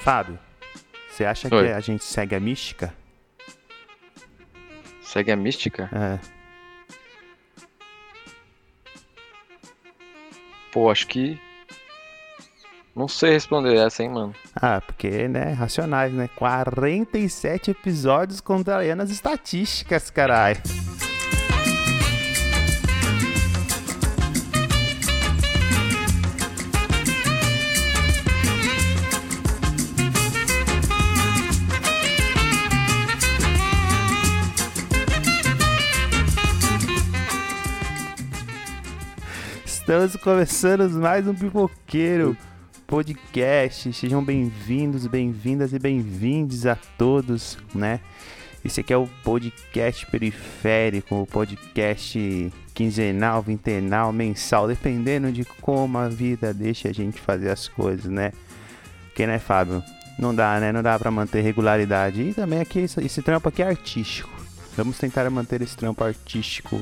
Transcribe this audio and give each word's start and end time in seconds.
Fábio, 0.00 0.38
você 1.10 1.24
acha 1.26 1.54
Oi. 1.54 1.66
que 1.66 1.72
a 1.72 1.80
gente 1.80 2.02
segue 2.04 2.34
a 2.34 2.40
mística? 2.40 2.94
Segue 5.02 5.30
a 5.30 5.36
mística? 5.36 5.90
É. 5.92 6.18
Pô, 10.72 10.90
acho 10.90 11.06
que. 11.06 11.38
Não 12.96 13.08
sei 13.08 13.32
responder 13.32 13.76
essa, 13.76 14.02
hein, 14.02 14.10
mano. 14.10 14.34
Ah, 14.54 14.80
porque, 14.80 15.28
né, 15.28 15.52
racionais, 15.52 16.12
né? 16.12 16.28
47 16.34 17.70
episódios 17.72 18.40
contrariando 18.40 19.02
as 19.02 19.10
estatísticas, 19.10 20.10
caralho. 20.10 20.60
Estamos 39.90 40.14
começando 40.14 40.88
mais 41.00 41.26
um 41.26 41.34
Pipoqueiro 41.34 42.36
Podcast. 42.86 43.92
Sejam 43.92 44.22
bem-vindos, 44.22 45.04
bem-vindas 45.08 45.72
e 45.72 45.80
bem-vindos 45.80 46.64
a 46.64 46.76
todos, 46.96 47.58
né? 47.74 47.98
Esse 48.64 48.82
aqui 48.82 48.92
é 48.92 48.96
o 48.96 49.08
podcast 49.24 50.06
periférico, 50.06 51.16
o 51.16 51.26
podcast 51.26 52.52
quinzenal, 52.72 53.42
vintenal, 53.42 54.12
mensal, 54.12 54.68
dependendo 54.68 55.32
de 55.32 55.44
como 55.60 55.98
a 55.98 56.08
vida 56.08 56.54
deixa 56.54 56.90
a 56.90 56.92
gente 56.92 57.20
fazer 57.20 57.50
as 57.50 57.66
coisas, 57.66 58.04
né? 58.04 58.30
Porque, 59.08 59.26
né, 59.26 59.40
Fábio? 59.40 59.82
Não 60.16 60.32
dá, 60.32 60.60
né? 60.60 60.70
Não 60.70 60.84
dá 60.84 61.00
pra 61.00 61.10
manter 61.10 61.40
regularidade. 61.40 62.22
E 62.22 62.32
também 62.32 62.60
aqui, 62.60 62.78
esse 62.78 63.22
trampo 63.22 63.48
aqui 63.48 63.60
é 63.60 63.66
artístico. 63.66 64.30
Vamos 64.76 64.98
tentar 64.98 65.28
manter 65.30 65.60
esse 65.62 65.76
trampo 65.76 66.04
artístico, 66.04 66.80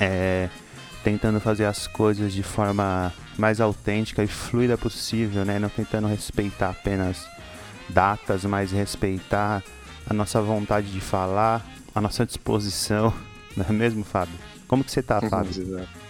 é, 0.00 0.48
tentando 1.04 1.38
fazer 1.38 1.66
as 1.66 1.86
coisas 1.86 2.32
de 2.32 2.42
forma 2.42 3.12
mais 3.38 3.60
autêntica 3.60 4.24
e 4.24 4.26
fluida 4.26 4.78
possível, 4.78 5.44
né? 5.44 5.58
Não 5.58 5.68
tentando 5.68 6.08
respeitar 6.08 6.70
apenas 6.70 7.28
datas, 7.90 8.44
mas 8.46 8.72
respeitar 8.72 9.62
a 10.08 10.14
nossa 10.14 10.40
vontade 10.40 10.90
de 10.90 11.00
falar, 11.00 11.64
a 11.94 12.00
nossa 12.00 12.24
disposição, 12.24 13.12
não 13.54 13.66
é 13.68 13.72
mesmo, 13.72 14.02
Fábio? 14.02 14.34
Como 14.66 14.82
que 14.82 14.90
você 14.90 15.02
tá, 15.02 15.20
Fábio? 15.20 15.50
Exato. 15.50 16.04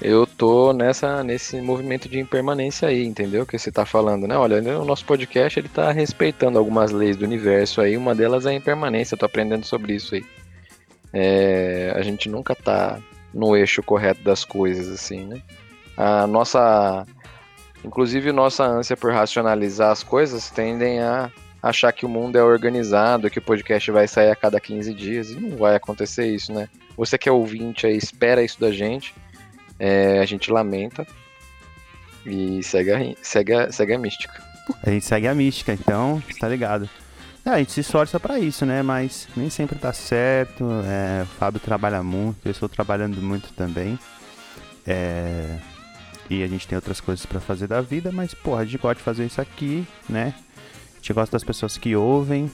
Eu 0.00 0.26
tô 0.26 0.74
nessa, 0.74 1.24
nesse 1.24 1.58
movimento 1.62 2.06
de 2.06 2.20
impermanência 2.20 2.88
aí, 2.88 3.02
entendeu? 3.02 3.46
Que 3.46 3.58
você 3.58 3.72
tá 3.72 3.86
falando, 3.86 4.28
né? 4.28 4.36
Olha, 4.36 4.60
o 4.78 4.84
nosso 4.84 5.06
podcast 5.06 5.58
ele 5.58 5.70
tá 5.70 5.90
respeitando 5.90 6.58
algumas 6.58 6.90
leis 6.90 7.16
do 7.16 7.24
universo 7.24 7.80
aí, 7.80 7.96
uma 7.96 8.14
delas 8.14 8.44
é 8.44 8.50
a 8.50 8.54
impermanência, 8.54 9.14
eu 9.14 9.18
tô 9.18 9.24
aprendendo 9.24 9.64
sobre 9.64 9.94
isso 9.94 10.14
aí. 10.14 10.24
É, 11.14 11.94
a 11.96 12.02
gente 12.02 12.28
nunca 12.28 12.54
tá 12.54 13.00
no 13.36 13.54
eixo 13.54 13.82
correto 13.82 14.22
das 14.22 14.44
coisas, 14.44 14.88
assim, 14.88 15.26
né? 15.26 15.42
A 15.96 16.26
nossa. 16.26 17.06
Inclusive, 17.84 18.32
nossa 18.32 18.64
ânsia 18.64 18.96
por 18.96 19.12
racionalizar 19.12 19.92
as 19.92 20.02
coisas 20.02 20.50
tendem 20.50 21.00
a 21.00 21.30
achar 21.62 21.92
que 21.92 22.06
o 22.06 22.08
mundo 22.08 22.36
é 22.36 22.42
organizado, 22.42 23.30
que 23.30 23.38
o 23.38 23.42
podcast 23.42 23.90
vai 23.90 24.08
sair 24.08 24.30
a 24.30 24.36
cada 24.36 24.58
15 24.58 24.92
dias, 24.94 25.30
e 25.30 25.36
não 25.36 25.56
vai 25.56 25.76
acontecer 25.76 26.26
isso, 26.26 26.52
né? 26.52 26.68
Você 26.96 27.18
que 27.18 27.28
é 27.28 27.32
ouvinte 27.32 27.86
aí, 27.86 27.96
espera 27.96 28.42
isso 28.42 28.58
da 28.58 28.72
gente. 28.72 29.14
É, 29.78 30.18
a 30.18 30.24
gente 30.24 30.50
lamenta. 30.50 31.06
E 32.24 32.62
segue 32.62 32.92
a, 32.92 33.14
segue 33.22 33.52
a, 33.52 33.70
segue 33.70 33.92
a 33.92 33.98
mística. 33.98 34.42
A 34.82 34.90
gente 34.90 35.04
segue 35.04 35.28
a 35.28 35.34
mística, 35.34 35.72
então, 35.72 36.20
tá 36.40 36.48
ligado. 36.48 36.88
É, 37.46 37.50
a 37.50 37.58
gente 37.58 37.70
se 37.70 37.80
esforça 37.80 38.18
pra 38.18 38.40
isso, 38.40 38.66
né? 38.66 38.82
Mas 38.82 39.28
nem 39.36 39.48
sempre 39.48 39.78
tá 39.78 39.92
certo. 39.92 40.64
É, 40.84 41.22
o 41.22 41.26
Fábio 41.26 41.60
trabalha 41.60 42.02
muito, 42.02 42.44
eu 42.44 42.50
estou 42.50 42.68
trabalhando 42.68 43.22
muito 43.22 43.52
também. 43.52 43.96
É, 44.84 45.58
e 46.28 46.42
a 46.42 46.48
gente 46.48 46.66
tem 46.66 46.74
outras 46.74 47.00
coisas 47.00 47.24
pra 47.24 47.38
fazer 47.38 47.68
da 47.68 47.80
vida, 47.80 48.10
mas, 48.10 48.34
porra, 48.34 48.62
a 48.62 48.64
gente 48.64 48.78
gosta 48.78 48.96
de 48.96 49.02
fazer 49.02 49.26
isso 49.26 49.40
aqui, 49.40 49.86
né? 50.08 50.34
A 50.94 50.96
gente 50.96 51.12
gosta 51.12 51.30
das 51.36 51.44
pessoas 51.44 51.78
que 51.78 51.94
ouvem. 51.94 52.50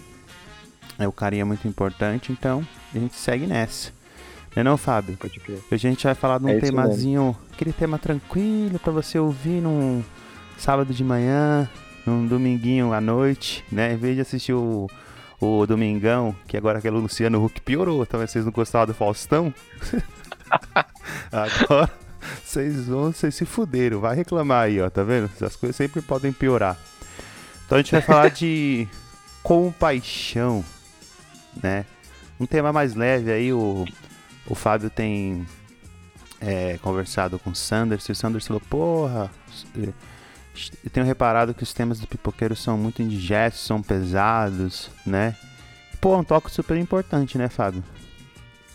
É, 0.99 1.09
o 1.09 1.13
carinho 1.13 1.41
é 1.41 1.45
muito 1.45 1.67
importante, 1.67 2.31
então 2.31 2.63
a 2.95 2.99
gente 2.99 3.15
segue 3.15 3.47
nessa. 3.47 3.91
Não 4.55 4.61
é 4.61 4.65
não, 4.65 4.77
Fábio? 4.77 5.17
Pode 5.17 5.41
crer. 5.41 5.59
Hoje 5.73 5.89
a 5.89 5.91
gente 5.91 6.05
vai 6.05 6.15
falar 6.15 6.39
de 6.39 6.45
um 6.45 6.49
É 6.51 6.61
temazinho, 6.61 7.35
aquele 7.51 7.73
tema 7.73 7.99
tranquilo 7.99 8.79
pra 8.79 8.93
você 8.93 9.19
ouvir 9.19 9.63
num 9.63 10.05
sábado 10.59 10.93
de 10.93 11.03
manhã, 11.03 11.67
num 12.07 12.27
dominguinho 12.27 12.93
à 12.93 13.01
noite, 13.01 13.65
né? 13.71 13.93
Em 13.93 13.97
vez 13.97 14.17
de 14.17 14.23
assistir 14.23 14.53
o, 14.53 14.89
o 15.41 15.67
Domingão, 15.67 16.35
que 16.47 16.57
agora 16.57 16.79
aquele 16.79 16.97
Luciano 16.97 17.45
Huck 17.45 17.61
piorou, 17.61 18.05
talvez 18.07 18.31
vocês 18.31 18.45
não 18.45 18.53
gostavam 18.53 18.87
do 18.87 18.95
Faustão. 18.95 19.53
agora 21.31 21.91
vocês 22.45 22.87
vão, 22.87 23.13
vocês 23.13 23.35
se 23.35 23.45
fuderam, 23.45 24.01
vai 24.01 24.15
reclamar 24.15 24.65
aí, 24.65 24.81
ó, 24.81 24.89
tá 24.89 25.03
vendo? 25.03 25.31
As 25.41 25.57
coisas 25.57 25.77
sempre 25.77 26.01
podem 26.03 26.33
piorar. 26.33 26.77
Então 27.67 27.79
a 27.79 27.83
gente 27.83 27.93
vai 27.93 28.03
falar 28.03 28.29
de 28.31 28.87
compaixão, 29.43 30.65
né? 31.63 31.85
Um 32.39 32.47
tema 32.47 32.73
mais 32.73 32.95
leve 32.95 33.33
aí, 33.33 33.53
o, 33.53 33.85
o 34.47 34.55
Fábio 34.55 34.91
tem 34.91 35.47
é, 36.41 36.79
conversado 36.83 37.39
com 37.39 37.51
o 37.51 37.55
Sanders, 37.55 38.09
e 38.09 38.13
o 38.13 38.15
Sanders 38.15 38.47
falou, 38.47 38.61
porra, 38.69 39.31
eu 40.85 40.91
tenho 40.91 41.07
reparado 41.07 41.55
que 41.55 41.63
os 41.63 41.73
temas 41.73 41.99
do 41.99 42.07
pipoqueiro 42.07 42.55
são 42.55 42.77
muito 42.77 43.03
indigestos, 43.03 43.65
são 43.65 43.83
pesados, 43.83 44.91
né? 45.07 45.35
Pô, 46.01 46.15
é 46.15 46.19
um 46.19 46.25
toque 46.25 46.51
super 46.51 46.77
importante, 46.77 47.39
né, 47.39 47.49
Fábio? 47.49 47.83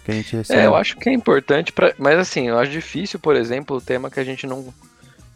Que 0.04 0.12
a 0.12 0.14
gente 0.14 0.36
recebe. 0.36 0.62
É, 0.62 0.66
eu 0.66 0.76
acho 0.76 0.96
que 0.98 1.10
é 1.10 1.14
importante, 1.14 1.72
pra, 1.72 1.94
mas 1.98 2.18
assim, 2.18 2.48
eu 2.48 2.58
acho 2.58 2.72
difícil, 2.72 3.20
por 3.20 3.36
exemplo, 3.36 3.78
o 3.78 3.82
tema 3.82 4.10
que 4.10 4.20
a 4.20 4.24
gente 4.24 4.48
não, 4.48 4.74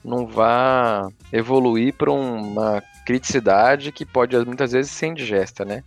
não 0.04 0.26
vá 0.26 1.10
evoluir 1.32 1.94
para 1.94 2.12
uma 2.12 2.82
criticidade 3.06 3.92
que 3.92 4.06
pode 4.06 4.38
muitas 4.46 4.72
vezes 4.72 4.92
ser 4.92 5.08
indigesta, 5.08 5.66
né? 5.66 5.84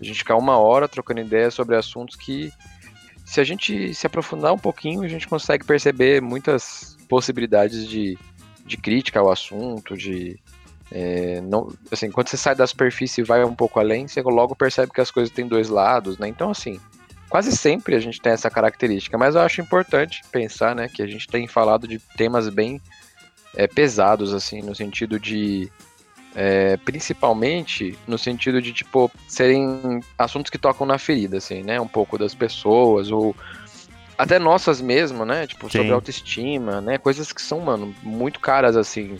A 0.00 0.04
gente 0.04 0.18
ficar 0.18 0.36
uma 0.36 0.58
hora 0.58 0.86
trocando 0.86 1.20
ideias 1.20 1.54
sobre 1.54 1.74
assuntos 1.74 2.16
que, 2.16 2.52
se 3.24 3.40
a 3.40 3.44
gente 3.44 3.94
se 3.94 4.06
aprofundar 4.06 4.52
um 4.52 4.58
pouquinho, 4.58 5.02
a 5.02 5.08
gente 5.08 5.26
consegue 5.26 5.64
perceber 5.64 6.20
muitas 6.20 6.96
possibilidades 7.08 7.88
de, 7.88 8.18
de 8.66 8.76
crítica 8.76 9.20
ao 9.20 9.30
assunto, 9.30 9.96
de. 9.96 10.38
é, 10.90 11.40
não, 11.40 11.72
assim, 11.90 12.10
quando 12.10 12.28
você 12.28 12.36
sai 12.36 12.54
da 12.54 12.66
superfície 12.66 13.20
e 13.20 13.24
vai 13.24 13.44
um 13.44 13.54
pouco 13.54 13.78
além, 13.78 14.08
você 14.08 14.20
logo 14.22 14.54
percebe 14.56 14.92
que 14.92 15.00
as 15.00 15.10
coisas 15.10 15.32
têm 15.32 15.46
dois 15.46 15.68
lados, 15.68 16.18
né? 16.18 16.28
Então, 16.28 16.50
assim, 16.50 16.80
quase 17.28 17.56
sempre 17.56 17.94
a 17.94 18.00
gente 18.00 18.20
tem 18.20 18.32
essa 18.32 18.50
característica, 18.50 19.16
mas 19.16 19.34
eu 19.34 19.40
acho 19.40 19.60
importante 19.60 20.22
pensar, 20.30 20.74
né, 20.74 20.88
que 20.88 21.02
a 21.02 21.06
gente 21.06 21.26
tem 21.26 21.46
falado 21.46 21.86
de 21.86 21.98
temas 22.16 22.48
bem 22.48 22.80
é, 23.54 23.66
pesados, 23.66 24.34
assim, 24.34 24.60
no 24.62 24.74
sentido 24.74 25.18
de 25.18 25.70
é, 26.36 26.76
principalmente 26.76 27.98
no 28.06 28.18
sentido 28.18 28.60
de, 28.60 28.70
tipo, 28.70 29.10
serem 29.26 30.00
assuntos 30.18 30.50
que 30.50 30.58
tocam 30.58 30.86
na 30.86 30.98
ferida, 30.98 31.38
assim, 31.38 31.62
né? 31.62 31.80
Um 31.80 31.88
pouco 31.88 32.18
das 32.18 32.34
pessoas, 32.34 33.10
ou 33.10 33.34
até 34.16 34.38
nossas 34.38 34.80
mesmo, 34.80 35.24
né? 35.24 35.46
Tipo, 35.46 35.70
Sim. 35.70 35.78
sobre 35.78 35.92
autoestima, 35.92 36.80
né? 36.80 36.98
Coisas 36.98 37.32
que 37.32 37.42
são, 37.42 37.60
mano, 37.60 37.94
muito 38.02 38.40
caras, 38.40 38.76
assim, 38.76 39.18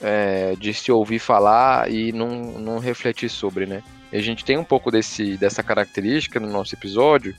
é, 0.00 0.54
de 0.58 0.72
se 0.74 0.92
ouvir 0.92 1.18
falar 1.18 1.90
e 1.90 2.12
não, 2.12 2.28
não 2.28 2.78
refletir 2.78 3.28
sobre, 3.28 3.66
né? 3.66 3.82
E 4.12 4.16
a 4.16 4.22
gente 4.22 4.44
tem 4.44 4.56
um 4.56 4.64
pouco 4.64 4.90
desse, 4.90 5.36
dessa 5.36 5.62
característica 5.62 6.40
no 6.40 6.48
nosso 6.48 6.74
episódio 6.74 7.34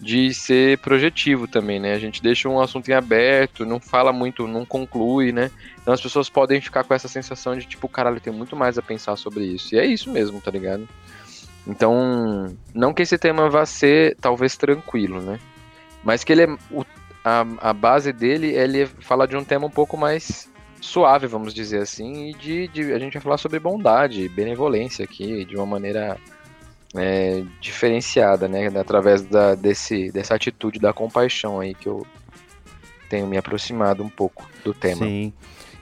de 0.00 0.32
ser 0.32 0.78
projetivo 0.78 1.46
também, 1.46 1.78
né? 1.78 1.92
A 1.92 1.98
gente 1.98 2.22
deixa 2.22 2.48
um 2.48 2.58
assunto 2.58 2.90
em 2.90 2.94
aberto, 2.94 3.66
não 3.66 3.78
fala 3.78 4.12
muito, 4.12 4.46
não 4.48 4.64
conclui, 4.64 5.30
né? 5.30 5.50
Então 5.80 5.92
as 5.92 6.00
pessoas 6.00 6.30
podem 6.30 6.60
ficar 6.60 6.84
com 6.84 6.94
essa 6.94 7.06
sensação 7.06 7.56
de 7.56 7.66
tipo, 7.66 7.86
caralho, 7.86 8.20
tem 8.20 8.32
muito 8.32 8.56
mais 8.56 8.78
a 8.78 8.82
pensar 8.82 9.16
sobre 9.16 9.44
isso. 9.44 9.74
E 9.74 9.78
é 9.78 9.84
isso 9.84 10.10
mesmo, 10.10 10.40
tá 10.40 10.50
ligado? 10.50 10.88
Então, 11.66 12.46
não 12.74 12.94
que 12.94 13.02
esse 13.02 13.18
tema 13.18 13.50
vá 13.50 13.66
ser 13.66 14.16
talvez 14.20 14.56
tranquilo, 14.56 15.20
né? 15.20 15.38
Mas 16.04 16.24
que 16.24 16.32
ele 16.32 16.42
é. 16.42 16.48
o- 16.70 16.84
a, 17.22 17.44
a 17.70 17.72
base 17.74 18.12
dele 18.12 18.46
ele 18.48 18.86
fala 18.86 19.28
de 19.28 19.36
um 19.36 19.44
tema 19.44 19.66
um 19.66 19.70
pouco 19.70 19.96
mais 19.96 20.48
suave, 20.80 21.26
vamos 21.26 21.52
dizer 21.52 21.82
assim, 21.82 22.30
e 22.30 22.34
de, 22.34 22.68
de- 22.68 22.92
a 22.94 22.98
gente 22.98 23.12
vai 23.14 23.22
falar 23.22 23.36
sobre 23.36 23.58
bondade, 23.58 24.26
benevolência 24.30 25.04
aqui, 25.04 25.44
de 25.44 25.54
uma 25.54 25.66
maneira 25.66 26.16
é, 26.96 27.44
diferenciada, 27.60 28.48
né? 28.48 28.68
Através 28.80 29.20
da, 29.22 29.54
desse, 29.54 30.10
dessa 30.10 30.34
atitude 30.34 30.78
da 30.78 30.92
compaixão 30.94 31.60
aí 31.60 31.74
que 31.74 31.86
eu 31.88 32.06
tenho 33.10 33.26
me 33.26 33.36
aproximado 33.36 34.02
um 34.02 34.08
pouco 34.08 34.48
do 34.64 34.72
tema. 34.72 35.04
Sim. 35.04 35.32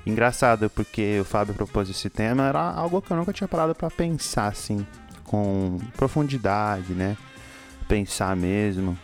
Engraçado, 0.04 0.68
porque 0.70 1.18
o 1.20 1.24
Fábio 1.24 1.54
propôs 1.54 1.88
esse 1.90 2.08
tema, 2.10 2.48
era 2.48 2.60
algo 2.60 3.00
que 3.02 3.10
eu 3.10 3.16
nunca 3.16 3.32
tinha 3.32 3.46
parado 3.46 3.74
pra 3.74 3.90
pensar, 3.90 4.46
assim, 4.48 4.84
com 5.24 5.78
profundidade, 5.96 6.92
né? 6.94 7.16
Pensar 7.86 8.34
mesmo. 8.34 8.98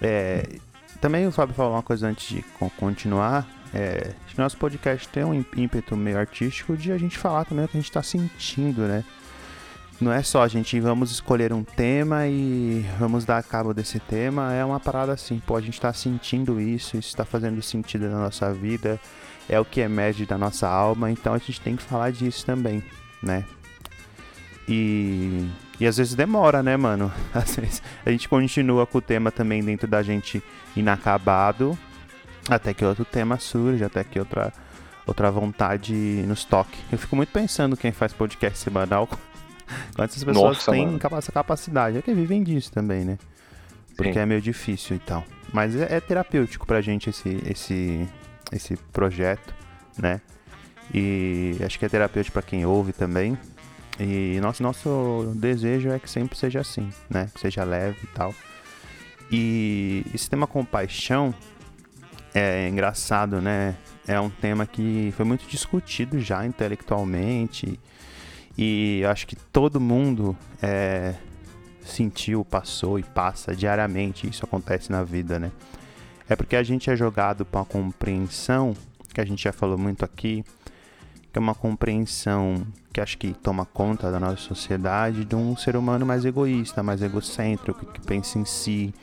É, 0.00 0.58
também 1.00 1.26
o 1.26 1.32
Fábio 1.32 1.54
falou 1.54 1.72
uma 1.72 1.82
coisa 1.82 2.08
antes 2.08 2.28
de 2.28 2.42
co- 2.58 2.70
continuar. 2.70 3.46
é, 3.74 4.12
nosso 4.36 4.56
podcast 4.56 5.08
tem 5.08 5.24
um 5.24 5.44
ímpeto 5.56 5.96
meio 5.96 6.18
artístico 6.18 6.76
de 6.76 6.92
a 6.92 6.98
gente 6.98 7.18
falar 7.18 7.44
também 7.44 7.64
o 7.64 7.68
que 7.68 7.76
a 7.76 7.80
gente 7.80 7.90
está 7.90 8.02
sentindo, 8.02 8.82
né? 8.82 9.04
Não 10.00 10.12
é 10.12 10.22
só 10.22 10.42
a 10.44 10.48
gente 10.48 10.78
vamos 10.78 11.10
escolher 11.10 11.52
um 11.52 11.64
tema 11.64 12.28
e 12.28 12.86
vamos 13.00 13.24
dar 13.24 13.42
cabo 13.42 13.74
desse 13.74 13.98
tema, 13.98 14.54
é 14.54 14.64
uma 14.64 14.78
parada 14.78 15.12
assim, 15.12 15.42
pô, 15.44 15.56
a 15.56 15.60
gente 15.60 15.74
está 15.74 15.92
sentindo 15.92 16.60
isso, 16.60 16.96
isso 16.96 17.08
está 17.08 17.24
fazendo 17.24 17.60
sentido 17.60 18.08
na 18.08 18.18
nossa 18.18 18.54
vida, 18.54 19.00
é 19.48 19.58
o 19.58 19.64
que 19.64 19.80
emerge 19.80 20.24
da 20.24 20.38
nossa 20.38 20.68
alma, 20.68 21.10
então 21.10 21.34
a 21.34 21.38
gente 21.38 21.60
tem 21.60 21.74
que 21.74 21.82
falar 21.82 22.12
disso 22.12 22.46
também, 22.46 22.80
né? 23.20 23.44
E, 24.68 25.48
e 25.80 25.86
às 25.86 25.96
vezes 25.96 26.14
demora, 26.14 26.62
né, 26.62 26.76
mano? 26.76 27.12
Às 27.32 27.56
vezes 27.56 27.82
a 28.04 28.10
gente 28.10 28.28
continua 28.28 28.86
com 28.86 28.98
o 28.98 29.02
tema 29.02 29.30
também 29.30 29.62
dentro 29.62 29.86
da 29.86 30.02
gente 30.02 30.42
inacabado, 30.74 31.78
até 32.48 32.74
que 32.74 32.84
outro 32.84 33.04
tema 33.04 33.38
surge, 33.38 33.84
até 33.84 34.02
que 34.02 34.18
outra, 34.18 34.52
outra 35.06 35.30
vontade 35.30 35.94
nos 36.26 36.44
toque. 36.44 36.78
Eu 36.90 36.98
fico 36.98 37.14
muito 37.14 37.30
pensando 37.30 37.76
quem 37.76 37.92
faz 37.92 38.12
podcast 38.12 38.58
semanal, 38.58 39.08
quantas 39.94 40.24
pessoas 40.24 40.56
Nossa, 40.56 40.72
têm 40.72 40.98
essa 41.16 41.30
capacidade. 41.30 41.98
É 41.98 42.02
que 42.02 42.12
vivem 42.12 42.42
disso 42.42 42.72
também, 42.72 43.04
né? 43.04 43.18
Porque 43.96 44.14
Sim. 44.14 44.20
é 44.20 44.26
meio 44.26 44.40
difícil 44.40 44.96
e 44.96 45.00
tal. 45.00 45.24
Mas 45.52 45.76
é, 45.76 45.96
é 45.96 46.00
terapêutico 46.00 46.66
pra 46.66 46.80
gente 46.80 47.10
esse, 47.10 47.40
esse, 47.46 48.08
esse 48.52 48.76
projeto, 48.92 49.54
né? 49.96 50.20
E 50.92 51.56
acho 51.64 51.78
que 51.78 51.84
é 51.84 51.88
terapêutico 51.88 52.32
para 52.32 52.42
quem 52.42 52.64
ouve 52.64 52.92
também. 52.92 53.36
E 53.98 54.38
nosso, 54.40 54.62
nosso 54.62 55.32
desejo 55.34 55.90
é 55.90 55.98
que 55.98 56.08
sempre 56.08 56.38
seja 56.38 56.60
assim, 56.60 56.88
né? 57.10 57.28
Que 57.34 57.40
seja 57.40 57.64
leve 57.64 57.98
e 58.04 58.06
tal. 58.08 58.34
E 59.30 60.04
esse 60.14 60.30
tema 60.30 60.46
compaixão 60.46 61.34
é 62.34 62.68
engraçado, 62.68 63.40
né? 63.40 63.76
É 64.06 64.18
um 64.20 64.30
tema 64.30 64.66
que 64.66 65.12
foi 65.16 65.24
muito 65.24 65.46
discutido 65.48 66.20
já 66.20 66.46
intelectualmente. 66.46 67.78
E 68.56 69.02
acho 69.08 69.26
que 69.26 69.36
todo 69.36 69.80
mundo 69.80 70.36
é, 70.62 71.14
sentiu, 71.84 72.44
passou 72.44 72.98
e 72.98 73.02
passa 73.02 73.54
diariamente. 73.54 74.28
Isso 74.28 74.44
acontece 74.44 74.90
na 74.90 75.02
vida, 75.02 75.38
né? 75.38 75.50
É 76.28 76.36
porque 76.36 76.56
a 76.56 76.62
gente 76.62 76.90
é 76.90 76.96
jogado 76.96 77.44
para 77.44 77.60
uma 77.60 77.66
compreensão, 77.66 78.76
que 79.12 79.20
a 79.20 79.24
gente 79.24 79.42
já 79.42 79.52
falou 79.52 79.78
muito 79.78 80.04
aqui, 80.04 80.44
que 81.32 81.38
é 81.38 81.40
uma 81.40 81.54
compreensão 81.54 82.66
que 82.92 83.00
acho 83.00 83.18
que 83.18 83.32
toma 83.32 83.64
conta 83.64 84.10
da 84.10 84.18
nossa 84.18 84.38
sociedade 84.38 85.24
de 85.24 85.36
um 85.36 85.56
ser 85.56 85.76
humano 85.76 86.04
mais 86.04 86.24
egoísta, 86.24 86.82
mais 86.82 87.02
egocêntrico, 87.02 87.86
que 87.86 88.00
pensa 88.00 88.38
em 88.38 88.44
si, 88.44 88.94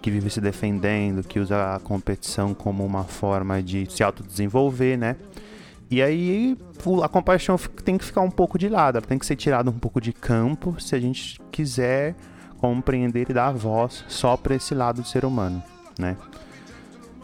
que 0.00 0.10
vive 0.10 0.28
se 0.30 0.40
defendendo, 0.40 1.22
que 1.22 1.40
usa 1.40 1.76
a 1.76 1.80
competição 1.80 2.54
como 2.54 2.84
uma 2.84 3.04
forma 3.04 3.62
de 3.62 3.90
se 3.90 4.02
autodesenvolver, 4.02 4.98
né? 4.98 5.16
E 5.90 6.02
aí 6.02 6.56
a 7.02 7.08
compaixão 7.08 7.56
tem 7.84 7.98
que 7.98 8.04
ficar 8.04 8.22
um 8.22 8.30
pouco 8.30 8.58
de 8.58 8.68
lado, 8.68 8.96
ela 8.96 9.06
tem 9.06 9.18
que 9.18 9.26
ser 9.26 9.36
tirada 9.36 9.70
um 9.70 9.78
pouco 9.78 10.00
de 10.00 10.12
campo 10.12 10.80
se 10.80 10.94
a 10.94 11.00
gente 11.00 11.40
quiser 11.50 12.14
compreender 12.58 13.28
e 13.28 13.34
dar 13.34 13.52
voz 13.52 14.04
só 14.08 14.36
para 14.36 14.54
esse 14.54 14.74
lado 14.74 15.02
do 15.02 15.06
ser 15.06 15.24
humano, 15.24 15.62
né? 15.98 16.16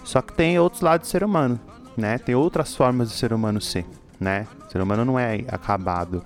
Só 0.05 0.21
que 0.21 0.33
tem 0.33 0.59
outros 0.59 0.83
lados 0.83 1.09
do 1.09 1.11
ser 1.11 1.25
humano, 1.25 1.59
né? 1.97 2.19
Tem 2.19 2.35
outras 2.35 2.75
formas 2.75 3.09
do 3.09 3.15
ser 3.15 3.33
humano 3.33 3.61
ser, 3.61 3.87
né? 4.21 4.47
O 4.67 4.71
ser 4.71 4.81
humano 4.81 5.05
não 5.05 5.19
é 5.19 5.45
acabado. 5.49 6.25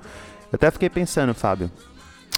Eu 0.51 0.57
até 0.57 0.71
fiquei 0.71 0.91
pensando, 0.91 1.35
Fábio, 1.35 1.71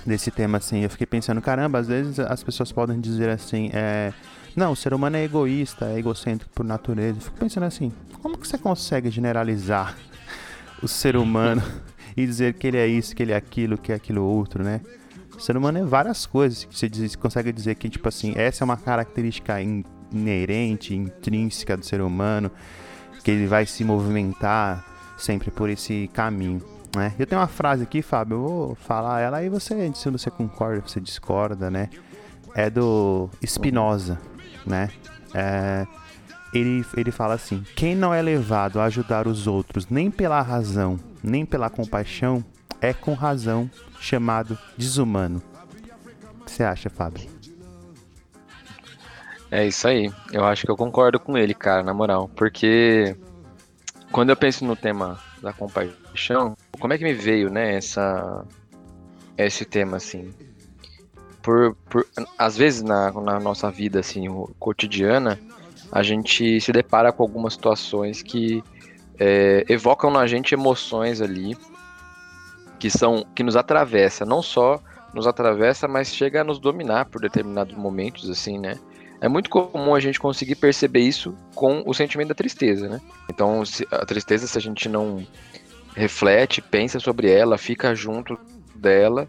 desse 0.06 0.30
tema 0.30 0.58
assim, 0.58 0.80
eu 0.80 0.90
fiquei 0.90 1.06
pensando, 1.06 1.40
caramba, 1.40 1.78
às 1.78 1.88
vezes 1.88 2.18
as 2.18 2.42
pessoas 2.42 2.70
podem 2.70 3.00
dizer 3.00 3.28
assim, 3.28 3.70
é, 3.72 4.12
não, 4.54 4.72
o 4.72 4.76
ser 4.76 4.94
humano 4.94 5.16
é 5.16 5.24
egoísta, 5.24 5.86
é 5.86 5.98
egocêntrico 5.98 6.52
por 6.54 6.64
natureza. 6.64 7.18
Eu 7.18 7.22
fico 7.22 7.36
pensando 7.36 7.64
assim, 7.64 7.92
como 8.22 8.38
que 8.38 8.46
você 8.46 8.56
consegue 8.56 9.10
generalizar 9.10 9.96
o 10.82 10.88
ser 10.88 11.16
humano 11.16 11.62
e 12.16 12.24
dizer 12.24 12.54
que 12.54 12.66
ele 12.66 12.76
é 12.76 12.86
isso, 12.86 13.14
que 13.16 13.22
ele 13.22 13.32
é 13.32 13.36
aquilo, 13.36 13.76
que 13.76 13.92
é 13.92 13.94
aquilo 13.96 14.22
outro, 14.22 14.62
né? 14.62 14.80
O 15.36 15.40
ser 15.40 15.56
humano 15.56 15.78
é 15.78 15.82
várias 15.84 16.26
coisas 16.26 16.64
que 16.64 16.76
você 16.76 16.88
diz, 16.88 17.16
consegue 17.16 17.52
dizer 17.52 17.74
que, 17.74 17.88
tipo 17.88 18.08
assim, 18.08 18.34
essa 18.36 18.62
é 18.62 18.64
uma 18.64 18.76
característica 18.76 19.60
in, 19.60 19.84
inerente, 20.12 20.94
intrínseca 20.94 21.76
do 21.76 21.84
ser 21.84 22.00
humano, 22.00 22.50
que 23.24 23.32
ele 23.32 23.48
vai 23.48 23.66
se 23.66 23.82
movimentar 23.82 24.94
sempre 25.16 25.50
por 25.50 25.69
esse 25.69 26.11
caminho. 26.12 26.62
Né? 26.94 27.12
Eu 27.19 27.26
tenho 27.26 27.40
uma 27.40 27.49
frase 27.49 27.82
aqui, 27.82 28.02
Fábio, 28.02 28.37
eu 28.37 28.43
vou 28.43 28.75
falar 28.76 29.20
ela 29.20 29.43
e 29.43 29.49
você, 29.49 29.93
se 29.94 30.11
você 30.11 30.31
concorda, 30.31 30.82
se 30.87 30.94
você 30.94 31.00
discorda, 31.00 31.70
né? 31.70 31.90
É 32.55 32.70
do 32.70 33.28
Spinoza, 33.44 34.19
né? 34.64 34.88
É, 35.34 35.87
ele, 36.52 36.84
ele 36.96 37.11
fala 37.11 37.34
assim: 37.34 37.64
quem 37.75 37.96
não 37.96 38.14
é 38.14 38.22
levado 38.22 38.81
a 38.81 38.84
ajudar 38.84 39.26
os 39.26 39.49
outros 39.49 39.88
nem 39.88 40.08
pela 40.11 40.40
razão, 40.40 40.99
nem 41.22 41.44
pela 41.44 41.69
compaixão, 41.69 42.44
é 42.81 42.93
com 42.93 43.14
razão 43.14 43.69
chamado 43.99 44.56
desumano. 44.76 45.43
O 46.40 46.44
que 46.44 46.52
você 46.52 46.62
acha, 46.62 46.88
Fábio? 46.88 47.28
É 49.50 49.66
isso 49.66 49.88
aí. 49.88 50.12
Eu 50.32 50.44
acho 50.44 50.64
que 50.64 50.70
eu 50.70 50.76
concordo 50.76 51.19
com 51.19 51.38
ele, 51.38 51.55
cara, 51.55 51.82
na 51.82 51.94
moral. 51.94 52.28
Porque 52.37 53.16
quando 54.14 54.31
eu 54.31 54.37
penso 54.37 54.64
no 54.64 54.76
tema 54.76 55.19
da 55.43 55.52
compaixão, 55.52 56.56
como 56.78 56.93
é 56.93 56.96
que 56.96 57.02
me 57.02 57.12
veio, 57.12 57.50
né, 57.50 57.75
essa, 57.75 58.44
esse 59.37 59.64
tema, 59.64 59.97
assim? 59.97 60.33
Por, 61.42 61.75
por, 61.90 62.06
às 62.38 62.56
vezes 62.56 62.80
na, 62.80 63.11
na 63.11 63.40
nossa 63.40 63.73
vida, 63.73 63.99
assim, 63.99 64.26
cotidiana, 64.61 65.37
a 65.90 66.00
gente 66.04 66.61
se 66.61 66.71
depara 66.71 67.11
com 67.11 67.25
algumas 67.25 67.54
situações 67.54 68.23
que 68.23 68.62
é, 69.18 69.64
evocam 69.68 70.12
na 70.12 70.28
gente 70.28 70.54
emoções 70.54 71.21
ali 71.21 71.56
que 72.78 72.90
são 72.90 73.26
que 73.35 73.42
nos 73.42 73.56
atravessa, 73.56 74.25
não 74.25 74.42
só 74.42 74.80
nos 75.12 75.26
atravessa, 75.26 75.88
mas 75.88 76.14
chega 76.14 76.42
a 76.42 76.44
nos 76.44 76.61
dominar 76.61 77.06
por 77.06 77.21
determinados 77.21 77.75
momentos, 77.76 78.30
assim, 78.30 78.61
né? 78.61 78.78
É 79.21 79.28
muito 79.28 79.49
comum 79.49 79.94
a 79.94 80.00
gente 80.00 80.21
conseguir 80.21 80.56
perceber 80.56 81.00
isso 81.00 81.35
com 81.54 81.83
o 81.87 81.94
sentimento 81.94 82.28
da 82.28 82.35
tristeza, 82.35 82.88
né? 82.88 83.00
Então, 83.30 83.62
a 83.90 84.04
tristeza, 84.04 84.47
se 84.47 84.59
a 84.59 84.61
gente 84.61 84.88
não 84.88 85.26
reflete, 85.97 86.61
pensa 86.61 87.00
sobre 87.00 87.30
ela, 87.30 87.56
fica 87.56 87.94
junto 87.94 88.38
dela, 88.75 89.28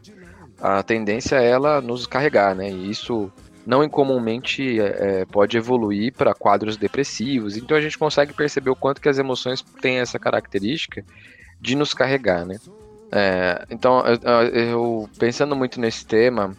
a 0.59 0.81
tendência 0.83 1.35
é 1.37 1.49
ela 1.49 1.81
nos 1.81 2.07
carregar, 2.07 2.55
né? 2.55 2.69
E 2.69 2.89
isso 2.89 3.31
não 3.65 3.83
incomumente 3.83 4.79
é, 4.79 5.21
é 5.21 5.25
pode 5.25 5.57
evoluir 5.57 6.13
para 6.13 6.33
quadros 6.33 6.77
depressivos. 6.77 7.57
Então 7.57 7.75
a 7.75 7.81
gente 7.81 7.97
consegue 7.97 8.33
perceber 8.33 8.69
o 8.69 8.75
quanto 8.75 9.01
que 9.01 9.09
as 9.09 9.17
emoções 9.17 9.61
têm 9.81 9.97
essa 9.99 10.19
característica 10.19 11.03
de 11.59 11.75
nos 11.75 11.93
carregar, 11.93 12.45
né? 12.45 12.57
É, 13.11 13.65
então 13.69 14.03
eu, 14.05 14.47
eu, 14.47 15.09
pensando 15.17 15.55
muito 15.55 15.79
nesse 15.79 16.05
tema, 16.05 16.55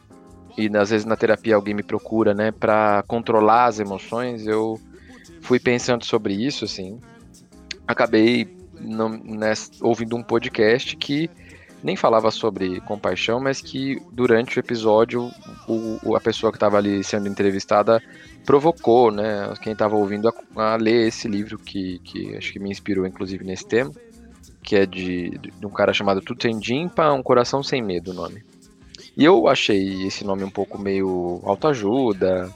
e 0.57 0.75
às 0.77 0.91
vezes 0.91 1.05
na 1.05 1.17
terapia 1.17 1.55
alguém 1.55 1.75
me 1.75 1.83
procura, 1.83 2.35
né, 2.35 2.51
para 2.51 3.05
controlar 3.07 3.67
as 3.67 3.79
emoções, 3.79 4.47
eu 4.47 4.81
fui 5.41 5.61
pensando 5.61 6.05
sobre 6.05 6.35
isso, 6.35 6.65
assim. 6.65 7.01
Acabei 7.87 8.57
não, 8.81 9.09
nessa, 9.09 9.71
ouvindo 9.81 10.17
um 10.17 10.23
podcast 10.23 10.97
que 10.97 11.31
nem 11.83 11.95
falava 11.95 12.31
sobre 12.31 12.81
compaixão, 12.81 13.39
mas 13.39 13.61
que 13.61 14.01
durante 14.11 14.59
o 14.59 14.61
episódio 14.61 15.31
o, 15.69 16.17
a 16.17 16.21
pessoa 16.21 16.51
que 16.51 16.57
estava 16.57 16.79
ali 16.79 17.05
sendo 17.05 17.29
entrevistada 17.29 18.03
provocou, 18.45 19.11
né, 19.11 19.53
quem 19.63 19.73
estava 19.73 19.95
ouvindo 19.95 20.29
a, 20.29 20.73
a, 20.73 20.77
ler 20.77 21.07
esse 21.07 21.29
livro 21.29 21.59
que, 21.59 22.01
que 22.01 22.35
acho 22.37 22.53
que 22.53 22.59
me 22.59 22.71
inspirou 22.71 23.07
inclusive 23.07 23.45
nesse 23.45 23.67
tema, 23.67 23.93
que 24.63 24.75
é 24.75 24.87
de, 24.87 25.39
de 25.39 25.67
um 25.67 25.71
cara 25.71 25.93
chamado 25.93 26.21
Tutendimpa, 26.21 27.13
Um 27.13 27.23
Coração 27.23 27.63
Sem 27.63 27.83
Medo, 27.83 28.11
o 28.11 28.15
nome. 28.15 28.43
E 29.17 29.25
eu 29.25 29.49
achei 29.49 30.07
esse 30.07 30.25
nome 30.25 30.45
um 30.45 30.51
pouco 30.51 30.79
meio 30.79 31.41
autoajuda. 31.45 32.53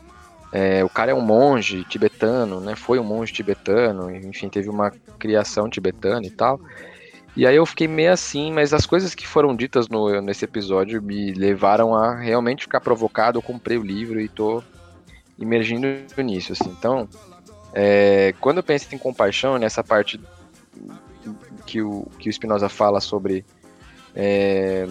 É, 0.53 0.85
o 0.85 0.89
cara 0.89 1.13
é 1.13 1.15
um 1.15 1.21
monge 1.21 1.85
tibetano, 1.85 2.61
né? 2.61 2.77
Foi 2.77 2.99
um 2.99 3.05
monge 3.05 3.33
tibetano, 3.33 4.15
enfim, 4.15 4.49
teve 4.49 4.69
uma 4.69 4.91
criação 5.19 5.71
tibetana 5.71 6.27
e 6.27 6.31
tal. 6.31 6.61
E 7.37 7.47
aí 7.47 7.57
eu 7.57 7.65
fiquei 7.65 7.87
meio 7.87 8.13
assim, 8.13 8.53
mas 8.53 8.75
as 8.75 8.85
coisas 8.85 9.15
que 9.15 9.27
foram 9.27 9.55
ditas 9.55 9.89
no, 9.89 10.21
nesse 10.21 10.45
episódio 10.45 11.01
me 11.01 11.33
levaram 11.33 11.95
a 11.95 12.17
realmente 12.17 12.65
ficar 12.65 12.81
provocado. 12.81 13.39
Eu 13.39 13.43
comprei 13.43 13.79
o 13.79 13.83
livro 13.83 14.21
e 14.21 14.29
tô 14.29 14.63
imergindo 15.39 15.87
nisso, 16.19 16.53
assim. 16.53 16.69
Então, 16.77 17.09
é, 17.73 18.35
quando 18.41 18.59
eu 18.59 18.63
penso 18.63 18.93
em 18.95 18.99
compaixão, 18.99 19.57
nessa 19.57 19.83
parte 19.83 20.21
que 21.65 21.81
o, 21.81 22.07
que 22.19 22.29
o 22.29 22.33
Spinoza 22.33 22.69
fala 22.69 23.01
sobre 23.01 23.45
é, 24.15 24.87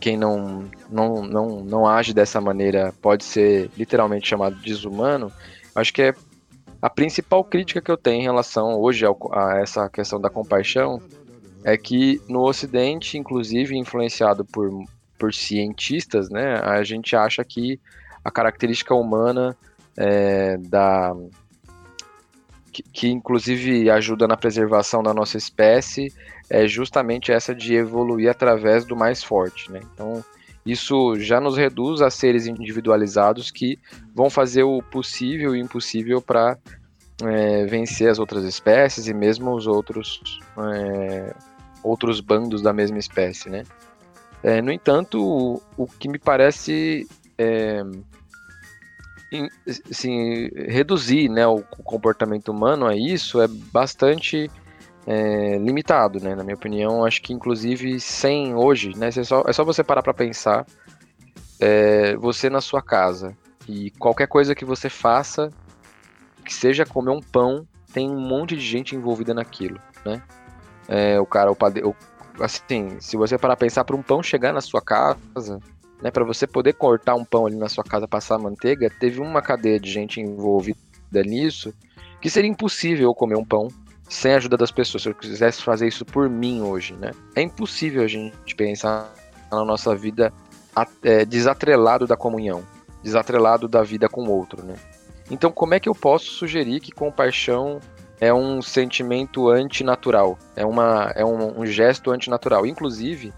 quem 0.00 0.16
não, 0.16 0.64
não, 0.90 1.22
não, 1.22 1.64
não 1.64 1.86
age 1.86 2.12
dessa 2.12 2.40
maneira 2.40 2.92
pode 3.00 3.24
ser 3.24 3.70
literalmente 3.76 4.28
chamado 4.28 4.56
desumano, 4.56 5.32
acho 5.74 5.92
que 5.92 6.02
é 6.02 6.14
a 6.80 6.90
principal 6.90 7.42
crítica 7.42 7.80
que 7.80 7.90
eu 7.90 7.96
tenho 7.96 8.20
em 8.20 8.24
relação 8.24 8.78
hoje 8.78 9.04
a 9.32 9.58
essa 9.58 9.88
questão 9.88 10.20
da 10.20 10.30
compaixão 10.30 11.00
é 11.64 11.76
que 11.76 12.20
no 12.28 12.42
Ocidente, 12.42 13.18
inclusive 13.18 13.76
influenciado 13.76 14.44
por, 14.44 14.70
por 15.18 15.34
cientistas, 15.34 16.30
né, 16.30 16.60
a 16.60 16.84
gente 16.84 17.16
acha 17.16 17.42
que 17.44 17.80
a 18.24 18.30
característica 18.30 18.94
humana 18.94 19.56
é, 19.96 20.56
da 20.58 21.12
que, 22.76 22.82
que 22.82 23.08
inclusive 23.08 23.88
ajuda 23.90 24.26
na 24.26 24.36
preservação 24.36 25.02
da 25.02 25.14
nossa 25.14 25.38
espécie 25.38 26.12
é 26.50 26.66
justamente 26.66 27.32
essa 27.32 27.54
de 27.54 27.74
evoluir 27.74 28.30
através 28.30 28.84
do 28.84 28.94
mais 28.94 29.22
forte, 29.22 29.70
né? 29.70 29.80
Então, 29.94 30.22
isso 30.64 31.18
já 31.18 31.40
nos 31.40 31.56
reduz 31.56 32.02
a 32.02 32.10
seres 32.10 32.46
individualizados 32.46 33.50
que 33.50 33.78
vão 34.14 34.28
fazer 34.28 34.64
o 34.64 34.82
possível 34.82 35.54
e 35.54 35.60
o 35.60 35.64
impossível 35.64 36.20
para 36.20 36.58
é, 37.22 37.64
vencer 37.64 38.10
as 38.10 38.18
outras 38.18 38.44
espécies 38.44 39.06
e 39.08 39.14
mesmo 39.14 39.54
os 39.54 39.66
outros 39.66 40.40
é, 40.58 41.34
outros 41.82 42.20
bandos 42.20 42.60
da 42.60 42.72
mesma 42.72 42.98
espécie, 42.98 43.48
né? 43.48 43.64
É, 44.42 44.60
no 44.60 44.70
entanto, 44.70 45.22
o, 45.22 45.62
o, 45.76 45.86
que 45.86 46.08
me 46.08 46.18
parece 46.18 47.08
é, 47.38 47.82
assim, 49.90 50.48
reduzir 50.54 51.28
né, 51.28 51.46
o, 51.46 51.60
comportamento 51.60 52.48
humano 52.48 52.86
a 52.86 52.96
isso 52.96 53.40
é 53.40 53.48
bastante 53.48 54.50
é, 55.06 55.58
limitado, 55.58 56.20
né? 56.20 56.34
Na 56.34 56.42
minha 56.42 56.56
opinião, 56.56 57.04
acho 57.04 57.22
que 57.22 57.32
inclusive 57.32 58.00
sem 58.00 58.54
hoje, 58.54 58.96
né? 58.96 59.08
É 59.08 59.24
só, 59.24 59.44
é 59.46 59.52
só 59.52 59.64
você 59.64 59.84
parar 59.84 60.02
para 60.02 60.14
pensar, 60.14 60.66
é, 61.60 62.16
você 62.16 62.50
na 62.50 62.60
sua 62.60 62.82
casa 62.82 63.36
e 63.68 63.90
qualquer 63.92 64.26
coisa 64.26 64.54
que 64.54 64.64
você 64.64 64.88
faça, 64.88 65.50
que 66.44 66.52
seja 66.52 66.84
comer 66.84 67.10
um 67.10 67.20
pão, 67.20 67.66
tem 67.92 68.10
um 68.10 68.20
monte 68.20 68.56
de 68.56 68.62
gente 68.62 68.94
envolvida 68.94 69.32
naquilo, 69.32 69.80
né? 70.04 70.22
É, 70.88 71.20
o 71.20 71.26
cara, 71.26 71.50
o 71.50 71.56
assim, 72.40 73.00
se 73.00 73.16
você 73.16 73.38
parar 73.38 73.56
para 73.56 73.66
pensar 73.66 73.84
para 73.84 73.96
um 73.96 74.02
pão 74.02 74.22
chegar 74.22 74.52
na 74.52 74.60
sua 74.60 74.80
casa, 74.80 75.58
né, 76.02 76.10
para 76.10 76.24
você 76.24 76.46
poder 76.46 76.74
cortar 76.74 77.14
um 77.14 77.24
pão 77.24 77.46
ali 77.46 77.56
na 77.56 77.68
sua 77.68 77.84
casa, 77.84 78.06
passar 78.06 78.38
manteiga, 78.38 78.90
teve 78.90 79.20
uma 79.20 79.40
cadeia 79.40 79.80
de 79.80 79.90
gente 79.90 80.20
envolvida 80.20 80.76
nisso, 81.24 81.72
que 82.20 82.28
seria 82.28 82.50
impossível 82.50 83.08
eu 83.08 83.14
comer 83.14 83.36
um 83.36 83.44
pão 83.44 83.68
sem 84.08 84.32
a 84.32 84.36
ajuda 84.36 84.56
das 84.56 84.70
pessoas. 84.70 85.02
Se 85.02 85.08
eu 85.08 85.14
quisesse 85.14 85.62
fazer 85.62 85.88
isso 85.88 86.04
por 86.04 86.28
mim 86.28 86.62
hoje, 86.62 86.94
né? 86.94 87.12
É 87.34 87.42
impossível 87.42 88.02
a 88.02 88.06
gente 88.06 88.54
pensar 88.54 89.12
na 89.50 89.64
nossa 89.64 89.94
vida 89.94 90.32
é, 91.02 91.24
desatrelado 91.24 92.06
da 92.06 92.16
comunhão, 92.16 92.62
desatrelado 93.02 93.68
da 93.68 93.82
vida 93.82 94.08
com 94.08 94.24
o 94.24 94.30
outro, 94.30 94.64
né? 94.64 94.74
Então, 95.30 95.50
como 95.50 95.74
é 95.74 95.80
que 95.80 95.88
eu 95.88 95.94
posso 95.94 96.26
sugerir 96.26 96.80
que 96.80 96.92
compaixão 96.92 97.80
é 98.20 98.32
um 98.32 98.62
sentimento 98.62 99.48
antinatural, 99.48 100.38
é, 100.54 100.64
uma, 100.64 101.12
é 101.16 101.24
um, 101.24 101.60
um 101.60 101.66
gesto 101.66 102.12
antinatural? 102.12 102.64
Inclusive, 102.64 103.32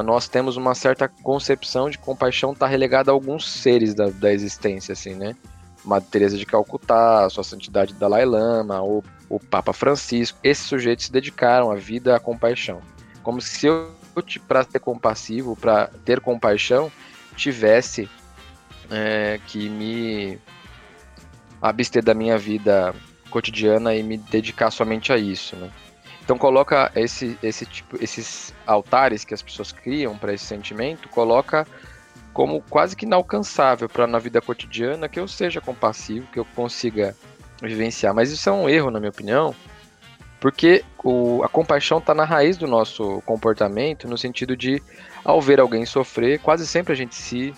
nós 0.00 0.28
temos 0.28 0.56
uma 0.56 0.74
certa 0.74 1.08
concepção 1.08 1.90
de 1.90 1.98
compaixão 1.98 2.52
estar 2.52 2.66
tá 2.66 2.70
relegada 2.70 3.10
a 3.10 3.14
alguns 3.14 3.50
seres 3.50 3.94
da, 3.94 4.08
da 4.08 4.32
existência, 4.32 4.92
assim, 4.92 5.14
né? 5.14 5.36
Madre 5.84 6.08
Teresa 6.08 6.38
de 6.38 6.46
Calcutá, 6.46 7.28
Sua 7.28 7.44
Santidade 7.44 7.92
Dalai 7.94 8.24
Lama, 8.24 8.80
ou 8.80 9.04
o 9.28 9.38
Papa 9.40 9.72
Francisco, 9.72 10.38
esses 10.42 10.64
sujeitos 10.64 11.06
se 11.06 11.12
dedicaram 11.12 11.70
a 11.70 11.74
vida 11.74 12.14
à 12.14 12.20
compaixão. 12.20 12.80
Como 13.22 13.40
se 13.40 13.66
eu, 13.66 13.92
para 14.46 14.62
ser 14.62 14.78
compassivo, 14.78 15.56
para 15.56 15.88
ter 16.04 16.20
compaixão, 16.20 16.90
tivesse 17.36 18.08
é, 18.90 19.40
que 19.46 19.68
me 19.68 20.38
abster 21.60 22.02
da 22.02 22.14
minha 22.14 22.38
vida 22.38 22.94
cotidiana 23.30 23.94
e 23.94 24.02
me 24.02 24.18
dedicar 24.18 24.70
somente 24.70 25.12
a 25.12 25.18
isso, 25.18 25.56
né? 25.56 25.70
Então 26.22 26.38
coloca 26.38 26.90
esse, 26.94 27.36
esse 27.42 27.66
tipo, 27.66 28.02
esses 28.02 28.54
altares 28.66 29.24
que 29.24 29.34
as 29.34 29.42
pessoas 29.42 29.72
criam 29.72 30.16
para 30.16 30.32
esse 30.32 30.44
sentimento, 30.44 31.08
coloca 31.08 31.66
como 32.32 32.62
quase 32.62 32.96
que 32.96 33.04
inalcançável 33.04 33.88
para 33.88 34.06
na 34.06 34.18
vida 34.18 34.40
cotidiana 34.40 35.08
que 35.08 35.20
eu 35.20 35.28
seja 35.28 35.60
compassivo, 35.60 36.26
que 36.28 36.38
eu 36.38 36.46
consiga 36.54 37.14
vivenciar. 37.60 38.14
Mas 38.14 38.30
isso 38.30 38.48
é 38.48 38.52
um 38.52 38.68
erro, 38.68 38.90
na 38.90 38.98
minha 38.98 39.10
opinião, 39.10 39.54
porque 40.40 40.84
o, 41.04 41.42
a 41.44 41.48
compaixão 41.48 41.98
está 41.98 42.14
na 42.14 42.24
raiz 42.24 42.56
do 42.56 42.66
nosso 42.66 43.20
comportamento, 43.26 44.08
no 44.08 44.16
sentido 44.16 44.56
de, 44.56 44.82
ao 45.24 45.40
ver 45.40 45.60
alguém 45.60 45.84
sofrer, 45.84 46.38
quase 46.38 46.66
sempre 46.66 46.92
a 46.92 46.96
gente 46.96 47.14
se, 47.14 47.54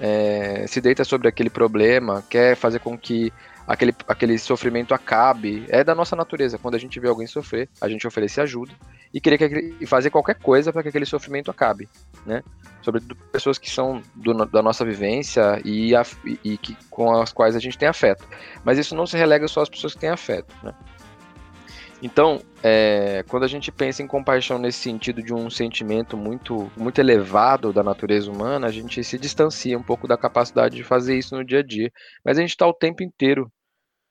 é, 0.00 0.64
se 0.68 0.80
deita 0.80 1.04
sobre 1.04 1.28
aquele 1.28 1.50
problema, 1.50 2.22
quer 2.28 2.56
fazer 2.56 2.80
com 2.80 2.98
que 2.98 3.32
aquele, 3.66 3.94
aquele 4.06 4.38
sofrimento 4.38 4.94
acabe. 4.94 5.64
É 5.68 5.82
da 5.84 5.94
nossa 5.94 6.16
natureza. 6.16 6.58
Quando 6.58 6.74
a 6.74 6.78
gente 6.78 6.98
vê 6.98 7.08
alguém 7.08 7.26
sofrer, 7.26 7.68
a 7.80 7.88
gente 7.88 8.06
oferece 8.06 8.40
ajuda 8.40 8.72
e 9.12 9.20
querer 9.20 9.38
que, 9.38 9.86
fazer 9.86 10.10
qualquer 10.10 10.36
coisa 10.36 10.72
para 10.72 10.82
que 10.82 10.88
aquele 10.88 11.04
sofrimento 11.04 11.50
acabe, 11.50 11.88
né? 12.24 12.42
Sobretudo 12.80 13.14
pessoas 13.30 13.58
que 13.58 13.70
são 13.70 14.02
do, 14.14 14.32
da 14.46 14.62
nossa 14.62 14.84
vivência 14.84 15.60
e, 15.64 15.94
a, 15.94 16.02
e, 16.24 16.38
e 16.44 16.58
que, 16.58 16.76
com 16.90 17.20
as 17.20 17.32
quais 17.32 17.54
a 17.54 17.60
gente 17.60 17.76
tem 17.76 17.88
afeto. 17.88 18.24
Mas 18.64 18.78
isso 18.78 18.94
não 18.94 19.06
se 19.06 19.16
relega 19.16 19.46
só 19.46 19.62
às 19.62 19.68
pessoas 19.68 19.94
que 19.94 20.00
têm 20.00 20.10
afeto, 20.10 20.54
né? 20.62 20.74
Então, 22.02 22.42
é, 22.64 23.22
quando 23.28 23.44
a 23.44 23.46
gente 23.46 23.70
pensa 23.70 24.02
em 24.02 24.08
compaixão 24.08 24.58
nesse 24.58 24.80
sentido 24.80 25.22
de 25.22 25.32
um 25.32 25.48
sentimento 25.48 26.16
muito, 26.16 26.68
muito 26.76 26.98
elevado 27.00 27.72
da 27.72 27.80
natureza 27.80 28.28
humana, 28.28 28.66
a 28.66 28.72
gente 28.72 29.04
se 29.04 29.16
distancia 29.16 29.78
um 29.78 29.82
pouco 29.84 30.08
da 30.08 30.18
capacidade 30.18 30.74
de 30.74 30.82
fazer 30.82 31.16
isso 31.16 31.36
no 31.36 31.44
dia 31.44 31.60
a 31.60 31.62
dia. 31.62 31.92
Mas 32.24 32.36
a 32.36 32.40
gente 32.40 32.50
está 32.50 32.66
o 32.66 32.74
tempo 32.74 33.04
inteiro 33.04 33.48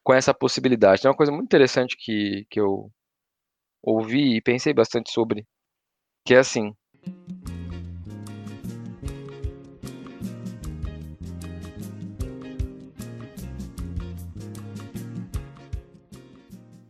com 0.03 0.13
essa 0.13 0.33
possibilidade. 0.33 1.01
Tem 1.01 1.11
uma 1.11 1.17
coisa 1.17 1.33
muito 1.33 1.45
interessante 1.45 1.97
que, 1.99 2.45
que 2.49 2.61
eu 2.61 2.89
ouvi 3.83 4.37
e 4.37 4.41
pensei 4.41 4.73
bastante 4.73 5.11
sobre, 5.11 5.45
que 6.25 6.33
é 6.33 6.39
assim. 6.39 6.73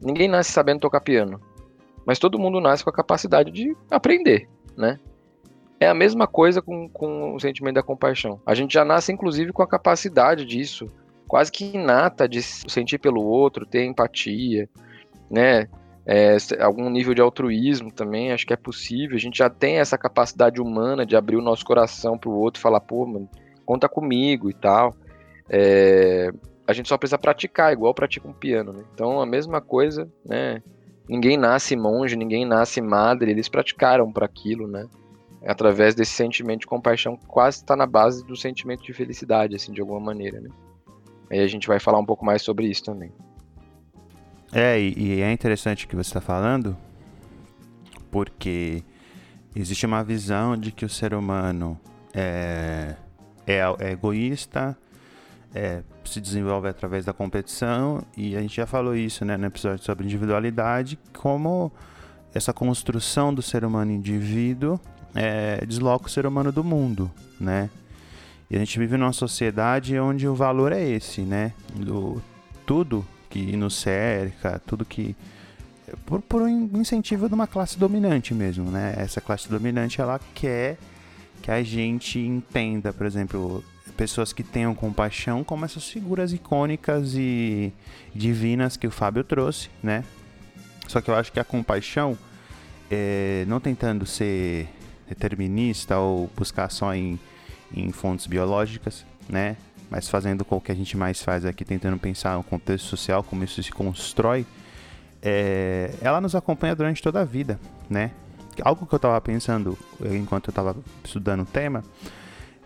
Ninguém 0.02 0.28
nasce 0.28 0.52
sabendo 0.52 0.80
tocar 0.80 1.02
piano, 1.02 1.40
mas 2.06 2.20
todo 2.20 2.40
mundo 2.40 2.60
nasce 2.60 2.84
com 2.84 2.90
a 2.90 2.94
capacidade 2.94 3.52
de 3.52 3.76
aprender, 3.90 4.50
né? 4.76 5.00
É 5.80 5.88
a 5.88 5.94
mesma 5.94 6.28
coisa 6.28 6.62
com, 6.62 6.88
com 6.90 7.36
o 7.36 7.40
sentimento 7.40 7.76
da 7.76 7.84
compaixão. 7.84 8.40
A 8.46 8.54
gente 8.54 8.74
já 8.74 8.86
nasce, 8.86 9.12
inclusive, 9.12 9.52
com 9.52 9.64
a 9.64 9.68
capacidade 9.68 10.46
disso, 10.46 10.88
quase 11.28 11.52
que 11.52 11.76
inata 11.76 12.28
de 12.28 12.42
sentir 12.42 13.00
pelo 13.00 13.24
outro, 13.24 13.66
ter 13.66 13.86
empatia, 13.86 14.70
né? 15.30 15.68
É, 16.06 16.36
algum 16.60 16.90
nível 16.90 17.14
de 17.14 17.22
altruísmo 17.22 17.92
também, 17.92 18.32
acho 18.32 18.46
que 18.46 18.54
é 18.54 18.58
possível. 18.58 19.16
A 19.16 19.20
gente 19.20 19.38
já 19.38 19.50
tem 19.50 19.78
essa 19.78 19.98
capacidade 19.98 20.60
humana 20.60 21.06
de 21.06 21.16
abrir 21.16 21.38
o 21.38 21.42
nosso 21.42 21.64
coração 21.64 22.18
para 22.18 22.30
o 22.30 22.38
outro 22.38 22.60
e 22.60 22.62
falar, 22.62 22.82
pô, 22.82 23.06
mano, 23.06 23.30
conta 23.66 23.88
comigo 23.88 24.50
e 24.50 24.54
tal. 24.54 24.96
É, 25.50 26.32
a 26.72 26.74
gente 26.74 26.90
só 26.90 26.98
precisa 26.98 27.18
praticar, 27.18 27.74
igual 27.74 27.94
pratica 27.94 28.28
um 28.28 28.34
piano. 28.34 28.74
Né? 28.74 28.84
Então, 28.94 29.22
a 29.22 29.26
mesma 29.26 29.62
coisa, 29.62 30.10
né? 30.26 30.64
Ninguém 31.08 31.36
nasce 31.36 31.76
monge, 31.76 32.16
ninguém 32.16 32.46
nasce 32.46 32.80
madre, 32.80 33.32
eles 33.32 33.50
praticaram 33.50 34.12
para 34.12 34.26
aquilo, 34.26 34.68
né? 34.68 34.88
Através 35.46 35.94
desse 35.94 36.14
sentimento 36.14 36.62
de 36.62 36.68
compaixão, 36.68 37.18
quase 37.28 37.58
está 37.58 37.76
na 37.76 37.86
base 37.86 38.26
do 38.26 38.36
sentimento 38.38 38.84
de 38.84 38.94
felicidade, 38.94 39.56
assim, 39.56 39.74
de 39.74 39.82
alguma 39.82 40.00
maneira, 40.00 40.40
né? 40.40 40.50
Aí 41.30 41.40
a 41.40 41.48
gente 41.48 41.68
vai 41.68 41.80
falar 41.80 42.00
um 42.00 42.06
pouco 42.06 42.24
mais 42.24 42.42
sobre 42.42 42.68
isso 42.68 42.84
também. 42.84 43.12
É, 44.54 44.80
e, 44.80 45.22
é 45.22 45.32
interessante 45.32 45.86
o 45.86 45.88
que 45.88 45.96
você 45.96 46.10
está 46.10 46.22
falando, 46.22 46.78
porque 48.10 48.84
existe 49.56 49.86
uma 49.86 50.04
visão 50.04 50.56
de 50.56 50.72
que 50.72 50.86
o 50.86 50.90
ser 50.90 51.14
humano 51.14 51.80
é, 52.14 52.96
é, 53.48 53.60
é 53.80 53.92
egoísta, 53.92 54.78
é, 55.54 55.82
se 56.06 56.22
desenvolve 56.22 56.68
através 56.68 57.06
da 57.06 57.14
competição, 57.14 58.04
e 58.16 58.36
a 58.36 58.42
gente 58.42 58.56
já 58.56 58.66
falou 58.66 58.96
isso 58.96 59.26
né, 59.26 59.38
no 59.38 59.46
episódio 59.46 59.84
sobre 59.84 60.06
individualidade, 60.06 60.98
como 61.14 61.72
essa 62.34 62.54
construção 62.54 63.34
do 63.34 63.42
ser 63.42 63.66
humano 63.66 63.92
indivíduo 63.92 64.80
é, 65.14 65.64
desloca 65.66 66.08
o 66.08 66.10
ser 66.10 66.26
humano 66.26 66.52
do 66.52 66.64
mundo, 66.64 67.12
né? 67.40 67.70
E 68.50 68.56
a 68.56 68.60
gente 68.60 68.78
vive 68.80 68.98
numa 68.98 69.14
sociedade 69.14 69.98
onde 70.00 70.28
o 70.28 70.36
valor 70.36 70.72
é 70.72 70.82
esse, 70.82 71.22
né? 71.22 71.54
Do, 71.76 72.22
tudo 72.66 73.06
que 73.30 73.56
nos 73.56 73.76
cerca, 73.76 74.62
tudo 74.66 74.84
que 74.84 75.16
por, 76.06 76.22
por 76.22 76.42
um 76.42 76.70
incentivo 76.76 77.28
de 77.28 77.34
uma 77.34 77.48
classe 77.48 77.78
dominante 77.78 78.34
mesmo, 78.34 78.70
né? 78.70 78.94
Essa 78.98 79.22
classe 79.22 79.50
dominante 79.50 80.02
ela 80.02 80.20
quer 80.34 80.78
que 81.42 81.52
a 81.52 81.64
gente 81.64 82.20
entenda, 82.20 82.94
por 82.94 83.06
exemplo, 83.06 83.64
pessoas 83.92 84.34
que 84.34 84.44
tenham 84.44 84.74
compaixão 84.74 85.44
como 85.44 85.66
essas 85.66 85.88
figuras 85.90 86.34
icônicas 86.34 87.14
e 87.16 87.74
divinas 88.14 88.78
que 88.78 88.88
o 88.88 88.92
Fábio 88.92 89.24
trouxe, 89.24 89.70
né? 89.82 90.04
Só 90.88 91.00
que 91.00 91.10
eu 91.10 91.16
acho 91.16 91.32
que 91.32 91.40
a 91.40 91.44
compaixão, 91.44 92.18
é, 92.90 93.46
não 93.48 93.60
tentando 93.60 94.06
ser 94.06 94.68
determinista 95.08 95.98
ou 95.98 96.30
buscar 96.36 96.70
só 96.70 96.94
em, 96.94 97.20
em 97.74 97.92
fontes 97.92 98.28
biológicas, 98.28 99.06
né? 99.30 99.56
Mas 99.90 100.10
fazendo 100.10 100.44
com 100.46 100.58
o 100.58 100.62
que 100.62 100.72
a 100.72 100.76
gente 100.76 100.96
mais 100.96 101.22
faz 101.22 101.46
aqui, 101.46 101.66
tentando 101.66 101.98
pensar 101.98 102.38
no 102.38 102.44
contexto 102.44 102.86
social, 102.86 103.24
como 103.24 103.44
isso 103.44 103.62
se 103.62 103.72
constrói, 103.72 104.46
é, 105.22 105.94
ela 106.02 106.20
nos 106.20 106.34
acompanha 106.34 106.76
durante 106.76 107.02
toda 107.02 107.22
a 107.22 107.26
vida, 107.26 107.60
né? 107.90 108.12
Algo 108.64 108.86
que 108.86 108.94
eu 108.94 108.98
estava 108.98 109.20
pensando 109.22 109.78
enquanto 110.12 110.48
eu 110.48 110.52
estava 110.52 110.76
estudando 111.04 111.42
o 111.42 111.46
tema 111.46 111.84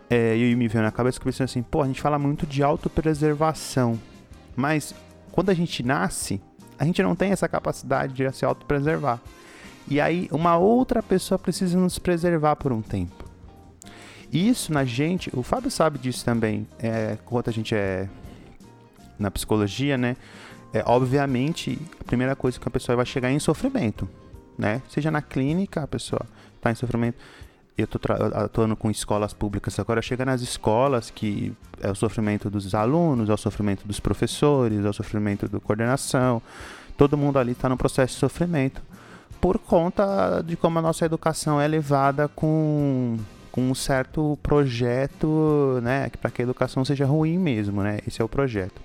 é, 0.10 0.38
e 0.38 0.56
me 0.56 0.68
veio 0.68 0.84
na 0.84 0.92
cabeça 0.92 1.20
que 1.20 1.28
eu 1.28 1.34
assim, 1.44 1.64
pô, 1.64 1.82
a 1.82 1.88
gente 1.88 2.02
fala 2.02 2.20
muito 2.20 2.46
de 2.46 2.62
autopreservação, 2.62 4.00
mas 4.56 4.94
quando 5.32 5.50
a 5.50 5.54
gente 5.54 5.84
nasce, 5.84 6.42
a 6.78 6.86
gente 6.86 7.02
não 7.02 7.16
tem 7.16 7.32
essa 7.32 7.48
capacidade 7.48 8.14
de 8.14 8.32
se 8.32 8.46
autopreservar. 8.46 9.20
E 9.88 10.00
aí 10.02 10.28
uma 10.32 10.58
outra 10.58 11.02
pessoa 11.02 11.38
precisa 11.38 11.78
nos 11.78 12.00
preservar 12.00 12.56
por 12.56 12.72
um 12.72 12.82
tempo. 12.82 13.26
Isso 14.32 14.74
na 14.74 14.84
gente, 14.84 15.32
o 15.34 15.44
Fábio 15.44 15.72
sabe 15.72 15.98
disso 16.00 16.26
também, 16.26 16.68
é, 16.80 17.18
quando 17.26 17.50
a 17.50 17.52
gente 17.52 17.74
é 17.76 18.10
na 19.18 19.32
psicologia, 19.32 19.98
né? 19.98 20.18
É, 20.74 20.84
obviamente, 20.86 21.80
a 22.00 22.04
primeira 22.04 22.36
coisa 22.36 22.60
que 22.60 22.68
a 22.68 22.72
pessoa 22.72 22.98
vai 22.98 23.06
chegar 23.06 23.30
é 23.30 23.32
em 23.32 23.40
sofrimento, 23.40 24.10
né? 24.58 24.82
Seja 24.90 25.10
na 25.10 25.22
clínica, 25.22 25.84
a 25.84 25.88
pessoa 25.88 26.22
está 26.58 26.70
em 26.70 26.76
sofrimento. 26.76 27.18
Eu 27.78 27.86
estou 27.86 28.00
atuando 28.34 28.76
com 28.76 28.90
escolas 28.90 29.34
públicas 29.34 29.78
agora, 29.80 30.02
chega 30.02 30.24
nas 30.24 30.42
escolas 30.42 31.10
que 31.10 31.52
é 31.82 31.92
o 31.92 31.96
sofrimento 31.96 32.50
dos 32.50 32.74
alunos, 32.74 33.30
é 33.30 33.34
o 33.34 33.38
sofrimento 33.38 33.86
dos 33.86 34.00
professores, 34.00 34.86
é 34.86 34.90
o 34.90 34.94
sofrimento 34.94 35.50
da 35.50 35.60
coordenação. 35.60 36.42
Todo 36.98 37.18
mundo 37.18 37.38
ali 37.38 37.52
está 37.52 37.68
no 37.68 37.76
processo 37.76 38.14
de 38.14 38.20
sofrimento 38.20 38.82
por 39.42 39.60
conta 39.60 40.42
de 40.42 40.56
como 40.56 40.80
a 40.80 40.82
nossa 40.82 41.06
educação 41.06 41.60
é 41.60 41.68
levada 41.68 42.30
com, 42.30 43.18
com 43.52 43.70
um 43.70 43.76
certo 43.76 44.40
projeto, 44.42 45.80
né? 45.84 46.10
Para 46.22 46.32
que 46.32 46.42
a 46.42 46.44
educação 46.44 46.86
seja 46.86 47.06
ruim 47.06 47.38
mesmo, 47.38 47.84
né? 47.84 48.00
Esse 48.08 48.22
é 48.22 48.26
o 48.26 48.30
projeto. 48.30 48.82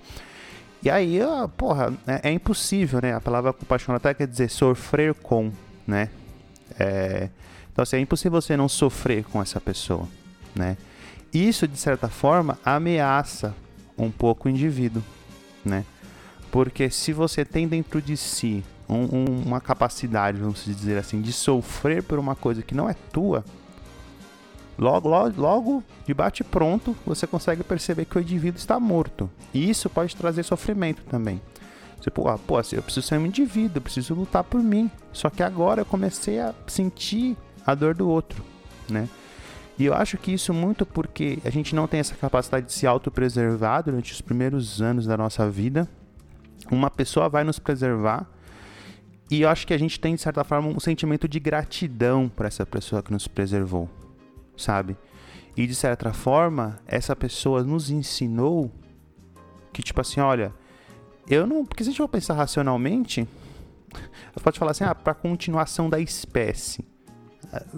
E 0.83 0.89
aí, 0.89 1.19
porra, 1.57 1.93
é, 2.05 2.29
é 2.29 2.31
impossível, 2.31 2.99
né? 3.01 3.13
A 3.13 3.21
palavra 3.21 3.53
compaixão 3.53 3.95
até 3.95 4.13
quer 4.13 4.27
dizer 4.27 4.49
sofrer 4.49 5.13
com, 5.13 5.51
né? 5.87 6.09
É, 6.77 7.29
então, 7.81 7.83
assim, 7.83 7.95
é 7.95 7.99
impossível 7.99 8.39
você 8.39 8.55
não 8.55 8.69
sofrer 8.69 9.23
com 9.23 9.41
essa 9.41 9.59
pessoa, 9.59 10.07
né? 10.55 10.77
Isso, 11.33 11.67
de 11.67 11.77
certa 11.77 12.07
forma, 12.07 12.59
ameaça 12.63 13.55
um 13.97 14.11
pouco 14.11 14.47
o 14.47 14.51
indivíduo, 14.51 15.01
né? 15.65 15.83
Porque 16.51 16.91
se 16.91 17.11
você 17.11 17.43
tem 17.43 17.67
dentro 17.67 17.99
de 17.99 18.15
si 18.15 18.63
um, 18.87 19.17
um, 19.17 19.43
uma 19.47 19.59
capacidade, 19.59 20.39
vamos 20.39 20.63
dizer 20.63 20.97
assim, 20.97 21.21
de 21.21 21.33
sofrer 21.33 22.03
por 22.03 22.19
uma 22.19 22.35
coisa 22.35 22.61
que 22.61 22.75
não 22.75 22.87
é 22.87 22.93
tua, 22.93 23.43
logo, 24.77 25.09
logo, 25.09 25.41
logo 25.41 25.83
de 26.05 26.13
bate 26.13 26.43
pronto, 26.43 26.95
você 27.03 27.25
consegue 27.25 27.63
perceber 27.63 28.05
que 28.05 28.17
o 28.17 28.21
indivíduo 28.21 28.59
está 28.59 28.79
morto. 28.79 29.27
E 29.51 29.67
isso 29.67 29.89
pode 29.89 30.15
trazer 30.15 30.43
sofrimento 30.43 31.01
também. 31.05 31.41
Você, 31.99 32.11
pô, 32.11 32.27
ah, 32.27 32.37
pô, 32.37 32.57
assim, 32.57 32.75
eu 32.75 32.83
preciso 32.83 33.07
ser 33.07 33.17
um 33.17 33.25
indivíduo, 33.25 33.77
eu 33.77 33.81
preciso 33.81 34.13
lutar 34.13 34.43
por 34.43 34.61
mim. 34.61 34.89
Só 35.11 35.29
que 35.31 35.41
agora 35.41 35.81
eu 35.81 35.85
comecei 35.85 36.39
a 36.39 36.53
sentir 36.67 37.37
a 37.65 37.75
dor 37.75 37.95
do 37.95 38.09
outro, 38.09 38.43
né? 38.89 39.07
E 39.77 39.85
eu 39.85 39.93
acho 39.93 40.17
que 40.17 40.31
isso 40.31 40.53
muito 40.53 40.85
porque 40.85 41.39
a 41.43 41.49
gente 41.49 41.73
não 41.73 41.87
tem 41.87 41.99
essa 41.99 42.15
capacidade 42.15 42.67
de 42.67 42.73
se 42.73 42.85
autopreservar 42.85 43.83
durante 43.83 44.13
os 44.13 44.21
primeiros 44.21 44.81
anos 44.81 45.05
da 45.05 45.17
nossa 45.17 45.49
vida. 45.49 45.87
Uma 46.69 46.91
pessoa 46.91 47.27
vai 47.27 47.43
nos 47.43 47.57
preservar 47.57 48.27
e 49.31 49.43
eu 49.43 49.49
acho 49.49 49.65
que 49.65 49.73
a 49.73 49.77
gente 49.77 49.97
tem, 49.97 50.13
de 50.13 50.21
certa 50.21 50.43
forma, 50.43 50.67
um 50.67 50.79
sentimento 50.79 51.25
de 51.25 51.39
gratidão 51.39 52.27
para 52.27 52.47
essa 52.47 52.65
pessoa 52.65 53.01
que 53.01 53.13
nos 53.13 53.29
preservou, 53.29 53.89
sabe? 54.57 54.97
E 55.55 55.65
de 55.65 55.73
certa 55.73 56.11
forma, 56.11 56.77
essa 56.85 57.15
pessoa 57.15 57.63
nos 57.63 57.89
ensinou 57.89 58.69
que, 59.71 59.81
tipo 59.81 60.01
assim, 60.01 60.19
olha, 60.19 60.53
eu 61.29 61.47
não. 61.47 61.65
Porque 61.65 61.81
se 61.81 61.89
a 61.89 61.91
gente 61.91 61.97
for 61.97 62.09
pensar 62.09 62.33
racionalmente, 62.33 63.25
você 64.33 64.43
pode 64.43 64.59
falar 64.59 64.71
assim, 64.71 64.83
ah, 64.83 64.93
para 64.93 65.13
continuação 65.13 65.89
da 65.89 65.99
espécie. 65.99 66.83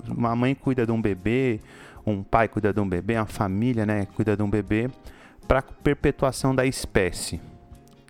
Uma 0.07 0.35
mãe 0.35 0.53
cuida 0.55 0.85
de 0.85 0.91
um 0.91 1.01
bebê, 1.01 1.59
um 2.05 2.23
pai 2.23 2.47
cuida 2.47 2.73
de 2.73 2.79
um 2.79 2.87
bebê, 2.87 3.15
uma 3.15 3.25
família, 3.25 3.85
né, 3.85 4.05
cuida 4.15 4.35
de 4.35 4.43
um 4.43 4.49
bebê, 4.49 4.89
para 5.47 5.61
perpetuação 5.61 6.53
da 6.55 6.65
espécie 6.65 7.39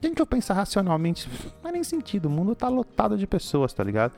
gente 0.08 0.17
for 0.17 0.26
pensar 0.26 0.54
racionalmente, 0.54 1.28
não 1.30 1.52
faz 1.62 1.73
nem 1.73 1.84
sentido. 1.84 2.26
O 2.26 2.30
mundo 2.30 2.56
tá 2.56 2.67
lotado 2.67 3.17
de 3.17 3.26
pessoas, 3.26 3.73
tá 3.73 3.84
ligado? 3.84 4.13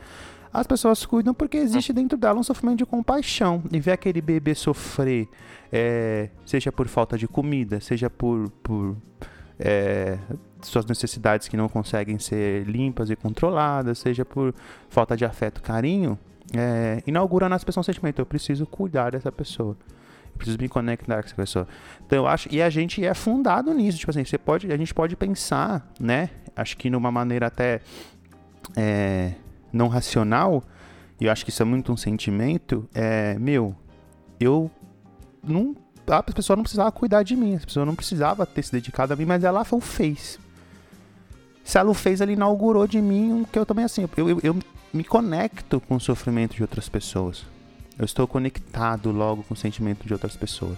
As 0.51 0.65
pessoas 0.65 1.05
cuidam 1.05 1.34
porque 1.34 1.58
existe 1.58 1.91
dentro 1.91 2.17
dela 2.17 2.39
um 2.39 2.43
sofrimento 2.43 2.77
de 2.77 2.86
compaixão. 2.86 3.62
E 3.71 3.79
ver 3.79 3.91
aquele 3.91 4.21
bebê 4.21 4.55
sofrer, 4.55 5.27
é, 5.71 6.29
seja 6.45 6.71
por 6.71 6.88
falta 6.88 7.17
de 7.17 7.27
comida, 7.27 7.79
seja 7.79 8.10
por, 8.10 8.49
por 8.63 8.95
é, 9.60 10.17
suas 10.62 10.86
necessidades 10.86 11.47
que 11.47 11.58
não 11.58 11.67
conseguem 11.67 12.17
ser 12.17 12.65
limpas 12.65 13.10
e 13.10 13.15
controladas, 13.15 13.99
seja 13.99 14.23
por 14.23 14.53
falta 14.89 15.15
de 15.15 15.25
afeto, 15.25 15.62
carinho, 15.62 16.17
é, 16.58 17.04
inaugura 17.06 17.48
nas 17.50 17.63
pessoas 17.63 17.88
um 17.88 17.91
sentimento: 17.91 18.20
eu 18.20 18.26
preciso 18.26 18.65
cuidar 18.65 19.12
dessa 19.12 19.32
pessoa 19.32 19.76
preciso 20.38 20.58
me 20.60 20.68
conectar 20.68 21.22
com 21.22 21.28
essa 21.28 21.36
pessoa. 21.36 21.68
Então 22.06 22.20
eu 22.20 22.28
acho, 22.28 22.48
e 22.52 22.62
a 22.62 22.70
gente 22.70 23.04
é 23.04 23.13
fundado 23.13 23.74
nisso, 23.74 23.98
tipo 23.98 24.12
assim, 24.12 24.24
você 24.24 24.38
pode, 24.38 24.72
a 24.72 24.78
gente 24.78 24.94
pode 24.94 25.15
pensar, 25.15 25.88
né? 26.00 26.30
Acho 26.56 26.78
que 26.78 26.89
numa 26.89 27.12
maneira 27.12 27.48
até 27.48 27.82
é, 28.76 29.34
não 29.72 29.88
racional, 29.88 30.63
e 31.20 31.26
eu 31.26 31.32
acho 31.32 31.44
que 31.44 31.52
isso 31.52 31.62
é 31.62 31.65
muito 31.65 31.91
um 31.91 31.98
sentimento, 31.98 32.88
é, 32.94 33.38
meu, 33.39 33.76
eu 34.39 34.70
não, 35.44 35.76
a 36.08 36.22
pessoa 36.24 36.56
não 36.56 36.63
precisava 36.63 36.91
cuidar 36.91 37.24
de 37.24 37.36
mim, 37.36 37.56
a 37.56 37.60
pessoa 37.60 37.86
não 37.86 37.96
precisava 37.96 38.46
ter 38.46 38.63
se 38.63 38.72
dedicado 38.72 39.13
a 39.13 39.15
mim, 39.15 39.26
mas 39.26 39.44
ela 39.44 39.63
fez. 39.63 40.39
Se 41.63 41.80
ela 41.80 41.89
o 41.89 41.96
fez, 41.96 42.22
ela 42.22 42.32
inaugurou 42.32 42.86
de 42.86 43.02
mim 43.02 43.41
o 43.41 43.46
que 43.46 43.58
eu 43.58 43.65
também 43.65 43.86
assim, 43.86 44.08
eu, 44.18 44.30
eu, 44.30 44.39
eu 44.44 44.56
me 44.95 45.03
conecto 45.03 45.81
com 45.81 45.95
o 45.95 45.99
sofrimento 45.99 46.55
de 46.55 46.62
outras 46.62 46.88
pessoas. 46.88 47.45
Eu 47.99 48.05
estou 48.05 48.25
conectado 48.25 49.12
logo 49.12 49.43
com 49.43 49.53
o 49.53 49.58
sentimento 49.58 50.08
de 50.08 50.13
outras 50.13 50.36
pessoas. 50.36 50.77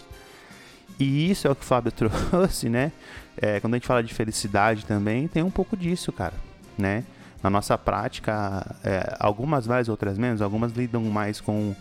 E 0.99 1.29
isso 1.29 1.47
é 1.47 1.51
o 1.51 1.55
que 1.55 1.63
o 1.63 1.65
Fábio 1.65 1.91
trouxe, 2.31 2.67
né? 2.67 2.91
É, 3.39 3.59
quando 3.59 3.75
a 3.75 3.77
gente 3.77 3.87
fala 3.87 4.01
de 4.01 4.13
felicidade 4.13 4.85
também, 4.85 5.27
tem 5.27 5.43
um 5.43 5.51
pouco 5.51 5.77
disso, 5.77 6.11
cara, 6.11 6.33
né? 6.77 7.03
Na 7.43 7.49
nossa 7.51 7.77
prática, 7.77 8.75
é, 8.83 9.15
algumas 9.19 9.67
mais, 9.67 9.87
outras 9.87 10.17
menos, 10.17 10.41
algumas 10.41 10.71
lidam 10.71 11.03
mais 11.03 11.39
com 11.39 11.75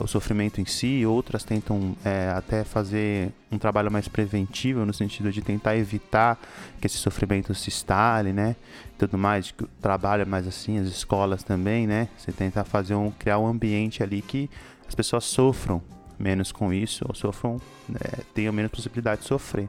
o 0.00 0.06
sofrimento 0.06 0.60
em 0.60 0.66
si, 0.66 1.06
outras 1.06 1.42
tentam 1.42 1.96
é, 2.04 2.30
até 2.36 2.64
fazer 2.64 3.32
um 3.50 3.56
trabalho 3.56 3.90
mais 3.90 4.08
preventivo, 4.08 4.84
no 4.84 4.92
sentido 4.92 5.32
de 5.32 5.40
tentar 5.40 5.76
evitar 5.76 6.38
que 6.80 6.86
esse 6.86 6.98
sofrimento 6.98 7.54
se 7.54 7.70
instale, 7.70 8.32
né? 8.32 8.56
Tudo 8.98 9.16
mais, 9.16 9.54
trabalha 9.80 10.24
mais 10.24 10.46
assim, 10.46 10.78
as 10.78 10.88
escolas 10.88 11.42
também, 11.42 11.86
né? 11.86 12.08
Você 12.18 12.30
tentar 12.30 12.64
fazer 12.64 12.94
um, 12.94 13.10
criar 13.10 13.38
um 13.38 13.46
ambiente 13.46 14.02
ali 14.02 14.20
que 14.20 14.50
as 14.86 14.94
pessoas 14.94 15.24
sofram 15.24 15.82
menos 16.18 16.52
com 16.52 16.72
isso, 16.72 17.04
ou 17.08 17.14
sofram, 17.14 17.60
né, 17.88 17.98
tenham 18.34 18.52
menos 18.52 18.70
possibilidade 18.70 19.22
de 19.22 19.26
sofrer. 19.26 19.68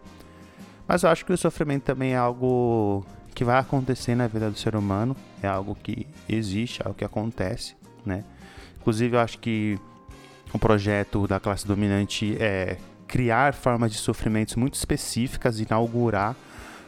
Mas 0.87 1.03
eu 1.03 1.09
acho 1.09 1.25
que 1.25 1.33
o 1.33 1.37
sofrimento 1.37 1.83
também 1.83 2.13
é 2.13 2.17
algo 2.17 3.05
que 3.33 3.43
vai 3.43 3.57
acontecer 3.57 4.15
na 4.15 4.27
vida 4.27 4.49
do 4.49 4.57
ser 4.57 4.75
humano, 4.75 5.15
é 5.41 5.47
algo 5.47 5.75
que 5.75 6.07
existe, 6.29 6.81
é 6.81 6.85
algo 6.85 6.97
que 6.97 7.03
acontece, 7.03 7.75
né? 8.05 8.23
Inclusive, 8.85 9.15
eu 9.15 9.19
acho 9.19 9.39
que 9.39 9.79
o 10.53 10.59
projeto 10.59 11.25
da 11.25 11.39
classe 11.39 11.65
dominante 11.65 12.37
é 12.39 12.77
criar 13.07 13.55
formas 13.55 13.91
de 13.91 13.97
sofrimentos 13.97 14.55
muito 14.55 14.75
específicas, 14.75 15.59
inaugurar 15.59 16.35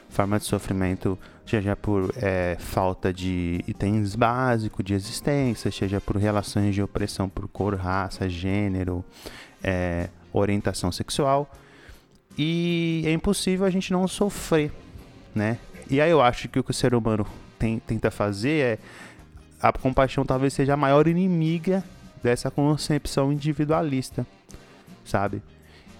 formas 0.07 0.43
de 0.43 0.47
sofrimento, 0.47 1.17
seja 1.43 1.75
por 1.75 2.13
é, 2.17 2.55
falta 2.59 3.11
de 3.11 3.63
itens 3.67 4.13
básicos 4.13 4.85
de 4.85 4.93
existência, 4.93 5.71
seja 5.71 5.99
por 5.99 6.17
relações 6.17 6.75
de 6.75 6.83
opressão 6.83 7.27
por 7.27 7.47
cor, 7.47 7.73
raça, 7.73 8.29
gênero, 8.29 9.03
é, 9.63 10.09
orientação 10.31 10.91
sexual. 10.91 11.51
E 12.37 13.01
é 13.07 13.11
impossível 13.11 13.65
a 13.65 13.71
gente 13.71 13.91
não 13.91 14.07
sofrer, 14.07 14.71
né? 15.33 15.57
E 15.89 15.99
aí 15.99 16.11
eu 16.11 16.21
acho 16.21 16.47
que 16.47 16.59
o 16.59 16.63
que 16.63 16.69
o 16.69 16.75
ser 16.75 16.93
humano 16.93 17.25
tem, 17.57 17.79
tenta 17.79 18.11
fazer 18.11 18.63
é 18.63 18.79
a 19.61 19.71
compaixão 19.71 20.25
talvez 20.25 20.53
seja 20.53 20.73
a 20.73 20.77
maior 20.77 21.07
inimiga 21.07 21.83
dessa 22.21 22.49
concepção 22.51 23.31
individualista, 23.31 24.25
sabe? 25.05 25.41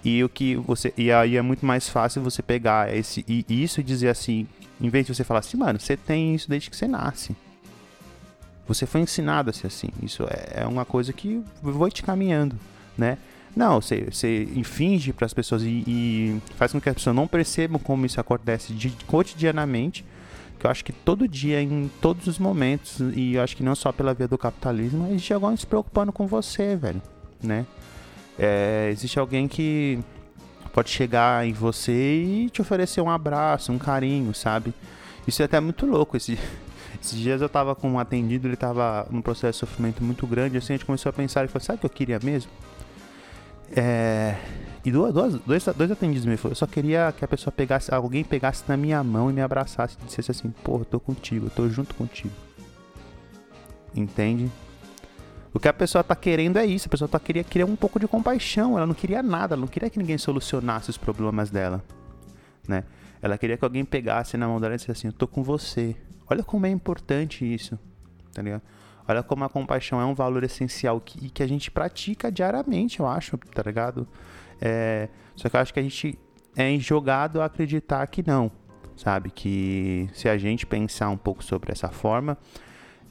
E 0.04 0.22
o 0.22 0.28
que 0.28 0.56
você 0.56 0.92
e 0.96 1.10
aí 1.10 1.36
é 1.36 1.42
muito 1.42 1.66
mais 1.66 1.88
fácil 1.88 2.22
você 2.22 2.42
pegar 2.42 2.94
esse 2.94 3.24
e 3.28 3.44
isso 3.48 3.80
e 3.80 3.82
dizer 3.82 4.08
assim, 4.08 4.46
em 4.80 4.88
vez 4.88 5.06
de 5.06 5.14
você 5.14 5.24
falar 5.24 5.40
assim, 5.40 5.56
mano, 5.56 5.80
você 5.80 5.96
tem 5.96 6.34
isso 6.34 6.48
desde 6.48 6.70
que 6.70 6.76
você 6.76 6.86
nasce. 6.86 7.36
Você 8.66 8.86
foi 8.86 9.00
ensinado 9.00 9.50
a 9.50 9.52
ser 9.52 9.66
assim. 9.66 9.88
Isso 10.02 10.24
é, 10.24 10.62
é 10.62 10.66
uma 10.66 10.84
coisa 10.84 11.12
que 11.12 11.42
vou 11.62 11.90
te 11.90 12.02
caminhando, 12.02 12.56
né? 12.96 13.18
Não, 13.56 13.80
você, 13.80 14.06
você 14.12 14.46
finge 14.62 15.12
para 15.12 15.26
as 15.26 15.34
pessoas 15.34 15.62
e, 15.62 15.82
e, 15.86 16.42
faz 16.54 16.70
com 16.70 16.80
que 16.80 16.88
as 16.88 16.94
pessoas 16.94 17.16
não 17.16 17.26
percebam 17.26 17.80
como 17.80 18.06
isso 18.06 18.20
acontece 18.20 18.72
de, 18.72 18.90
cotidianamente 19.06 20.04
que 20.58 20.66
eu 20.66 20.70
acho 20.70 20.84
que 20.84 20.92
todo 20.92 21.28
dia, 21.28 21.62
em 21.62 21.90
todos 22.00 22.26
os 22.26 22.38
momentos, 22.38 23.00
e 23.14 23.34
eu 23.34 23.42
acho 23.42 23.56
que 23.56 23.62
não 23.62 23.74
só 23.74 23.92
pela 23.92 24.12
via 24.12 24.26
do 24.26 24.36
capitalismo, 24.36 25.06
existe 25.08 25.32
alguém 25.32 25.56
se 25.56 25.66
preocupando 25.66 26.12
com 26.12 26.26
você, 26.26 26.76
velho, 26.76 27.00
né? 27.42 27.64
É, 28.38 28.88
existe 28.92 29.18
alguém 29.18 29.48
que 29.48 29.98
pode 30.72 30.90
chegar 30.90 31.46
em 31.46 31.52
você 31.52 31.92
e 31.92 32.50
te 32.50 32.60
oferecer 32.60 33.00
um 33.00 33.10
abraço, 33.10 33.72
um 33.72 33.78
carinho, 33.78 34.34
sabe? 34.34 34.74
Isso 35.26 35.42
é 35.42 35.44
até 35.44 35.60
muito 35.60 35.86
louco. 35.86 36.16
Esse, 36.16 36.38
esses 37.00 37.18
dias 37.18 37.40
eu 37.40 37.48
tava 37.48 37.74
com 37.74 37.90
um 37.90 37.98
atendido, 37.98 38.48
ele 38.48 38.56
tava 38.56 39.06
num 39.10 39.22
processo 39.22 39.64
de 39.64 39.70
sofrimento 39.70 40.02
muito 40.02 40.26
grande, 40.26 40.56
assim, 40.56 40.74
a 40.74 40.76
gente 40.76 40.86
começou 40.86 41.10
a 41.10 41.12
pensar 41.12 41.44
e 41.44 41.48
falou, 41.48 41.64
sabe 41.64 41.76
o 41.76 41.80
que 41.80 41.86
eu 41.86 41.90
queria 41.90 42.18
mesmo? 42.22 42.50
É, 43.76 44.36
e 44.88 44.92
duas, 44.92 45.12
duas, 45.12 45.34
dois, 45.34 45.64
dois 45.76 45.90
atendidos 45.90 46.24
me 46.24 46.36
falaram, 46.36 46.52
eu 46.52 46.56
só 46.56 46.66
queria 46.66 47.12
que 47.12 47.24
a 47.24 47.28
pessoa 47.28 47.52
pegasse, 47.52 47.92
alguém 47.94 48.24
pegasse 48.24 48.64
na 48.66 48.76
minha 48.76 49.02
mão 49.04 49.30
e 49.30 49.32
me 49.34 49.42
abraçasse 49.42 49.96
e 50.00 50.06
dissesse 50.06 50.30
assim, 50.30 50.52
eu 50.66 50.84
tô 50.84 50.98
contigo, 50.98 51.46
eu 51.46 51.50
tô 51.50 51.68
junto 51.68 51.94
contigo. 51.94 52.32
Entende? 53.94 54.50
O 55.52 55.60
que 55.60 55.68
a 55.68 55.72
pessoa 55.72 56.02
tá 56.02 56.16
querendo 56.16 56.56
é 56.58 56.64
isso, 56.64 56.88
a 56.88 56.90
pessoa 56.90 57.08
tá 57.08 57.18
queria, 57.18 57.44
queria 57.44 57.66
um 57.66 57.76
pouco 57.76 58.00
de 58.00 58.08
compaixão, 58.08 58.76
ela 58.76 58.86
não 58.86 58.94
queria 58.94 59.22
nada, 59.22 59.54
ela 59.54 59.60
não 59.60 59.68
queria 59.68 59.90
que 59.90 59.98
ninguém 59.98 60.16
solucionasse 60.16 60.88
os 60.88 60.96
problemas 60.96 61.50
dela, 61.50 61.84
né? 62.66 62.84
Ela 63.20 63.36
queria 63.36 63.56
que 63.56 63.64
alguém 63.64 63.84
pegasse 63.84 64.36
na 64.36 64.46
mão 64.46 64.60
dela 64.60 64.74
e 64.74 64.76
dissesse 64.76 65.00
assim, 65.00 65.08
eu 65.08 65.12
tô 65.12 65.26
com 65.26 65.42
você. 65.42 65.96
Olha 66.30 66.42
como 66.42 66.66
é 66.66 66.70
importante 66.70 67.44
isso, 67.44 67.78
tá 68.32 68.40
ligado? 68.40 68.62
Olha 69.06 69.22
como 69.22 69.44
a 69.44 69.48
compaixão 69.48 70.00
é 70.00 70.04
um 70.04 70.14
valor 70.14 70.44
essencial 70.44 71.00
que, 71.00 71.30
que 71.30 71.42
a 71.42 71.46
gente 71.46 71.70
pratica 71.70 72.30
diariamente, 72.30 73.00
eu 73.00 73.06
acho, 73.06 73.36
tá 73.38 73.62
ligado? 73.62 74.06
É, 74.60 75.08
só 75.36 75.48
que 75.48 75.56
eu 75.56 75.60
acho 75.60 75.72
que 75.72 75.80
a 75.80 75.82
gente 75.82 76.18
é 76.56 76.76
jogado 76.78 77.40
a 77.40 77.44
acreditar 77.44 78.06
que 78.08 78.26
não, 78.26 78.50
sabe? 78.96 79.30
Que 79.30 80.08
se 80.12 80.28
a 80.28 80.36
gente 80.36 80.66
pensar 80.66 81.08
um 81.08 81.16
pouco 81.16 81.42
sobre 81.42 81.72
essa 81.72 81.88
forma, 81.88 82.36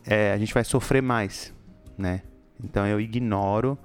é, 0.06 0.34
a 0.34 0.38
gente 0.38 0.54
vai 0.54 0.64
sofrer 0.64 1.02
mais, 1.02 1.54
né? 1.98 2.22
Então 2.64 2.86
eu 2.86 3.00
ignoro 3.00 3.78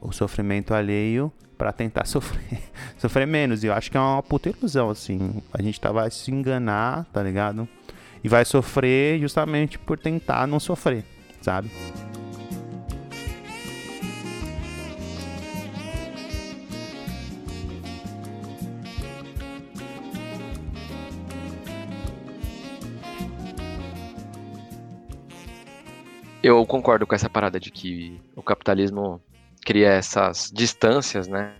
o 0.00 0.12
sofrimento 0.12 0.74
alheio 0.74 1.32
para 1.56 1.72
tentar 1.72 2.04
sofrer, 2.06 2.60
sofrer 2.98 3.26
menos. 3.26 3.64
E 3.64 3.68
eu 3.68 3.72
acho 3.72 3.90
que 3.90 3.96
é 3.96 4.00
uma 4.00 4.22
puta 4.22 4.50
ilusão, 4.50 4.90
assim. 4.90 5.42
A 5.52 5.62
gente 5.62 5.80
tá, 5.80 5.90
vai 5.90 6.10
se 6.10 6.30
enganar, 6.30 7.06
tá 7.06 7.22
ligado? 7.22 7.68
E 8.22 8.28
vai 8.28 8.44
sofrer 8.44 9.20
justamente 9.20 9.78
por 9.78 9.98
tentar 9.98 10.46
não 10.46 10.58
sofrer, 10.58 11.04
sabe? 11.40 11.70
Eu 26.46 26.64
concordo 26.64 27.04
com 27.08 27.12
essa 27.12 27.28
parada 27.28 27.58
de 27.58 27.72
que 27.72 28.20
o 28.36 28.40
capitalismo 28.40 29.20
cria 29.64 29.88
essas 29.88 30.48
distâncias, 30.54 31.26
né? 31.26 31.52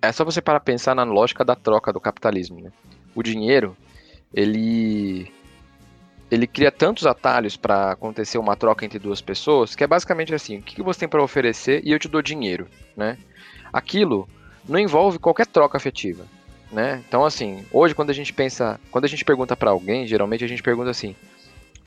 É 0.00 0.10
só 0.10 0.24
você 0.24 0.40
para 0.40 0.58
pensar 0.58 0.94
na 0.94 1.04
lógica 1.04 1.44
da 1.44 1.54
troca 1.54 1.92
do 1.92 2.00
capitalismo, 2.00 2.58
né? 2.58 2.72
O 3.14 3.22
dinheiro, 3.22 3.76
ele 4.32 5.30
ele 6.30 6.46
cria 6.46 6.72
tantos 6.72 7.04
atalhos 7.04 7.54
para 7.54 7.90
acontecer 7.90 8.38
uma 8.38 8.56
troca 8.56 8.86
entre 8.86 8.98
duas 8.98 9.20
pessoas, 9.20 9.76
que 9.76 9.84
é 9.84 9.86
basicamente 9.86 10.34
assim, 10.34 10.56
o 10.56 10.62
que, 10.62 10.82
você 10.82 11.00
tem 11.00 11.08
para 11.10 11.22
oferecer 11.22 11.82
e 11.84 11.92
eu 11.92 11.98
te 11.98 12.08
dou 12.08 12.22
dinheiro, 12.22 12.68
né? 12.96 13.18
Aquilo 13.70 14.26
não 14.66 14.78
envolve 14.78 15.18
qualquer 15.18 15.46
troca 15.46 15.76
afetiva, 15.76 16.24
né? 16.70 17.04
Então 17.06 17.26
assim, 17.26 17.66
hoje 17.70 17.94
quando 17.94 18.08
a 18.08 18.14
gente 18.14 18.32
pensa, 18.32 18.80
quando 18.90 19.04
a 19.04 19.08
gente 19.08 19.22
pergunta 19.22 19.54
para 19.54 19.70
alguém, 19.70 20.06
geralmente 20.06 20.46
a 20.46 20.48
gente 20.48 20.62
pergunta 20.62 20.88
assim: 20.88 21.14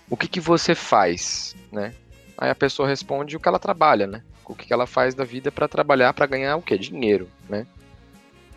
o 0.09 0.15
que, 0.17 0.27
que 0.27 0.39
você 0.39 0.75
faz, 0.75 1.55
né? 1.71 1.93
Aí 2.37 2.49
a 2.49 2.55
pessoa 2.55 2.87
responde 2.87 3.35
o 3.35 3.39
que 3.39 3.47
ela 3.47 3.59
trabalha, 3.59 4.05
né? 4.07 4.21
O 4.45 4.53
que, 4.53 4.67
que 4.67 4.73
ela 4.73 4.85
faz 4.85 5.15
da 5.15 5.23
vida 5.23 5.51
para 5.51 5.67
trabalhar, 5.67 6.13
para 6.13 6.27
ganhar 6.27 6.55
o 6.55 6.61
quê? 6.61 6.77
Dinheiro, 6.77 7.29
né? 7.49 7.65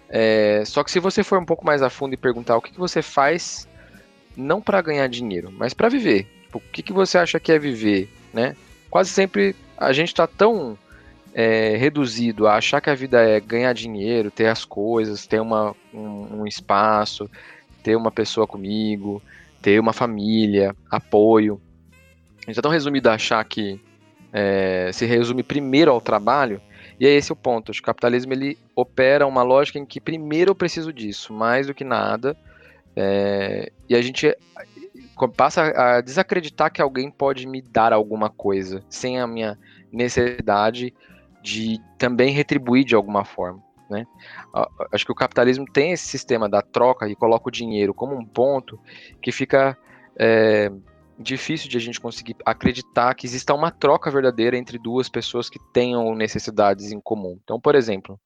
É, 0.09 0.63
só 0.67 0.83
que 0.83 0.91
se 0.91 1.01
você 1.01 1.23
for 1.23 1.39
um 1.39 1.45
pouco 1.45 1.65
mais 1.65 1.83
a 1.83 1.91
fundo 1.91 2.15
e 2.15 2.17
perguntar 2.17 2.57
o 2.57 2.63
que, 2.63 2.73
que 2.73 2.79
você 2.79 3.03
faz, 3.03 3.69
não 4.37 4.61
para 4.61 4.81
ganhar 4.81 5.07
dinheiro, 5.09 5.53
mas 5.53 5.75
para 5.75 5.89
viver. 5.89 6.27
Tipo, 6.45 6.59
o 6.59 6.63
que, 6.73 6.83
que 6.83 6.93
você 6.93 7.19
acha 7.19 7.39
que 7.39 7.53
é 7.53 7.59
viver, 7.59 8.11
né? 8.33 8.57
Quase 8.91 9.11
sempre 9.11 9.55
a 9.77 9.93
gente 9.93 10.09
está 10.09 10.27
tão 10.27 10.79
é, 11.35 11.77
reduzido 11.77 12.47
a 12.47 12.57
achar 12.57 12.81
que 12.81 12.91
a 12.91 12.95
vida 12.95 13.21
é 13.21 13.39
ganhar 13.39 13.73
dinheiro, 13.73 14.31
ter 14.31 14.47
as 14.47 14.65
coisas, 14.65 15.27
ter 15.27 15.41
uma, 15.41 15.75
um, 15.93 16.41
um 16.41 16.47
espaço, 16.47 17.31
ter 17.83 17.97
uma 17.97 18.11
pessoa 18.11 18.47
comigo, 18.47 19.23
ter 19.61 19.79
uma 19.81 19.93
família, 19.93 20.75
apoio. 20.91 21.61
A 22.47 22.51
gente 22.51 22.59
é 22.59 22.63
tão 22.63 22.71
resumido 22.71 23.09
a 23.11 23.15
achar 23.15 23.45
que 23.45 23.81
é, 24.33 24.91
se 24.93 25.07
resume 25.07 25.43
primeiro 25.43 25.91
ao 25.91 26.01
trabalho, 26.01 26.61
e 27.01 27.07
é 27.07 27.11
esse 27.11 27.33
o 27.33 27.37
ponto. 27.37 27.71
O 27.71 27.83
capitalismo 27.83 28.33
ele 28.33 28.59
opera 28.75 29.27
uma 29.27 29.43
lógica 29.43 29.79
em 29.79 29.87
que 29.87 30.01
primeiro 30.01 30.51
eu 30.51 30.55
preciso 30.55 30.93
disso, 30.93 31.33
mais 31.33 31.67
do 31.67 31.75
que 31.75 31.85
nada, 31.85 32.37
é, 32.97 33.71
e 33.89 33.95
a 33.95 34.03
gente 34.03 34.37
passa 35.37 35.63
a 35.63 36.01
desacreditar 36.01 36.73
que 36.73 36.81
alguém 36.81 37.11
pode 37.11 37.47
me 37.47 37.61
dar 37.61 37.93
alguma 37.93 38.29
coisa 38.31 38.83
sem 38.89 39.21
a 39.21 39.27
minha 39.27 39.59
necessidade 39.93 40.95
de 41.43 41.81
também 41.97 42.33
retribuir 42.33 42.85
de 42.85 42.95
alguma 42.95 43.25
forma. 43.25 43.63
Né? 43.89 44.07
Acho 44.93 45.05
que 45.05 45.13
o 45.13 45.15
capitalismo 45.15 45.65
tem 45.65 45.93
esse 45.93 46.07
sistema 46.07 46.49
da 46.49 46.61
troca 46.61 47.09
e 47.09 47.17
coloca 47.17 47.49
o 47.49 47.53
dinheiro 47.53 47.95
como 47.95 48.15
um 48.15 48.25
ponto 48.25 48.79
que 49.23 49.33
fica 49.33 49.77
é, 50.19 50.71
difícil 51.19 51.69
de 51.69 51.77
a 51.77 51.81
gente 51.81 52.01
conseguir 52.01 52.37
acreditar 52.45 53.15
que 53.15 53.27
exista 53.27 53.55
uma 53.55 53.71
troca 53.71 54.11
verdadeira 54.11 54.57
entre 54.57 54.79
duas 54.79 55.09
pessoas 55.09 55.49
que 55.49 55.59
tenham 55.73 56.15
necessidades 56.15 56.93
em 56.93 57.01
comum. 57.01 57.39
Então, 57.43 57.61
por 57.61 57.75
exemplo, 57.75 58.19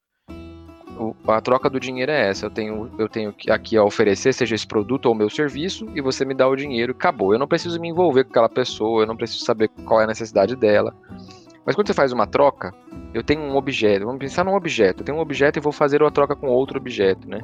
a 1.27 1.40
troca 1.40 1.70
do 1.70 1.81
dinheiro 1.81 2.12
é 2.12 2.29
essa. 2.29 2.46
Eu 2.46 2.51
tenho, 2.51 2.90
eu 2.98 3.09
tenho 3.09 3.35
aqui 3.48 3.77
a 3.77 3.85
oferecer, 3.85 4.33
seja 4.33 4.55
esse 4.55 4.66
produto 4.66 5.07
ou 5.07 5.14
meu 5.14 5.31
serviço, 5.31 5.88
e 5.94 6.01
você 6.01 6.25
me 6.25 6.35
dá 6.35 6.46
o 6.46 6.55
dinheiro, 6.55 6.92
acabou. 6.92 7.33
Eu 7.33 7.38
não 7.38 7.48
preciso 7.48 7.81
me 7.81 7.88
envolver 7.88 8.25
com 8.25 8.31
aquela 8.31 8.48
pessoa, 8.48 9.03
eu 9.03 9.07
não 9.07 9.16
preciso 9.16 9.44
saber 9.44 9.68
qual 9.87 10.01
é 10.01 10.05
a 10.05 10.09
necessidade 10.09 10.55
dela. 10.55 10.94
Mas 11.64 11.75
quando 11.75 11.87
você 11.87 11.94
faz 11.94 12.12
uma 12.12 12.27
troca, 12.27 12.75
eu 13.14 13.22
tenho 13.22 13.40
um 13.40 13.57
objeto, 13.57 14.05
vamos 14.05 14.18
pensar 14.18 14.44
num 14.44 14.55
objeto, 14.55 15.01
eu 15.01 15.05
tenho 15.05 15.18
um 15.18 15.20
objeto 15.20 15.59
e 15.59 15.62
vou 15.62 15.72
fazer 15.72 16.03
uma 16.03 16.11
troca 16.11 16.35
com 16.35 16.48
outro 16.48 16.79
objeto, 16.79 17.29
né? 17.29 17.40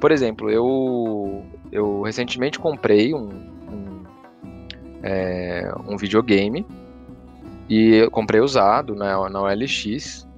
Por 0.00 0.12
exemplo, 0.12 0.50
eu, 0.50 1.42
eu 1.72 2.02
recentemente 2.02 2.58
comprei 2.58 3.14
um, 3.14 3.28
um, 3.28 4.04
é, 5.02 5.72
um 5.86 5.96
videogame 5.96 6.66
e 7.68 7.94
eu 7.94 8.10
comprei 8.10 8.40
usado 8.40 8.94
na, 8.94 9.30
na 9.30 9.42
OLX 9.42 10.28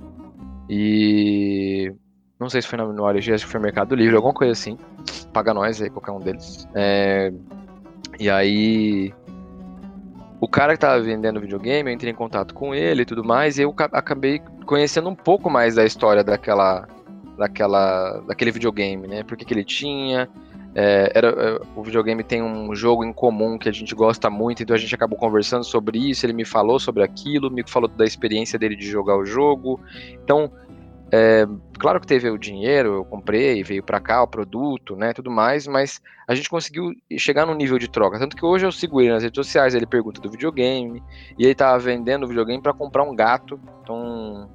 e 0.69 1.93
não 2.39 2.49
sei 2.49 2.63
se 2.63 2.69
foi 2.69 2.79
no 2.79 3.03
OLX, 3.03 3.29
acho 3.29 3.47
que 3.47 3.53
foi 3.53 3.61
Mercado 3.61 3.95
Livre, 3.95 4.15
alguma 4.15 4.35
coisa 4.35 4.53
assim. 4.53 4.79
Paga 5.33 5.53
nós 5.53 5.81
aí, 5.81 5.91
qualquer 5.91 6.13
um 6.13 6.21
deles. 6.21 6.69
É, 6.75 7.33
e 8.21 8.31
aí 8.31 9.13
o 10.41 10.49
cara 10.49 10.75
que 10.75 10.81
tava 10.81 11.01
vendendo 11.01 11.41
videogame, 11.41 11.91
eu 11.91 11.95
entrei 11.95 12.13
em 12.13 12.17
contato 12.17 12.55
com 12.55 12.75
ele 12.75 13.03
e 13.03 13.05
tudo 13.07 13.25
mais, 13.25 13.59
e 13.59 13.63
eu 13.63 13.75
acabei 13.93 14.41
conhecendo 14.67 15.09
um 15.09 15.15
pouco 15.15 15.49
mais 15.49 15.77
da 15.77 15.85
história 15.85 16.23
daquela, 16.23 16.87
daquela, 17.39 18.21
daquele 18.27 18.51
videogame, 18.51 19.07
né? 19.07 19.23
Por 19.23 19.37
que, 19.37 19.45
que 19.45 19.55
ele 19.55 19.65
tinha. 19.65 20.29
É, 20.75 21.11
era, 21.15 21.29
é, 21.29 21.61
o 21.75 21.83
videogame 21.83 22.23
tem 22.23 22.43
um 22.43 22.75
jogo 22.75 23.03
em 23.03 23.11
comum 23.11 23.57
que 23.57 23.67
a 23.67 23.73
gente 23.73 23.95
gosta 23.95 24.29
muito, 24.29 24.63
então 24.63 24.77
a 24.77 24.79
gente 24.79 24.95
acabou 24.95 25.19
conversando 25.19 25.65
sobre 25.65 25.99
isso. 25.99 26.27
Ele 26.27 26.35
me 26.35 26.45
falou 26.45 26.79
sobre 26.79 27.03
aquilo, 27.03 27.51
me 27.51 27.65
falou 27.67 27.89
da 27.89 28.05
experiência 28.05 28.59
dele 28.59 28.77
de 28.77 28.87
jogar 28.87 29.17
o 29.17 29.25
jogo. 29.25 29.81
Então, 30.23 30.53
é, 31.13 31.47
claro 31.79 32.01
que 32.01 32.07
teve 32.07 32.29
o 32.29 32.39
dinheiro, 32.39 32.95
eu 32.95 33.05
comprei, 33.05 33.63
veio 33.63 33.83
para 33.83 34.01
cá 34.01 34.23
o 34.23 34.27
produto, 34.27 34.97
né, 34.97 35.13
tudo 35.13 35.31
mais, 35.31 35.67
mas 35.67 36.01
a 36.27 36.35
gente 36.35 36.51
conseguiu 36.51 36.93
chegar 37.17 37.47
no 37.47 37.55
nível 37.55 37.79
de 37.79 37.89
troca. 37.89 38.19
Tanto 38.19 38.37
que 38.37 38.45
hoje 38.45 38.67
eu 38.67 38.73
sigo 38.73 39.01
ele 39.01 39.13
nas 39.13 39.23
redes 39.23 39.37
sociais, 39.37 39.75
ele 39.75 39.87
pergunta 39.87 40.21
do 40.21 40.31
videogame, 40.31 41.03
e 41.39 41.45
ele 41.45 41.55
tava 41.55 41.79
vendendo 41.79 42.25
o 42.25 42.29
videogame 42.29 42.61
para 42.61 42.73
comprar 42.73 43.05
um 43.05 43.15
gato. 43.15 43.61
Então, 43.83 44.51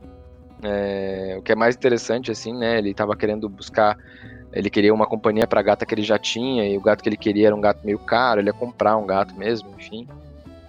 é, 0.61 1.35
o 1.39 1.41
que 1.41 1.53
é 1.53 1.55
mais 1.55 1.75
interessante, 1.75 2.31
assim, 2.31 2.53
né, 2.53 2.79
ele 2.79 2.93
tava 2.93 3.15
querendo 3.15 3.47
buscar, 3.47 3.97
ele 4.51 4.69
queria 4.69 4.93
uma 4.93 5.07
companhia 5.07 5.47
para 5.47 5.61
gata 5.61 5.85
que 5.85 5.95
ele 5.95 6.03
já 6.03 6.19
tinha, 6.19 6.67
e 6.67 6.77
o 6.77 6.81
gato 6.81 7.01
que 7.01 7.07
ele 7.07 7.17
queria 7.17 7.47
era 7.47 7.55
um 7.55 7.61
gato 7.61 7.85
meio 7.85 7.99
caro, 7.99 8.41
ele 8.41 8.49
ia 8.49 8.53
comprar 8.53 8.97
um 8.97 9.05
gato 9.05 9.33
mesmo, 9.35 9.73
enfim. 9.77 10.05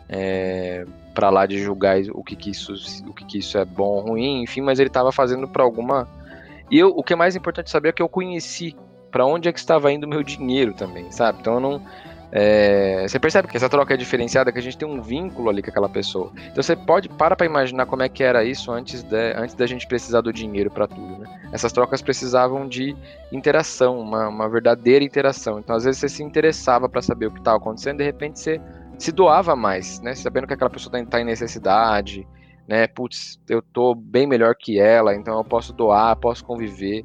É, 0.08 0.84
para 1.14 1.30
lá 1.30 1.46
de 1.46 1.58
julgar 1.58 1.98
o 2.12 2.22
que, 2.22 2.36
que 2.36 2.50
isso 2.50 2.74
o 3.06 3.12
que, 3.12 3.24
que 3.24 3.38
isso 3.38 3.58
é 3.58 3.64
bom 3.64 3.88
ou 3.88 4.00
ruim, 4.00 4.42
enfim, 4.42 4.60
mas 4.60 4.78
ele 4.78 4.88
estava 4.88 5.12
fazendo 5.12 5.46
para 5.46 5.62
alguma 5.62 6.08
e 6.70 6.78
eu, 6.78 6.88
o 6.88 7.02
que 7.02 7.12
é 7.12 7.16
mais 7.16 7.36
importante 7.36 7.70
saber 7.70 7.90
é 7.90 7.92
que 7.92 8.02
eu 8.02 8.08
conheci 8.08 8.74
para 9.10 9.26
onde 9.26 9.48
é 9.48 9.52
que 9.52 9.58
estava 9.58 9.92
indo 9.92 10.04
o 10.04 10.08
meu 10.08 10.22
dinheiro 10.22 10.72
também, 10.72 11.12
sabe? 11.12 11.38
Então 11.40 11.54
eu 11.54 11.60
não 11.60 11.82
é, 12.34 13.06
você 13.06 13.18
percebe 13.18 13.46
que 13.46 13.58
essa 13.58 13.68
troca 13.68 13.92
é 13.92 13.96
diferenciada, 13.96 14.50
que 14.50 14.58
a 14.58 14.62
gente 14.62 14.78
tem 14.78 14.88
um 14.88 15.02
vínculo 15.02 15.50
ali 15.50 15.62
com 15.62 15.68
aquela 15.68 15.88
pessoa. 15.88 16.32
Então 16.50 16.62
você 16.62 16.74
pode 16.74 17.10
para 17.10 17.36
para 17.36 17.44
imaginar 17.44 17.84
como 17.84 18.02
é 18.02 18.08
que 18.08 18.24
era 18.24 18.42
isso 18.42 18.72
antes, 18.72 19.02
de, 19.02 19.34
antes 19.36 19.54
da 19.54 19.66
gente 19.66 19.86
precisar 19.86 20.22
do 20.22 20.32
dinheiro 20.32 20.70
para 20.70 20.88
tudo. 20.88 21.18
Né? 21.18 21.28
Essas 21.52 21.72
trocas 21.72 22.00
precisavam 22.00 22.66
de 22.66 22.96
interação, 23.30 24.00
uma, 24.00 24.28
uma 24.28 24.48
verdadeira 24.48 25.04
interação. 25.04 25.58
Então 25.58 25.76
às 25.76 25.84
vezes 25.84 26.00
você 26.00 26.08
se 26.08 26.22
interessava 26.22 26.88
para 26.88 27.02
saber 27.02 27.26
o 27.26 27.30
que 27.30 27.38
estava 27.38 27.58
acontecendo, 27.58 27.98
de 27.98 28.04
repente 28.04 28.40
você 28.40 28.58
se 28.98 29.12
doava 29.12 29.56
mais, 29.56 30.00
né? 30.00 30.14
Sabendo 30.14 30.46
que 30.46 30.54
aquela 30.54 30.70
pessoa 30.70 30.96
está 30.96 31.10
tá 31.10 31.20
em 31.20 31.24
necessidade, 31.24 32.26
né? 32.68 32.86
Putz, 32.86 33.40
eu 33.48 33.60
tô 33.60 33.94
bem 33.94 34.26
melhor 34.26 34.54
que 34.54 34.78
ela, 34.78 35.14
então 35.14 35.36
eu 35.36 35.44
posso 35.44 35.72
doar, 35.72 36.16
posso 36.16 36.44
conviver. 36.44 37.04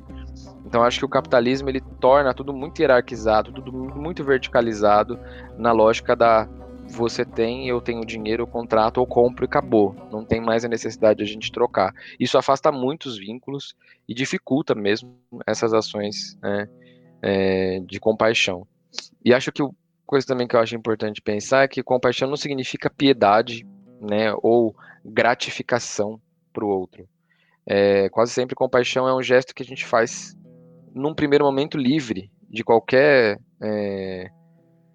Então 0.66 0.84
acho 0.84 1.00
que 1.00 1.06
o 1.06 1.10
capitalismo 1.10 1.70
ele 1.70 1.82
torna 2.00 2.34
tudo 2.34 2.54
muito 2.54 2.80
hierarquizado, 2.80 3.52
tudo 3.52 3.72
muito 3.72 4.24
verticalizado 4.24 5.20
na 5.58 5.72
lógica 5.72 6.16
da, 6.16 6.48
você 6.88 7.26
tem, 7.26 7.68
eu 7.68 7.82
tenho 7.82 8.06
dinheiro, 8.06 8.44
eu 8.44 8.48
contrato, 8.48 9.00
eu 9.00 9.06
compro 9.06 9.44
e 9.44 9.48
acabou. 9.48 9.96
Não 10.12 10.24
tem 10.24 10.40
mais 10.40 10.64
a 10.64 10.70
necessidade 10.70 11.18
de 11.18 11.24
a 11.24 11.28
gente 11.28 11.52
trocar. 11.52 11.94
Isso 12.20 12.38
afasta 12.38 12.72
muitos 12.72 13.18
vínculos 13.18 13.76
e 14.08 14.14
dificulta 14.14 14.74
mesmo 14.74 15.16
essas 15.46 15.74
ações 15.74 16.38
né, 16.42 16.68
é, 17.22 17.80
de 17.82 18.00
compaixão. 18.00 18.66
E 19.24 19.34
acho 19.34 19.52
que 19.52 19.62
coisa 20.08 20.26
também 20.26 20.48
que 20.48 20.56
eu 20.56 20.60
acho 20.60 20.76
importante 20.76 21.22
pensar 21.22 21.64
é 21.64 21.68
que 21.68 21.84
compaixão 21.84 22.28
não 22.28 22.38
significa 22.38 22.90
piedade, 22.90 23.68
né, 24.02 24.34
ou 24.42 24.76
gratificação 25.06 26.20
para 26.54 26.66
o 26.66 26.70
outro. 26.70 27.08
É, 27.66 28.10
quase 28.10 28.32
sempre 28.32 28.56
compaixão 28.56 29.08
é 29.08 29.14
um 29.14 29.22
gesto 29.22 29.54
que 29.54 29.62
a 29.62 29.66
gente 29.66 29.86
faz 29.86 30.36
num 30.96 31.14
primeiro 31.14 31.46
momento 31.46 31.78
livre 31.78 32.32
de 32.50 32.64
qualquer 32.64 33.38
é, 33.62 34.30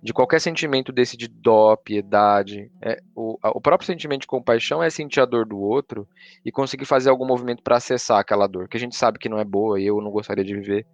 de 0.03 0.13
qualquer 0.13 0.41
sentimento 0.41 0.91
desse 0.91 1.17
de 1.17 1.29
dó, 1.29 1.77
piedade. 1.77 2.73
É, 2.81 3.01
o, 3.15 3.39
o 3.41 3.61
próprio 3.61 3.87
sentimento 3.87 4.23
de 4.23 4.27
compaixão 4.27 4.83
é 4.83 4.91
sentir 4.91 5.21
a 5.21 5.25
dor 5.25 5.47
do 5.47 5.61
outro 5.61 6.09
e 6.45 6.51
conseguir 6.51 6.87
fazer 6.87 7.09
algum 7.09 7.27
movimento 7.27 7.63
para 7.63 7.77
acessar 7.77 8.19
aquela 8.19 8.49
dor, 8.49 8.69
que 8.69 8.77
a 8.77 8.81
gente 8.81 8.97
sabe 8.97 9.19
que 9.19 9.29
não 9.29 9.39
é 9.39 9.45
boa 9.45 9.81
e 9.81 9.87
eu 9.87 10.01
não 10.01 10.11
gostaria 10.11 10.45
de 10.45 10.55
viver. 10.55 10.87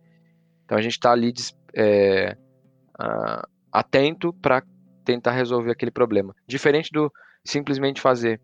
Então 0.65 0.77
a 0.77 0.83
gente 0.83 0.93
está 0.93 1.13
ali 1.13 1.33
é, 1.75 2.37
atento 3.73 4.33
para 4.33 4.63
tentar 5.05 5.33
resolver 5.33 5.71
aquele 5.71 5.91
problema. 5.91 6.35
Diferente 6.47 6.91
do 6.93 7.13
simplesmente 7.45 8.01
fazer, 8.01 8.41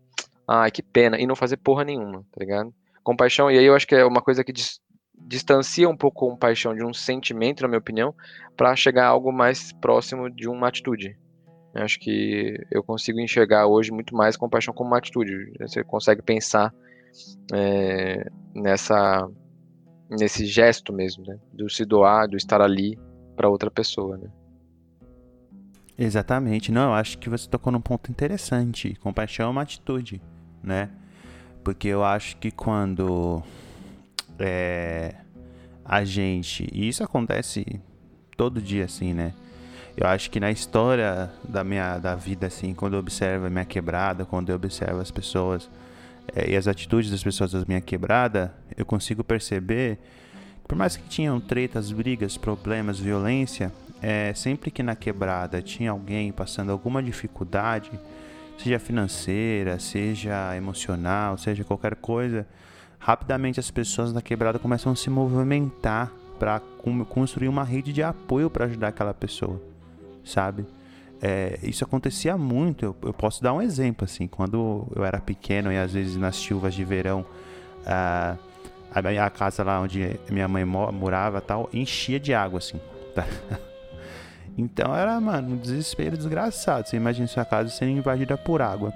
ai 0.47 0.71
que 0.71 0.81
pena, 0.81 1.19
e 1.19 1.27
não 1.27 1.35
fazer 1.35 1.57
porra 1.57 1.83
nenhuma, 1.83 2.25
tá 2.31 2.39
ligado? 2.39 2.73
Compaixão, 3.03 3.51
e 3.51 3.57
aí 3.57 3.65
eu 3.65 3.75
acho 3.75 3.85
que 3.85 3.95
é 3.95 4.03
uma 4.03 4.21
coisa 4.21 4.43
que 4.43 4.51
dis, 4.51 4.79
distancia 5.15 5.87
um 5.87 5.95
pouco 5.95 6.27
compaixão 6.27 6.75
de 6.75 6.83
um 6.83 6.93
sentimento, 6.93 7.61
na 7.61 7.67
minha 7.67 7.79
opinião, 7.79 8.15
para 8.57 8.75
chegar 8.75 9.05
a 9.05 9.09
algo 9.09 9.31
mais 9.31 9.71
próximo 9.73 10.29
de 10.29 10.47
uma 10.47 10.67
atitude. 10.67 11.17
Eu 11.73 11.83
acho 11.83 11.99
que 11.99 12.57
eu 12.71 12.81
consigo 12.81 13.19
enxergar 13.19 13.67
hoje 13.67 13.91
muito 13.91 14.15
mais 14.15 14.37
compaixão 14.37 14.73
como 14.73 14.89
uma 14.89 14.97
atitude. 14.97 15.51
Você 15.59 15.83
consegue 15.83 16.21
pensar 16.21 16.73
é, 17.53 18.25
nessa 18.53 19.29
nesse 20.09 20.45
gesto 20.45 20.93
mesmo, 20.93 21.25
né? 21.25 21.37
Do 21.51 21.69
se 21.69 21.83
doar, 21.83 22.27
do 22.27 22.37
estar 22.37 22.61
ali 22.61 22.97
para 23.35 23.49
outra 23.49 23.69
pessoa, 23.69 24.17
né? 24.17 24.29
Exatamente. 25.97 26.71
Não, 26.71 26.89
eu 26.89 26.93
acho 26.93 27.17
que 27.17 27.29
você 27.29 27.47
tocou 27.49 27.71
num 27.71 27.81
ponto 27.81 28.11
interessante. 28.11 28.95
Compaixão 29.01 29.47
é 29.47 29.49
uma 29.49 29.61
atitude, 29.61 30.21
né? 30.61 30.89
Porque 31.63 31.87
eu 31.87 32.03
acho 32.03 32.37
que 32.37 32.51
quando 32.51 33.41
é, 34.37 35.15
a 35.83 36.03
gente. 36.03 36.67
E 36.71 36.87
isso 36.87 37.03
acontece 37.03 37.65
todo 38.35 38.61
dia, 38.61 38.85
assim, 38.85 39.13
né? 39.13 39.33
Eu 39.95 40.07
acho 40.07 40.29
que 40.29 40.41
na 40.41 40.51
história 40.51 41.31
da 41.47 41.63
minha 41.63 41.97
da 41.97 42.15
vida, 42.15 42.47
assim, 42.47 42.73
quando 42.73 42.93
eu 42.93 42.99
observo 42.99 43.45
a 43.45 43.49
minha 43.49 43.63
quebrada, 43.63 44.25
quando 44.25 44.49
eu 44.49 44.55
observo 44.55 44.99
as 44.99 45.09
pessoas 45.09 45.69
é, 46.35 46.51
e 46.51 46.55
as 46.55 46.67
atitudes 46.67 47.09
das 47.09 47.23
pessoas 47.23 47.53
da 47.53 47.63
minha 47.65 47.79
quebrada, 47.79 48.53
eu 48.75 48.85
consigo 48.85 49.23
perceber, 49.23 49.97
por 50.67 50.77
mais 50.77 50.97
que 50.97 51.07
tinham 51.07 51.39
tretas, 51.39 51.93
brigas, 51.93 52.35
problemas, 52.35 52.99
violência, 52.99 53.71
é, 54.07 54.35
sempre 54.35 54.69
que 54.69 54.83
na 54.83 54.95
quebrada 54.95 55.63
tinha 55.63 55.89
alguém 55.89 56.31
passando 56.31 56.71
alguma 56.71 57.01
dificuldade, 57.01 57.89
seja 58.55 58.77
financeira, 58.77 59.79
seja 59.79 60.55
emocional, 60.55 61.39
seja 61.39 61.63
qualquer 61.63 61.95
coisa, 61.95 62.45
rapidamente 62.99 63.59
as 63.59 63.71
pessoas 63.71 64.13
na 64.13 64.21
quebrada 64.21 64.59
começam 64.59 64.91
a 64.91 64.95
se 64.95 65.09
movimentar 65.09 66.11
para 66.37 66.61
construir 67.09 67.47
uma 67.47 67.63
rede 67.63 67.91
de 67.91 68.03
apoio 68.03 68.47
para 68.47 68.65
ajudar 68.65 68.89
aquela 68.89 69.11
pessoa, 69.11 69.59
sabe? 70.23 70.67
É, 71.19 71.57
isso 71.63 71.83
acontecia 71.83 72.37
muito. 72.37 72.85
Eu, 72.85 72.95
eu, 73.01 73.13
posso 73.13 73.41
dar 73.41 73.53
um 73.53 73.61
exemplo 73.61 74.05
assim. 74.05 74.27
Quando 74.27 74.87
eu 74.95 75.03
era 75.03 75.19
pequeno 75.19 75.71
e 75.71 75.77
às 75.79 75.93
vezes 75.93 76.15
nas 76.15 76.35
chuvas 76.35 76.75
de 76.75 76.83
verão, 76.83 77.25
a, 77.83 78.35
a, 78.93 79.29
casa 79.31 79.63
lá 79.63 79.81
onde 79.81 80.19
minha 80.29 80.47
mãe 80.47 80.63
morava 80.63 81.41
tal 81.41 81.67
enchia 81.73 82.19
de 82.19 82.35
água 82.35 82.59
assim. 82.59 82.79
Tá? 83.15 83.25
Então 84.57 84.95
era, 84.95 85.19
mano, 85.19 85.55
um 85.55 85.57
desespero 85.57 86.17
desgraçado. 86.17 86.87
Você 86.87 86.95
imagina 86.95 87.27
sua 87.27 87.45
casa 87.45 87.69
sendo 87.69 87.91
invadida 87.91 88.37
por 88.37 88.61
água. 88.61 88.93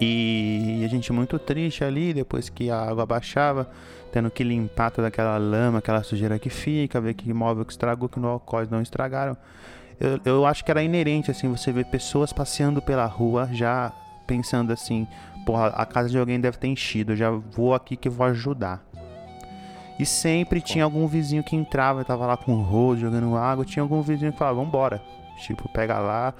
E 0.00 0.82
a 0.84 0.88
gente 0.88 1.10
muito 1.12 1.38
triste 1.38 1.82
ali, 1.82 2.12
depois 2.12 2.50
que 2.50 2.70
a 2.70 2.78
água 2.78 3.06
baixava, 3.06 3.70
tendo 4.12 4.30
que 4.30 4.44
limpar 4.44 4.90
toda 4.90 5.08
aquela 5.08 5.38
lama, 5.38 5.78
aquela 5.78 6.02
sujeira 6.02 6.38
que 6.38 6.50
fica, 6.50 7.00
ver 7.00 7.14
que 7.14 7.32
móvel 7.32 7.64
que 7.64 7.72
estragou, 7.72 8.08
que 8.08 8.20
no 8.20 8.28
alcoóis 8.28 8.68
não 8.68 8.82
estragaram. 8.82 9.36
Eu, 9.98 10.20
eu 10.24 10.46
acho 10.46 10.62
que 10.62 10.70
era 10.70 10.82
inerente, 10.82 11.30
assim, 11.30 11.48
você 11.48 11.72
ver 11.72 11.86
pessoas 11.86 12.32
passeando 12.32 12.82
pela 12.82 13.06
rua 13.06 13.48
já 13.52 13.90
pensando 14.26 14.72
assim, 14.72 15.06
porra, 15.46 15.68
a 15.68 15.86
casa 15.86 16.10
de 16.10 16.18
alguém 16.18 16.40
deve 16.40 16.58
ter 16.58 16.66
enchido, 16.66 17.16
já 17.16 17.30
vou 17.30 17.74
aqui 17.74 17.96
que 17.96 18.08
vou 18.08 18.26
ajudar. 18.26 18.85
E 19.98 20.04
sempre 20.04 20.60
tinha 20.60 20.84
algum 20.84 21.06
vizinho 21.06 21.42
que 21.42 21.56
entrava, 21.56 22.04
tava 22.04 22.26
lá 22.26 22.36
com 22.36 22.52
o 22.52 22.62
rodo 22.62 23.00
jogando 23.00 23.36
água, 23.36 23.64
tinha 23.64 23.82
algum 23.82 24.02
vizinho 24.02 24.32
que 24.32 24.38
falava, 24.38 24.62
vambora. 24.62 25.02
Tipo, 25.38 25.68
pega 25.68 25.98
lá, 25.98 26.34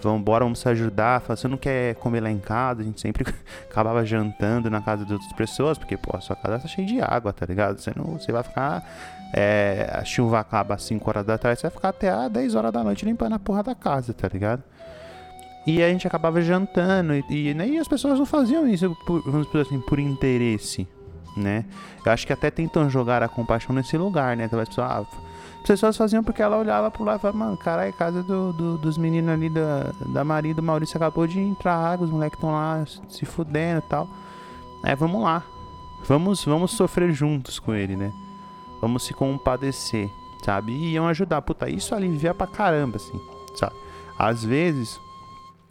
vambora, 0.00 0.44
vamos 0.44 0.60
se 0.60 0.68
ajudar. 0.68 1.20
Fala, 1.20 1.36
você 1.36 1.48
não 1.48 1.56
quer 1.56 1.94
comer 1.96 2.20
lá 2.20 2.30
em 2.30 2.38
casa? 2.38 2.82
A 2.82 2.84
gente 2.84 3.00
sempre 3.00 3.24
acabava 3.68 4.04
jantando 4.04 4.70
na 4.70 4.80
casa 4.80 5.04
de 5.04 5.12
outras 5.12 5.32
pessoas, 5.32 5.76
porque, 5.76 5.96
pô, 5.96 6.16
a 6.16 6.20
sua 6.20 6.36
casa 6.36 6.60
tá 6.60 6.68
cheia 6.68 6.86
de 6.86 7.00
água, 7.00 7.32
tá 7.32 7.44
ligado? 7.46 7.78
Você, 7.78 7.92
não, 7.96 8.18
você 8.18 8.30
vai 8.30 8.42
ficar. 8.42 8.84
É, 9.32 9.88
a 9.92 10.04
chuva 10.04 10.40
acaba 10.40 10.74
às 10.74 10.82
5 10.82 11.08
horas 11.08 11.24
da 11.24 11.38
tarde, 11.38 11.60
você 11.60 11.68
vai 11.68 11.70
ficar 11.70 11.88
até 11.90 12.10
às 12.10 12.30
10 12.30 12.54
horas 12.56 12.72
da 12.72 12.82
noite 12.82 13.04
limpando 13.04 13.34
a 13.34 13.38
porra 13.38 13.62
da 13.62 13.74
casa, 13.76 14.12
tá 14.12 14.28
ligado? 14.28 14.62
E 15.66 15.82
a 15.82 15.88
gente 15.88 16.06
acabava 16.06 16.40
jantando, 16.40 17.14
e, 17.14 17.24
e, 17.30 17.54
né, 17.54 17.68
e 17.68 17.78
as 17.78 17.86
pessoas 17.86 18.18
não 18.18 18.26
faziam 18.26 18.66
isso, 18.66 18.96
por, 19.06 19.22
vamos 19.22 19.46
dizer 19.46 19.60
assim, 19.60 19.80
por 19.82 20.00
interesse, 20.00 20.88
né? 21.36 21.64
Eu 22.04 22.12
acho 22.12 22.26
que 22.26 22.32
até 22.32 22.50
tentam 22.50 22.88
jogar 22.88 23.22
a 23.22 23.28
compaixão 23.28 23.74
nesse 23.74 23.96
lugar, 23.96 24.36
né? 24.36 24.48
Ah, 24.78 25.04
as 25.60 25.66
pessoas 25.66 25.96
faziam 25.96 26.24
porque 26.24 26.42
ela 26.42 26.56
olhava 26.56 26.90
pro 26.90 27.04
lado 27.04 27.18
e 27.18 27.20
falava, 27.20 27.38
mano, 27.38 27.56
caralho, 27.56 27.92
casa 27.92 28.22
do, 28.22 28.52
do, 28.52 28.78
dos 28.78 28.96
meninos 28.96 29.30
ali 29.30 29.50
da, 29.50 29.92
da 30.06 30.24
Maria 30.24 30.54
do 30.54 30.62
Maurício 30.62 30.96
acabou 30.96 31.26
de 31.26 31.38
entrar 31.38 32.00
os 32.00 32.10
moleques 32.10 32.38
estão 32.38 32.52
lá 32.52 32.84
se 33.08 33.26
fudendo 33.26 33.78
e 33.78 33.88
tal. 33.88 34.08
É, 34.84 34.96
vamos 34.96 35.22
lá. 35.22 35.42
Vamos, 36.06 36.44
vamos 36.44 36.70
sofrer 36.70 37.12
juntos 37.12 37.58
com 37.58 37.74
ele, 37.74 37.94
né? 37.94 38.10
Vamos 38.80 39.04
se 39.04 39.12
compadecer, 39.12 40.10
sabe? 40.42 40.72
E 40.72 40.92
iam 40.92 41.06
ajudar. 41.06 41.42
Puta, 41.42 41.68
isso 41.68 41.94
alivia 41.94 42.32
pra 42.32 42.46
caramba, 42.46 42.96
assim, 42.96 43.20
sabe? 43.54 43.74
Às 44.18 44.42
vezes, 44.42 44.98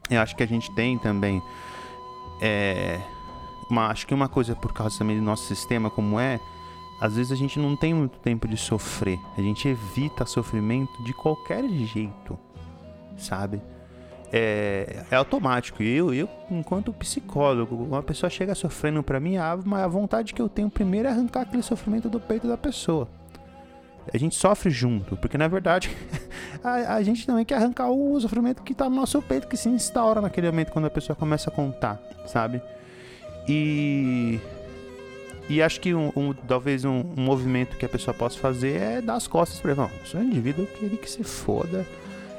eu 0.09 0.21
acho 0.21 0.35
que 0.35 0.43
a 0.43 0.47
gente 0.47 0.71
tem 0.71 0.99
também. 0.99 1.41
É, 2.39 3.01
uma, 3.69 3.87
acho 3.87 4.07
que 4.07 4.13
uma 4.13 4.27
coisa 4.27 4.55
por 4.55 4.73
causa 4.73 4.97
também 4.97 5.17
do 5.17 5.23
nosso 5.23 5.45
sistema 5.45 5.89
como 5.89 6.19
é, 6.19 6.39
às 6.99 7.15
vezes 7.15 7.31
a 7.31 7.35
gente 7.35 7.59
não 7.59 7.75
tem 7.75 7.93
muito 7.93 8.19
tempo 8.19 8.47
de 8.47 8.57
sofrer. 8.57 9.19
A 9.37 9.41
gente 9.41 9.67
evita 9.67 10.25
sofrimento 10.25 11.01
de 11.03 11.13
qualquer 11.13 11.67
jeito, 11.69 12.37
sabe? 13.17 13.61
É, 14.31 15.05
é 15.09 15.15
automático. 15.15 15.81
Eu, 15.81 16.13
eu, 16.13 16.29
enquanto 16.51 16.93
psicólogo, 16.93 17.75
uma 17.75 18.03
pessoa 18.03 18.29
chega 18.29 18.53
sofrendo 18.53 19.01
para 19.01 19.19
mim, 19.19 19.37
a, 19.37 19.51
a 19.53 19.87
vontade 19.87 20.33
que 20.33 20.41
eu 20.41 20.49
tenho 20.49 20.69
primeiro 20.69 21.07
é 21.07 21.11
arrancar 21.11 21.41
aquele 21.41 21.63
sofrimento 21.63 22.09
do 22.09 22.19
peito 22.19 22.47
da 22.47 22.57
pessoa. 22.57 23.07
A 24.11 24.17
gente 24.17 24.35
sofre 24.35 24.69
junto, 24.69 25.15
porque 25.17 25.37
na 25.37 25.47
verdade 25.47 25.95
a, 26.63 26.95
a 26.95 27.03
gente 27.03 27.25
também 27.25 27.45
quer 27.45 27.55
arrancar 27.55 27.89
o 27.89 28.19
sofrimento 28.19 28.63
que 28.63 28.73
tá 28.73 28.89
no 28.89 28.95
nosso 28.95 29.21
peito, 29.21 29.47
que 29.47 29.55
se 29.55 29.69
instaura 29.69 30.19
naquele 30.19 30.49
momento 30.49 30.71
quando 30.71 30.85
a 30.85 30.89
pessoa 30.89 31.15
começa 31.15 31.49
a 31.49 31.53
contar, 31.53 32.01
sabe? 32.25 32.61
E 33.47 34.39
e 35.49 35.63
acho 35.63 35.81
que 35.81 35.95
um, 35.95 36.11
um 36.15 36.31
talvez 36.31 36.85
um, 36.85 37.03
um, 37.17 37.23
movimento 37.23 37.75
que 37.75 37.83
a 37.83 37.89
pessoa 37.89 38.13
possa 38.13 38.37
fazer 38.37 38.79
é 38.79 39.01
dar 39.01 39.15
as 39.15 39.27
costas 39.27 39.59
para 39.59 39.71
ele. 39.71 39.81
Não, 39.81 39.89
sou 40.05 40.21
um 40.21 40.23
indivíduo 40.23 40.67
que 40.67 40.85
ele 40.85 40.95
que 40.95 41.09
se 41.09 41.23
foda. 41.23 41.87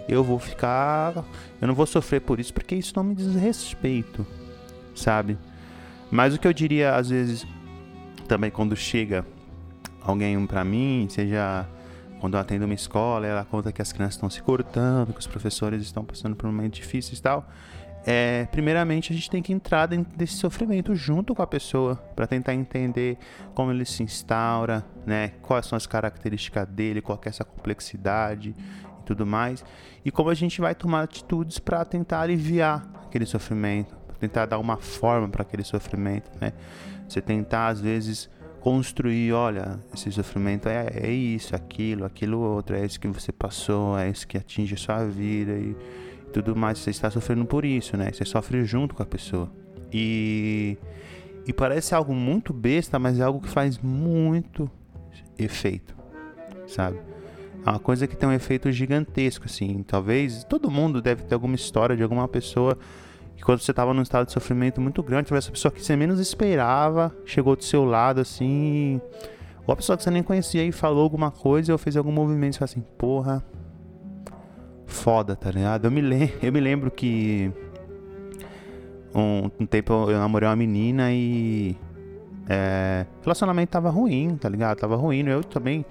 Eu 0.08 0.22
vou 0.22 0.38
ficar. 0.38 1.24
Eu 1.60 1.66
não 1.66 1.74
vou 1.74 1.86
sofrer 1.86 2.20
por 2.20 2.38
isso 2.38 2.54
porque 2.54 2.76
isso 2.76 2.92
não 2.94 3.02
me 3.02 3.16
diz 3.16 3.34
respeito, 3.34 4.24
sabe? 4.94 5.36
Mas 6.08 6.34
o 6.34 6.38
que 6.38 6.46
eu 6.46 6.52
diria 6.52 6.94
às 6.94 7.10
vezes 7.10 7.44
também 8.28 8.50
quando 8.50 8.76
chega 8.76 9.26
alguém 10.02 10.46
para 10.46 10.62
mim, 10.64 11.08
seja 11.10 11.66
quando 12.20 12.34
eu 12.34 12.40
atendo 12.40 12.64
uma 12.64 12.74
escola, 12.74 13.26
ela 13.26 13.44
conta 13.44 13.72
que 13.72 13.82
as 13.82 13.92
crianças 13.92 14.14
estão 14.14 14.30
se 14.30 14.40
cortando, 14.40 15.12
que 15.12 15.18
os 15.18 15.26
professores 15.26 15.82
estão 15.82 16.04
passando 16.04 16.36
por 16.36 16.46
momentos 16.46 16.78
difíceis 16.78 17.18
e 17.18 17.22
tal 17.22 17.44
é, 18.06 18.46
primeiramente 18.50 19.12
a 19.12 19.14
gente 19.14 19.28
tem 19.28 19.42
que 19.42 19.52
entrar 19.52 19.86
dentro 19.86 20.16
desse 20.16 20.34
sofrimento 20.34 20.94
junto 20.94 21.34
com 21.34 21.42
a 21.42 21.46
pessoa 21.46 21.96
para 22.16 22.26
tentar 22.26 22.54
entender 22.54 23.18
como 23.54 23.70
ele 23.70 23.84
se 23.84 24.02
instaura, 24.02 24.84
né? 25.04 25.32
Quais 25.42 25.66
são 25.66 25.76
as 25.76 25.86
características 25.86 26.66
dele, 26.68 27.02
qual 27.02 27.20
é 27.24 27.28
essa 27.28 27.44
complexidade 27.44 28.54
e 29.00 29.04
tudo 29.04 29.26
mais, 29.26 29.64
e 30.04 30.10
como 30.10 30.30
a 30.30 30.34
gente 30.34 30.60
vai 30.60 30.74
tomar 30.74 31.02
atitudes 31.02 31.58
para 31.58 31.84
tentar 31.84 32.22
aliviar 32.22 32.88
aquele 33.04 33.26
sofrimento, 33.26 33.94
tentar 34.18 34.46
dar 34.46 34.58
uma 34.58 34.76
forma 34.76 35.28
para 35.28 35.42
aquele 35.42 35.64
sofrimento, 35.64 36.30
né? 36.40 36.52
Você 37.06 37.20
tentar 37.20 37.68
às 37.68 37.80
vezes 37.80 38.30
construir, 38.60 39.32
olha, 39.32 39.80
esse 39.92 40.10
sofrimento 40.12 40.68
é, 40.68 40.86
é 40.94 41.10
isso, 41.10 41.56
aquilo, 41.56 42.04
aquilo 42.04 42.38
outro, 42.38 42.76
é 42.76 42.84
isso 42.84 43.00
que 43.00 43.08
você 43.08 43.32
passou, 43.32 43.98
é 43.98 44.08
isso 44.08 44.26
que 44.26 44.36
atinge 44.38 44.74
a 44.74 44.78
sua 44.78 45.04
vida 45.04 45.52
e 45.52 45.74
tudo 46.30 46.56
mais, 46.56 46.78
você 46.78 46.90
está 46.90 47.10
sofrendo 47.10 47.44
por 47.44 47.64
isso, 47.64 47.96
né? 47.96 48.10
Você 48.12 48.24
sofre 48.24 48.64
junto 48.64 48.94
com 48.94 49.02
a 49.02 49.06
pessoa. 49.06 49.50
E, 49.92 50.78
e 51.46 51.52
parece 51.52 51.94
algo 51.94 52.14
muito 52.14 52.52
besta, 52.52 52.98
mas 52.98 53.18
é 53.18 53.22
algo 53.22 53.40
que 53.40 53.48
faz 53.48 53.78
muito 53.78 54.70
efeito, 55.38 55.94
sabe? 56.66 56.98
É 57.64 57.70
uma 57.70 57.78
coisa 57.78 58.06
que 58.06 58.16
tem 58.16 58.28
um 58.28 58.32
efeito 58.32 58.70
gigantesco, 58.72 59.46
assim. 59.46 59.82
Talvez 59.82 60.44
todo 60.44 60.70
mundo 60.70 61.02
deve 61.02 61.24
ter 61.24 61.34
alguma 61.34 61.54
história 61.54 61.96
de 61.96 62.02
alguma 62.02 62.26
pessoa 62.26 62.78
que 63.36 63.42
quando 63.42 63.60
você 63.60 63.70
estava 63.70 63.92
num 63.92 64.02
estado 64.02 64.26
de 64.26 64.32
sofrimento 64.32 64.80
muito 64.80 65.02
grande, 65.02 65.32
essa 65.34 65.50
pessoa 65.50 65.72
que 65.72 65.82
você 65.82 65.96
menos 65.96 66.20
esperava 66.20 67.14
chegou 67.24 67.56
do 67.56 67.64
seu 67.64 67.84
lado, 67.84 68.20
assim. 68.20 69.00
Ou 69.66 69.72
a 69.72 69.76
pessoa 69.76 69.96
que 69.96 70.02
você 70.02 70.10
nem 70.10 70.22
conhecia 70.22 70.64
e 70.64 70.72
falou 70.72 71.02
alguma 71.02 71.30
coisa 71.30 71.72
ou 71.72 71.78
fez 71.78 71.96
algum 71.96 72.12
movimento 72.12 72.54
e 72.54 72.58
você 72.58 72.64
assim, 72.64 72.80
porra, 72.96 73.44
foda, 75.00 75.34
tá 75.34 75.50
ligado? 75.50 75.86
Eu 75.86 75.90
me, 75.90 76.02
lem 76.02 76.32
eu 76.42 76.52
me 76.52 76.60
lembro 76.60 76.90
que 76.90 77.50
um, 79.14 79.50
um 79.58 79.66
tempo 79.66 79.92
eu 80.10 80.18
namorei 80.18 80.46
uma 80.48 80.56
menina 80.56 81.10
e 81.10 81.74
é, 82.48 83.06
relacionamento 83.22 83.72
tava 83.72 83.88
ruim, 83.88 84.36
tá 84.36 84.48
ligado? 84.48 84.78
Tava 84.78 84.96
ruim. 84.96 85.26
Eu 85.26 85.42
também 85.42 85.84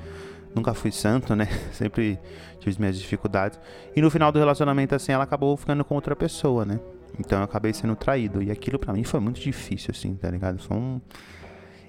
nunca 0.54 0.74
fui 0.76 0.92
santo, 0.92 1.36
né? 1.36 1.48
Sempre 1.74 2.20
tive 2.60 2.80
minhas 2.80 3.00
dificuldades. 3.00 3.60
E 3.96 4.02
no 4.02 4.12
final 4.12 4.32
do 4.32 4.38
relacionamento, 4.38 4.94
assim, 4.94 5.12
ela 5.12 5.24
acabou 5.24 5.58
ficando 5.58 5.84
com 5.84 5.96
outra 5.96 6.16
pessoa, 6.16 6.64
né? 6.64 6.80
Então 7.20 7.40
eu 7.40 7.44
acabei 7.44 7.74
sendo 7.74 7.96
traído. 7.96 8.44
E 8.44 8.52
aquilo 8.52 8.78
para 8.78 8.94
mim 8.94 9.04
foi 9.04 9.20
muito 9.20 9.40
difícil, 9.40 9.92
assim, 9.92 10.14
tá 10.16 10.30
ligado? 10.30 10.60
Foi 10.60 10.78
um. 10.78 11.02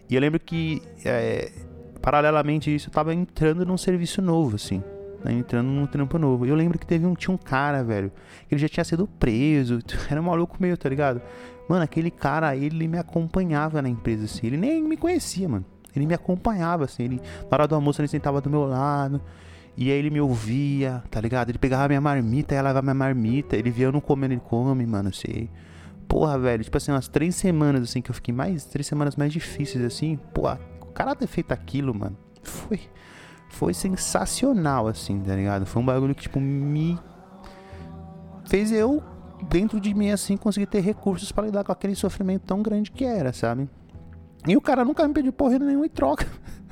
E 0.09 0.15
eu 0.15 0.21
lembro 0.21 0.41
que, 0.41 0.83
é, 1.05 1.53
paralelamente 2.01 2.71
a 2.71 2.73
isso, 2.73 2.89
eu 2.89 2.93
tava 2.93 3.15
entrando 3.15 3.65
num 3.67 3.77
serviço 3.77 4.23
novo, 4.23 4.57
assim 4.57 4.83
né, 5.25 5.33
entrando 5.33 5.69
num 5.69 5.87
trampo 5.87 6.19
novo. 6.19 6.47
Eu 6.47 6.55
lembro 6.55 6.79
que 6.79 6.87
teve 6.87 7.07
um, 7.07 7.15
tinha 7.15 7.35
um 7.35 7.39
cara, 7.39 7.83
velho, 7.83 8.11
que 8.49 8.55
ele 8.55 8.61
já 8.61 8.69
tinha 8.69 8.85
sido 8.85 9.07
preso, 9.07 9.79
era 10.11 10.21
um 10.21 10.25
maluco 10.25 10.57
meio, 10.61 10.77
tá 10.77 10.89
ligado? 10.89 11.21
Mano, 11.69 11.85
aquele 11.85 12.11
cara, 12.11 12.57
ele 12.57 12.89
me 12.89 12.99
acompanhava 12.99 13.81
na 13.81 13.89
empresa, 13.89 14.25
assim, 14.25 14.47
ele 14.47 14.57
nem 14.57 14.83
me 14.83 14.97
conhecia, 14.97 15.49
mano. 15.49 15.65
Ele 15.95 16.07
me 16.07 16.15
acompanhava, 16.15 16.85
assim, 16.85 17.05
ele, 17.05 17.21
na 17.43 17.49
hora 17.51 17.69
do 17.69 17.75
almoço 17.75 18.01
ele 18.01 18.09
sentava 18.09 18.41
do 18.41 18.49
meu 18.49 18.65
lado, 18.65 19.21
e 19.77 19.91
aí 19.91 19.99
ele 19.99 20.11
me 20.11 20.21
ouvia, 20.21 21.03
tá 21.11 21.21
ligado? 21.21 21.51
Ele 21.51 21.59
pegava 21.59 21.89
minha 21.89 22.01
marmita, 22.01 22.55
ia 22.55 22.63
lavar 22.63 22.83
minha 22.83 22.95
marmita, 22.95 23.57
ele 23.57 23.71
via 23.71 23.87
eu 23.87 23.93
não 23.93 24.01
comendo, 24.01 24.35
ele 24.35 24.41
come, 24.41 24.87
mano, 24.87 25.13
sei. 25.13 25.49
Porra, 26.09 26.39
velho, 26.39 26.65
tipo 26.65 26.77
assim, 26.77 26.91
umas 26.91 27.09
três 27.09 27.37
semanas, 27.37 27.83
assim, 27.85 28.03
que 28.03 28.11
eu 28.11 28.15
fiquei 28.15 28.35
mais, 28.35 28.65
três 28.65 28.87
semanas 28.87 29.15
mais 29.15 29.33
difíceis, 29.33 29.85
assim, 29.85 30.19
porra, 30.35 30.61
o 30.81 30.87
cara 30.87 31.15
ter 31.15 31.27
feito 31.27 31.53
aquilo, 31.53 31.95
mano, 31.95 32.17
foi 32.43 32.81
foi 33.51 33.75
sensacional, 33.75 34.87
assim, 34.87 35.21
tá 35.21 35.35
ligado? 35.35 35.67
Foi 35.67 35.83
um 35.83 35.85
bagulho 35.85 36.15
que, 36.15 36.23
tipo, 36.23 36.41
me 36.41 36.99
fez 38.47 38.73
eu, 38.73 39.03
dentro 39.49 39.79
de 39.81 39.93
mim, 39.93 40.11
assim, 40.11 40.37
conseguir 40.37 40.67
ter 40.67 40.81
recursos 40.81 41.31
para 41.31 41.47
lidar 41.47 41.65
com 41.65 41.73
aquele 41.73 41.95
sofrimento 41.95 42.43
tão 42.47 42.63
grande 42.63 42.91
que 42.91 43.05
era, 43.05 43.33
sabe? 43.33 43.69
E 44.47 44.57
o 44.57 44.61
cara 44.61 44.85
nunca 44.85 45.07
me 45.07 45.13
pediu 45.13 45.33
porra 45.33 45.59
nenhuma 45.59 45.87
em 45.87 45.91
troca. 45.91 46.27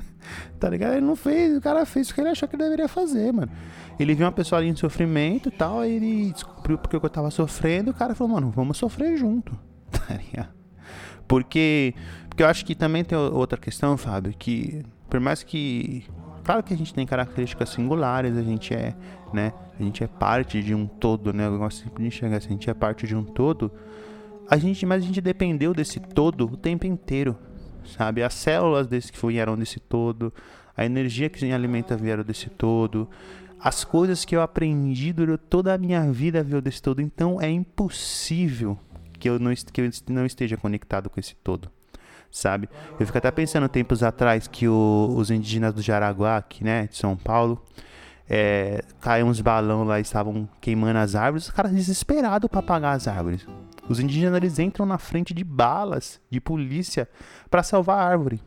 tá 0.59 0.69
ligado? 0.69 0.93
Ele 0.93 1.05
não 1.05 1.15
fez, 1.15 1.57
o 1.57 1.61
cara 1.61 1.85
fez 1.85 2.09
o 2.09 2.15
que 2.15 2.21
ele 2.21 2.29
achou 2.29 2.47
que 2.47 2.57
deveria 2.57 2.87
fazer, 2.87 3.31
mano. 3.31 3.51
Ele 3.99 4.15
viu 4.15 4.25
uma 4.25 4.31
pessoa 4.31 4.59
ali 4.59 4.69
em 4.69 4.75
sofrimento 4.75 5.49
e 5.49 5.51
tal, 5.51 5.81
aí 5.81 5.91
ele 5.91 6.31
descobriu 6.31 6.77
porque 6.77 6.95
eu 6.95 7.09
tava 7.09 7.29
sofrendo, 7.29 7.89
e 7.89 7.91
o 7.91 7.93
cara 7.93 8.15
falou, 8.15 8.33
mano, 8.33 8.49
vamos 8.49 8.77
sofrer 8.77 9.17
junto. 9.17 9.57
Tá 9.91 10.15
ligado? 10.15 10.53
Porque, 11.27 11.93
porque 12.27 12.41
eu 12.41 12.47
acho 12.47 12.65
que 12.65 12.73
também 12.73 13.03
tem 13.03 13.17
outra 13.17 13.59
questão, 13.59 13.95
Fábio, 13.97 14.33
que 14.37 14.83
por 15.09 15.19
mais 15.19 15.43
que 15.43 16.05
Claro 16.49 16.63
que 16.63 16.73
a 16.73 16.77
gente 16.77 16.95
tem 16.95 17.05
características 17.05 17.69
singulares, 17.69 18.35
a 18.35 18.41
gente 18.41 18.73
é, 18.73 18.95
né? 19.31 19.53
A 19.79 19.83
gente 19.83 20.03
é 20.03 20.07
parte 20.07 20.63
de 20.63 20.73
um 20.73 20.87
todo, 20.87 21.31
né? 21.31 21.45
Eu 21.45 21.59
gosto 21.59 21.83
sempre 21.83 22.01
de 22.01 22.07
enxergar 22.07 22.37
assim, 22.37 22.47
a 22.47 22.51
gente 22.53 22.67
é 22.67 22.73
parte 22.73 23.05
de 23.05 23.15
um 23.15 23.23
todo. 23.23 23.71
A 24.49 24.57
gente, 24.57 24.83
mas 24.83 25.03
a 25.03 25.05
gente 25.05 25.21
dependeu 25.21 25.75
desse 25.75 25.99
todo 25.99 26.45
o 26.45 26.57
tempo 26.57 26.87
inteiro, 26.87 27.37
sabe? 27.95 28.23
As 28.23 28.33
células 28.33 28.87
desse 28.87 29.11
que 29.11 29.27
vieram 29.27 29.55
desse 29.55 29.79
todo, 29.79 30.33
a 30.75 30.83
energia 30.83 31.29
que 31.29 31.51
alimenta 31.51 31.95
vieram 31.95 32.23
desse 32.23 32.49
todo, 32.49 33.07
as 33.59 33.83
coisas 33.83 34.25
que 34.25 34.35
eu 34.35 34.41
aprendi 34.41 35.13
durante 35.13 35.43
toda 35.43 35.71
a 35.71 35.77
minha 35.77 36.11
vida 36.11 36.41
veio 36.41 36.63
desse 36.63 36.81
todo. 36.81 36.99
Então 36.99 37.39
é 37.39 37.47
impossível 37.47 38.75
que 39.19 39.29
eu 39.29 39.37
não, 39.37 39.53
que 39.53 39.81
eu 39.81 39.89
não 40.09 40.25
esteja 40.25 40.57
conectado 40.57 41.11
com 41.11 41.19
esse 41.19 41.35
todo 41.35 41.69
sabe? 42.31 42.69
Eu 42.99 43.05
fico 43.05 43.17
até 43.17 43.31
pensando 43.31 43.67
tempos 43.67 44.03
atrás 44.03 44.47
que 44.47 44.67
o, 44.67 45.13
os 45.15 45.31
indígenas 45.31 45.73
do 45.73 45.81
Jaraguá, 45.81 46.37
aqui, 46.37 46.63
né, 46.63 46.87
de 46.87 46.97
São 46.97 47.15
Paulo, 47.15 47.61
é, 48.29 48.83
caiu 49.01 49.25
uns 49.25 49.41
balão 49.41 49.83
lá 49.83 49.99
estavam 49.99 50.47
queimando 50.61 50.99
as 50.99 51.15
árvores, 51.15 51.45
os 51.45 51.51
caras 51.51 51.71
desesperados 51.71 52.47
para 52.47 52.59
apagar 52.59 52.95
as 52.95 53.07
árvores. 53.07 53.45
Os 53.87 53.99
indígenas 53.99 54.35
eles 54.35 54.59
entram 54.59 54.85
na 54.85 54.99
frente 54.99 55.33
de 55.33 55.43
balas 55.43 56.21
de 56.29 56.39
polícia 56.39 57.09
para 57.49 57.63
salvar 57.63 57.97
a 57.97 58.07
árvore. 58.07 58.39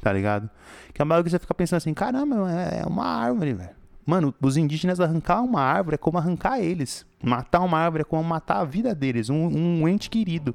Tá 0.00 0.12
ligado? 0.12 0.48
Que 0.94 1.02
é 1.02 1.04
uma 1.04 1.22
que 1.22 1.30
você 1.30 1.38
fica 1.38 1.54
pensando 1.54 1.78
assim, 1.78 1.94
caramba, 1.94 2.50
é, 2.50 2.80
é 2.82 2.86
uma 2.86 3.04
árvore, 3.04 3.54
velho. 3.54 3.82
Mano, 4.04 4.34
os 4.40 4.56
indígenas 4.56 5.00
arrancar 5.00 5.42
uma 5.42 5.60
árvore 5.60 5.94
é 5.94 5.98
como 5.98 6.18
arrancar 6.18 6.60
eles. 6.60 7.06
Matar 7.22 7.60
uma 7.60 7.78
árvore 7.78 8.02
é 8.02 8.04
como 8.04 8.22
matar 8.22 8.58
a 8.58 8.64
vida 8.64 8.94
deles, 8.94 9.30
um, 9.30 9.46
um 9.46 9.88
ente 9.88 10.10
querido. 10.10 10.54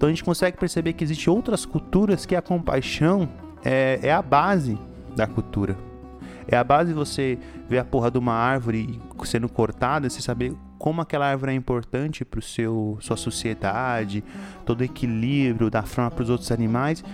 Então 0.00 0.08
a 0.08 0.12
gente 0.12 0.24
consegue 0.24 0.56
perceber 0.56 0.94
que 0.94 1.04
existem 1.04 1.30
outras 1.30 1.66
culturas 1.66 2.24
que 2.24 2.34
a 2.34 2.40
compaixão 2.40 3.28
é, 3.62 4.00
é 4.02 4.10
a 4.10 4.22
base 4.22 4.78
da 5.14 5.26
cultura. 5.26 5.76
É 6.48 6.56
a 6.56 6.64
base 6.64 6.94
você 6.94 7.38
ver 7.68 7.80
a 7.80 7.84
porra 7.84 8.10
de 8.10 8.16
uma 8.16 8.32
árvore 8.32 8.98
sendo 9.24 9.46
cortada, 9.46 10.08
você 10.08 10.22
saber 10.22 10.56
como 10.78 11.02
aquela 11.02 11.26
árvore 11.26 11.52
é 11.52 11.54
importante 11.54 12.24
para 12.24 12.40
seu 12.40 12.96
sua 13.02 13.14
sociedade, 13.18 14.24
todo 14.64 14.80
o 14.80 14.84
equilíbrio 14.84 15.68
da 15.68 15.82
forma 15.82 16.10
para 16.10 16.22
os 16.22 16.30
outros 16.30 16.50
animais 16.50 17.04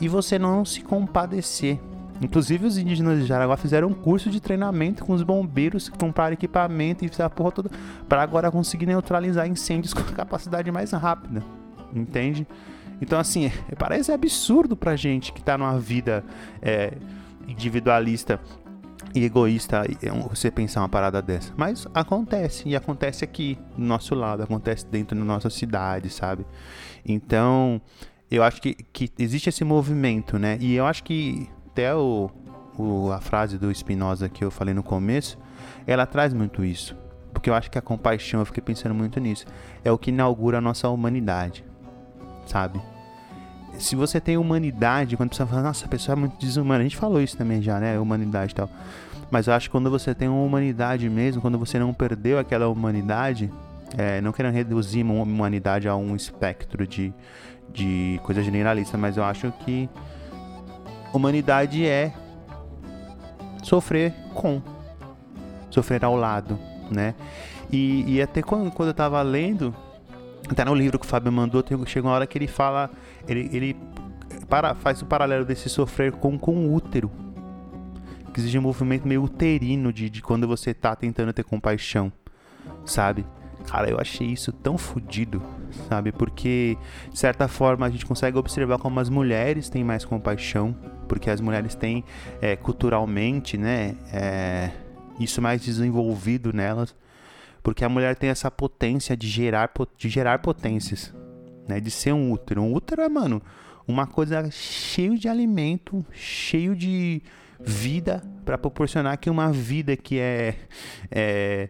e 0.00 0.08
você 0.08 0.36
não 0.36 0.64
se 0.64 0.80
compadecer. 0.80 1.78
Inclusive 2.20 2.66
os 2.66 2.76
indígenas 2.76 3.20
de 3.20 3.26
Jaraguá 3.26 3.56
fizeram 3.56 3.86
um 3.86 3.94
curso 3.94 4.28
de 4.28 4.40
treinamento 4.40 5.04
com 5.04 5.12
os 5.12 5.22
bombeiros 5.22 5.88
compraram 5.90 6.32
equipamento 6.32 7.04
e 7.04 7.08
fizeram 7.08 7.28
a 7.28 7.30
porra 7.30 7.52
toda 7.52 7.70
para 8.08 8.20
agora 8.20 8.50
conseguir 8.50 8.86
neutralizar 8.86 9.46
incêndios 9.46 9.94
com 9.94 10.02
capacidade 10.02 10.68
mais 10.72 10.90
rápida 10.90 11.61
entende? 11.94 12.46
Então, 13.02 13.18
assim, 13.18 13.50
parece 13.76 14.12
absurdo 14.12 14.76
pra 14.76 14.94
gente 14.94 15.32
que 15.32 15.42
tá 15.42 15.58
numa 15.58 15.76
vida 15.76 16.24
é, 16.62 16.92
individualista 17.48 18.38
e 19.12 19.24
egoísta 19.24 19.82
você 20.30 20.52
pensar 20.52 20.82
uma 20.82 20.88
parada 20.88 21.20
dessa. 21.20 21.52
Mas 21.56 21.86
acontece, 21.92 22.68
e 22.68 22.76
acontece 22.76 23.24
aqui 23.24 23.58
do 23.76 23.84
nosso 23.84 24.14
lado, 24.14 24.44
acontece 24.44 24.86
dentro 24.86 25.18
da 25.18 25.24
nossa 25.24 25.50
cidade, 25.50 26.10
sabe? 26.10 26.46
Então, 27.04 27.80
eu 28.30 28.44
acho 28.44 28.62
que, 28.62 28.74
que 28.92 29.10
existe 29.18 29.48
esse 29.48 29.64
movimento, 29.64 30.38
né? 30.38 30.56
E 30.60 30.74
eu 30.74 30.86
acho 30.86 31.02
que 31.02 31.48
até 31.66 31.92
o, 31.94 32.30
o, 32.78 33.10
a 33.10 33.20
frase 33.20 33.58
do 33.58 33.74
Spinoza 33.74 34.28
que 34.28 34.44
eu 34.44 34.50
falei 34.50 34.74
no 34.74 34.82
começo, 34.82 35.36
ela 35.88 36.06
traz 36.06 36.32
muito 36.32 36.64
isso. 36.64 36.96
Porque 37.32 37.50
eu 37.50 37.54
acho 37.54 37.68
que 37.68 37.78
a 37.78 37.82
compaixão, 37.82 38.40
eu 38.40 38.46
fiquei 38.46 38.62
pensando 38.62 38.94
muito 38.94 39.18
nisso, 39.18 39.44
é 39.82 39.90
o 39.90 39.98
que 39.98 40.10
inaugura 40.10 40.58
a 40.58 40.60
nossa 40.60 40.88
humanidade 40.88 41.64
sabe? 42.46 42.80
Se 43.78 43.96
você 43.96 44.20
tem 44.20 44.36
humanidade, 44.36 45.16
quando 45.16 45.34
você 45.34 45.46
fala, 45.46 45.62
nossa, 45.62 45.86
a 45.86 45.88
pessoa 45.88 46.14
é 46.14 46.18
muito 46.18 46.36
desumana, 46.38 46.80
a 46.80 46.82
gente 46.82 46.96
falou 46.96 47.20
isso 47.20 47.36
também 47.36 47.62
já, 47.62 47.80
né? 47.80 47.98
Humanidade 47.98 48.52
e 48.52 48.54
tal. 48.54 48.68
Mas 49.30 49.46
eu 49.46 49.54
acho 49.54 49.68
que 49.68 49.72
quando 49.72 49.90
você 49.90 50.14
tem 50.14 50.28
uma 50.28 50.42
humanidade 50.42 51.08
mesmo, 51.08 51.40
quando 51.40 51.58
você 51.58 51.78
não 51.78 51.94
perdeu 51.94 52.38
aquela 52.38 52.68
humanidade, 52.68 53.50
é, 53.96 54.20
não 54.20 54.30
querendo 54.30 54.54
reduzir 54.54 55.02
uma 55.02 55.22
humanidade 55.22 55.88
a 55.88 55.96
um 55.96 56.14
espectro 56.14 56.86
de, 56.86 57.14
de 57.72 58.20
coisa 58.22 58.42
generalista, 58.42 58.98
mas 58.98 59.16
eu 59.16 59.24
acho 59.24 59.50
que 59.64 59.88
humanidade 61.14 61.86
é 61.86 62.12
sofrer 63.62 64.12
com, 64.34 64.60
sofrer 65.70 66.04
ao 66.04 66.16
lado, 66.16 66.58
né? 66.90 67.14
E, 67.70 68.04
e 68.06 68.22
até 68.22 68.42
quando, 68.42 68.70
quando 68.70 68.88
eu 68.88 68.94
tava 68.94 69.20
lendo, 69.22 69.74
até 70.48 70.64
no 70.64 70.74
livro 70.74 70.98
que 70.98 71.06
o 71.06 71.08
Fábio 71.08 71.32
mandou, 71.32 71.62
tem, 71.62 71.78
chega 71.86 72.06
uma 72.06 72.14
hora 72.14 72.26
que 72.26 72.36
ele 72.36 72.46
fala. 72.46 72.90
Ele, 73.28 73.48
ele 73.52 73.76
para, 74.48 74.74
faz 74.74 75.00
o 75.02 75.06
paralelo 75.06 75.44
desse 75.44 75.68
sofrer 75.68 76.12
com, 76.12 76.38
com 76.38 76.66
o 76.66 76.74
útero. 76.74 77.10
Que 78.32 78.40
exige 78.40 78.58
um 78.58 78.62
movimento 78.62 79.06
meio 79.06 79.22
uterino 79.22 79.92
de, 79.92 80.08
de 80.08 80.22
quando 80.22 80.48
você 80.48 80.72
tá 80.72 80.96
tentando 80.96 81.32
ter 81.32 81.44
compaixão, 81.44 82.10
sabe? 82.84 83.26
Cara, 83.66 83.88
eu 83.88 83.98
achei 84.00 84.26
isso 84.26 84.50
tão 84.52 84.76
fodido, 84.76 85.42
sabe? 85.88 86.12
Porque, 86.12 86.76
de 87.10 87.18
certa 87.18 87.46
forma, 87.46 87.86
a 87.86 87.90
gente 87.90 88.04
consegue 88.06 88.36
observar 88.38 88.78
como 88.78 88.98
as 88.98 89.08
mulheres 89.08 89.68
têm 89.68 89.84
mais 89.84 90.04
compaixão, 90.04 90.74
porque 91.06 91.30
as 91.30 91.40
mulheres 91.40 91.74
têm 91.74 92.04
é, 92.40 92.56
culturalmente, 92.56 93.56
né? 93.56 93.94
É, 94.12 94.70
isso 95.20 95.40
mais 95.40 95.62
desenvolvido 95.62 96.52
nelas. 96.52 96.94
Porque 97.62 97.84
a 97.84 97.88
mulher 97.88 98.16
tem 98.16 98.30
essa 98.30 98.50
potência 98.50 99.16
de 99.16 99.28
gerar, 99.28 99.70
de 99.96 100.08
gerar 100.08 100.40
potências, 100.40 101.14
né? 101.68 101.80
De 101.80 101.90
ser 101.90 102.12
um 102.12 102.32
útero. 102.32 102.62
Um 102.62 102.74
útero 102.74 103.02
é, 103.02 103.08
mano, 103.08 103.40
uma 103.86 104.06
coisa 104.06 104.50
cheio 104.50 105.18
de 105.18 105.28
alimento, 105.28 106.04
cheio 106.12 106.74
de 106.74 107.22
vida 107.60 108.22
para 108.44 108.58
proporcionar 108.58 109.16
que 109.18 109.30
uma 109.30 109.52
vida 109.52 109.96
que 109.96 110.18
é, 110.18 110.56
é 111.10 111.68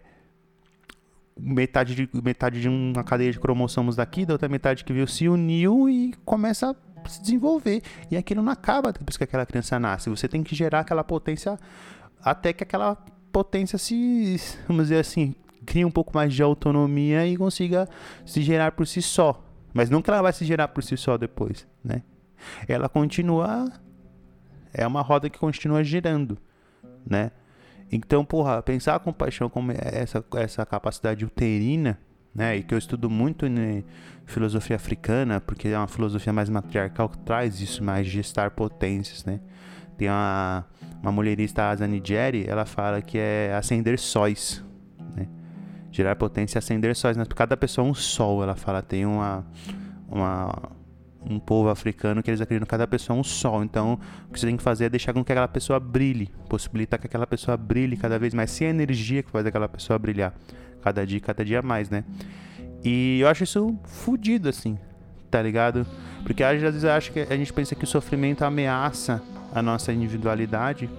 metade 1.39 1.95
de, 1.95 2.09
metade 2.23 2.61
de 2.61 2.69
uma 2.69 3.05
cadeia 3.05 3.33
de 3.33 3.41
cromossomos 3.41 3.97
daqui, 3.97 4.25
da 4.25 4.35
outra 4.35 4.49
metade 4.49 4.85
que 4.85 4.93
viu 4.93 5.07
se 5.07 5.29
uniu 5.29 5.89
e 5.89 6.15
começa 6.25 6.75
a 7.05 7.09
se 7.09 7.21
desenvolver. 7.21 7.83
E 8.11 8.17
aquilo 8.17 8.43
não 8.43 8.53
acaba 8.53 8.93
depois 8.93 9.17
que 9.17 9.25
aquela 9.25 9.45
criança 9.47 9.79
nasce. 9.79 10.09
Você 10.09 10.29
tem 10.29 10.43
que 10.43 10.55
gerar 10.55 10.81
aquela 10.81 11.05
potência 11.05 11.59
até 12.23 12.53
que 12.53 12.63
aquela 12.63 12.97
potência 13.33 13.79
se, 13.79 14.41
vamos 14.69 14.85
dizer 14.85 14.99
assim, 14.99 15.35
crie 15.65 15.85
um 15.85 15.91
pouco 15.91 16.13
mais 16.15 16.33
de 16.33 16.43
autonomia 16.43 17.27
e 17.27 17.37
consiga 17.37 17.89
se 18.25 18.43
gerar 18.43 18.73
por 18.73 18.87
si 18.87 19.03
só. 19.03 19.45
Mas 19.73 19.89
não 19.89 20.03
que 20.03 20.11
ela 20.11 20.23
vai 20.23 20.33
se 20.33 20.45
gerar 20.45 20.69
por 20.69 20.83
si 20.83 20.97
só 20.97 21.17
depois, 21.17 21.67
né? 21.83 22.03
Ela 22.69 22.89
continua 22.89 23.73
é 24.73 24.87
uma 24.87 25.03
roda 25.03 25.29
que 25.29 25.39
continua 25.39 25.85
girando, 25.85 26.39
né? 27.09 27.31
Então, 27.91 28.25
porra, 28.25 28.63
pensar 28.63 28.95
a 28.95 28.99
compaixão 28.99 29.51
como 29.51 29.71
essa, 29.73 30.25
essa 30.37 30.65
capacidade 30.65 31.25
uterina, 31.25 31.99
né? 32.35 32.57
E 32.57 32.63
que 32.63 32.73
eu 32.73 32.79
estudo 32.79 33.11
muito 33.11 33.45
em 33.45 33.85
filosofia 34.25 34.77
africana, 34.77 35.41
porque 35.41 35.69
é 35.69 35.77
uma 35.77 35.87
filosofia 35.89 36.33
mais 36.33 36.49
matriarcal 36.49 37.09
que 37.09 37.19
traz 37.19 37.61
isso, 37.61 37.85
mais 37.85 38.07
gestar 38.07 38.53
potências, 38.53 39.25
né? 39.27 39.41
Tem 39.99 40.09
uma, 40.09 40.65
uma 41.03 41.13
mulherista, 41.13 41.69
Asa 41.69 41.87
Nigeri, 41.87 42.47
ela 42.49 42.65
fala 42.65 43.03
que 43.03 43.19
é 43.19 43.55
acender 43.55 43.99
sóis? 43.99 44.65
Gerar 45.93 46.17
potência 46.17 46.57
e 46.57 46.59
acender 46.59 46.97
sóis, 46.97 47.17
né? 47.17 47.25
Cada 47.37 47.57
pessoa 47.57 47.87
é 47.87 47.91
um 47.91 47.95
sol, 47.95 48.43
ela 48.43 48.57
fala. 48.57 48.83
Tem 48.83 49.07
uma, 49.07 49.47
uma 50.09 50.73
um 51.29 51.39
povo 51.39 51.69
africano 51.69 52.23
que 52.23 52.31
eles 52.31 52.41
acreditam 52.41 52.67
que 52.67 52.71
cada 52.71 52.87
pessoa 52.87 53.17
é 53.17 53.21
um 53.21 53.25
sol. 53.25 53.63
Então, 53.63 53.99
o 54.29 54.33
que 54.33 54.41
você 54.41 54.47
tem 54.47 54.57
que 54.57 54.63
fazer 54.63 54.87
é 54.87 54.89
deixar 54.89 55.13
com 55.13 55.25
que 55.25 55.33
aquela 55.33 55.49
pessoa 55.49 55.79
brilhe, 55.79 56.31
possibilitar 56.49 56.99
que 56.99 57.07
aquela 57.07 57.27
pessoa 57.27 57.57
brilhe 57.57 57.97
cada 57.97 58.19
vez 58.19 58.35
mais, 58.35 58.51
sem 58.51 58.67
a 58.67 58.71
energia 58.71 59.23
que 59.23 59.31
faz 59.31 59.47
aquela 59.47 59.69
pessoa 59.69 59.99
brilhar, 59.99 60.35
cada 60.83 61.07
dia, 61.07 61.21
cada 61.21 61.45
dia 61.45 61.63
mais, 61.63 61.89
né? 61.91 62.05
E 62.85 63.21
eu 63.21 63.29
acho 63.29 63.45
isso 63.45 63.79
fodido, 63.85 64.49
assim, 64.49 64.77
tá 65.31 65.41
ligado? 65.41 65.87
Porque 66.25 66.43
às 66.43 66.61
vezes 66.61 66.85
acho 66.85 67.13
que 67.13 67.21
a 67.21 67.37
gente 67.37 67.53
pensa 67.53 67.75
que 67.75 67.85
o 67.85 67.87
sofrimento 67.87 68.43
ameaça 68.45 69.23
a 69.55 69.63
nossa 69.63 69.93
individualidade, 69.93 70.91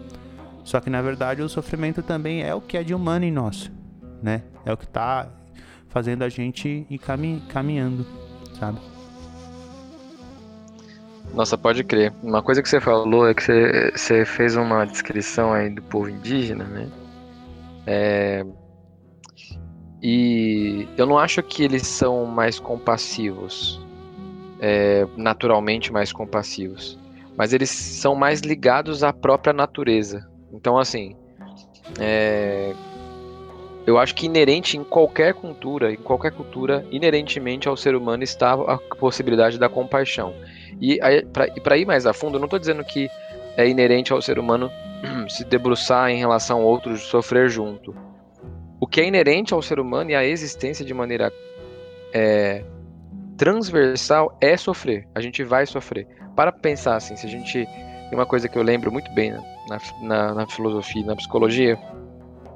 só 0.64 0.80
que 0.80 0.90
na 0.90 1.02
verdade 1.02 1.42
o 1.42 1.50
sofrimento 1.50 2.02
também 2.02 2.42
é 2.42 2.56
o 2.56 2.62
que 2.62 2.78
é 2.78 2.84
de 2.84 2.94
humano 2.94 3.26
em 3.26 3.32
nós, 3.32 3.70
né? 4.24 4.42
É 4.66 4.72
o 4.72 4.78
que 4.78 4.88
tá 4.88 5.28
fazendo 5.90 6.24
a 6.24 6.30
gente 6.30 6.88
ir 6.90 7.00
caminhando, 7.50 8.06
sabe? 8.58 8.80
Nossa, 11.34 11.58
pode 11.58 11.84
crer. 11.84 12.14
Uma 12.24 12.42
coisa 12.42 12.62
que 12.62 12.70
você 12.70 12.80
falou 12.80 13.28
é 13.28 13.34
que 13.34 13.44
você, 13.44 13.92
você 13.92 14.26
fez 14.26 14.56
uma 14.56 14.86
descrição 14.86 15.52
aí 15.52 15.70
do 15.70 15.82
povo 15.82 16.10
indígena, 16.10 16.64
né? 16.64 16.90
É... 17.86 18.46
E 20.02 20.88
eu 20.98 21.06
não 21.06 21.18
acho 21.18 21.42
que 21.44 21.64
eles 21.64 21.88
são 21.88 22.26
mais 22.26 22.60
compassivos, 22.60 23.82
é, 24.60 25.08
naturalmente 25.16 25.94
mais 25.94 26.12
compassivos, 26.12 27.00
mas 27.38 27.54
eles 27.54 27.70
são 27.70 28.14
mais 28.14 28.42
ligados 28.42 29.04
à 29.04 29.14
própria 29.14 29.54
natureza. 29.54 30.30
Então, 30.52 30.78
assim, 30.78 31.16
é... 32.00 32.74
eu 33.86 33.98
acho 33.98 34.16
que 34.16 34.26
inerente 34.26 34.78
em 34.78 34.84
qualquer 34.84 35.34
cultura, 35.34 35.92
em 35.92 35.98
qualquer 35.98 36.32
cultura, 36.32 36.86
inerentemente 36.90 37.68
ao 37.68 37.76
ser 37.76 37.96
humano 37.96 38.24
está 38.24 38.54
a 38.54 38.78
possibilidade 38.96 39.60
da 39.60 39.68
compaixão. 39.68 40.34
E 40.80 41.00
para 41.64 41.78
ir 41.78 41.86
mais 41.86 42.06
a 42.06 42.14
fundo, 42.14 42.36
eu 42.36 42.40
não 42.40 42.46
estou 42.46 42.60
dizendo 42.60 42.84
que 42.84 43.10
é 43.58 43.68
inerente 43.68 44.14
ao 44.14 44.22
ser 44.22 44.40
humano 44.40 44.72
se 45.28 45.44
debruçar 45.44 46.10
em 46.10 46.18
relação 46.18 46.62
a 46.62 46.64
outros, 46.64 47.02
sofrer 47.04 47.50
junto. 47.50 47.96
O 48.80 48.88
que 48.88 49.02
é 49.02 49.08
inerente 49.08 49.54
ao 49.54 49.62
ser 49.62 49.80
humano 49.80 50.12
e 50.12 50.16
à 50.16 50.26
existência 50.26 50.84
de 50.84 50.94
maneira 50.94 51.32
é, 52.14 52.64
transversal 53.38 54.38
é 54.40 54.56
sofrer. 54.56 55.08
A 55.14 55.22
gente 55.22 55.44
vai 55.44 55.66
sofrer. 55.66 56.08
Para 56.36 56.52
pensar 56.52 56.96
assim, 56.96 57.16
se 57.16 57.26
a 57.26 57.30
gente. 57.30 57.68
Uma 58.12 58.26
coisa 58.28 58.48
que 58.48 58.56
eu 58.56 58.62
lembro 58.62 58.92
muito 58.92 59.12
bem 59.14 59.32
na, 59.68 59.80
na, 60.02 60.34
na 60.36 60.48
filosofia, 60.48 61.04
na 61.04 61.16
psicologia, 61.16 61.80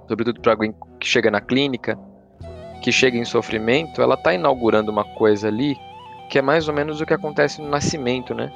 sobretudo 0.08 0.42
para 0.42 0.54
alguém 0.54 0.74
que 1.00 1.08
chega 1.08 1.30
na 1.30 1.42
clínica, 1.42 1.98
que 2.82 2.92
chega 2.92 3.18
em 3.18 3.26
sofrimento, 3.26 4.02
ela 4.02 4.16
está 4.16 4.34
inaugurando 4.34 4.92
uma 4.92 5.04
coisa 5.04 5.48
ali 5.48 5.76
que 6.30 6.38
é 6.38 6.42
mais 6.42 6.68
ou 6.68 6.74
menos 6.74 7.00
o 7.02 7.06
que 7.06 7.14
acontece 7.14 7.62
no 7.62 7.70
nascimento, 7.70 8.34
né? 8.36 8.52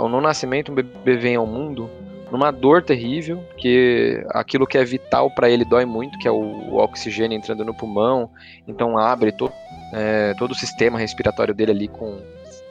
No 0.00 0.20
nascimento, 0.20 0.70
um 0.70 0.74
bebê 0.74 1.16
vem 1.16 1.34
ao 1.34 1.46
mundo 1.46 1.90
numa 2.30 2.50
dor 2.50 2.82
terrível, 2.82 3.44
que 3.58 4.24
aquilo 4.30 4.66
que 4.66 4.78
é 4.78 4.84
vital 4.84 5.30
para 5.30 5.50
ele 5.50 5.66
dói 5.66 5.84
muito, 5.84 6.18
que 6.18 6.26
é 6.26 6.30
o, 6.30 6.76
oxigênio 6.76 7.36
entrando 7.36 7.62
no 7.62 7.74
pulmão, 7.74 8.30
então 8.66 8.96
abre 8.96 9.32
to, 9.32 9.52
é, 9.92 10.32
todo 10.38 10.52
o 10.52 10.54
sistema 10.54 10.98
respiratório 10.98 11.52
dele 11.52 11.72
ali 11.72 11.88
com, 11.88 12.22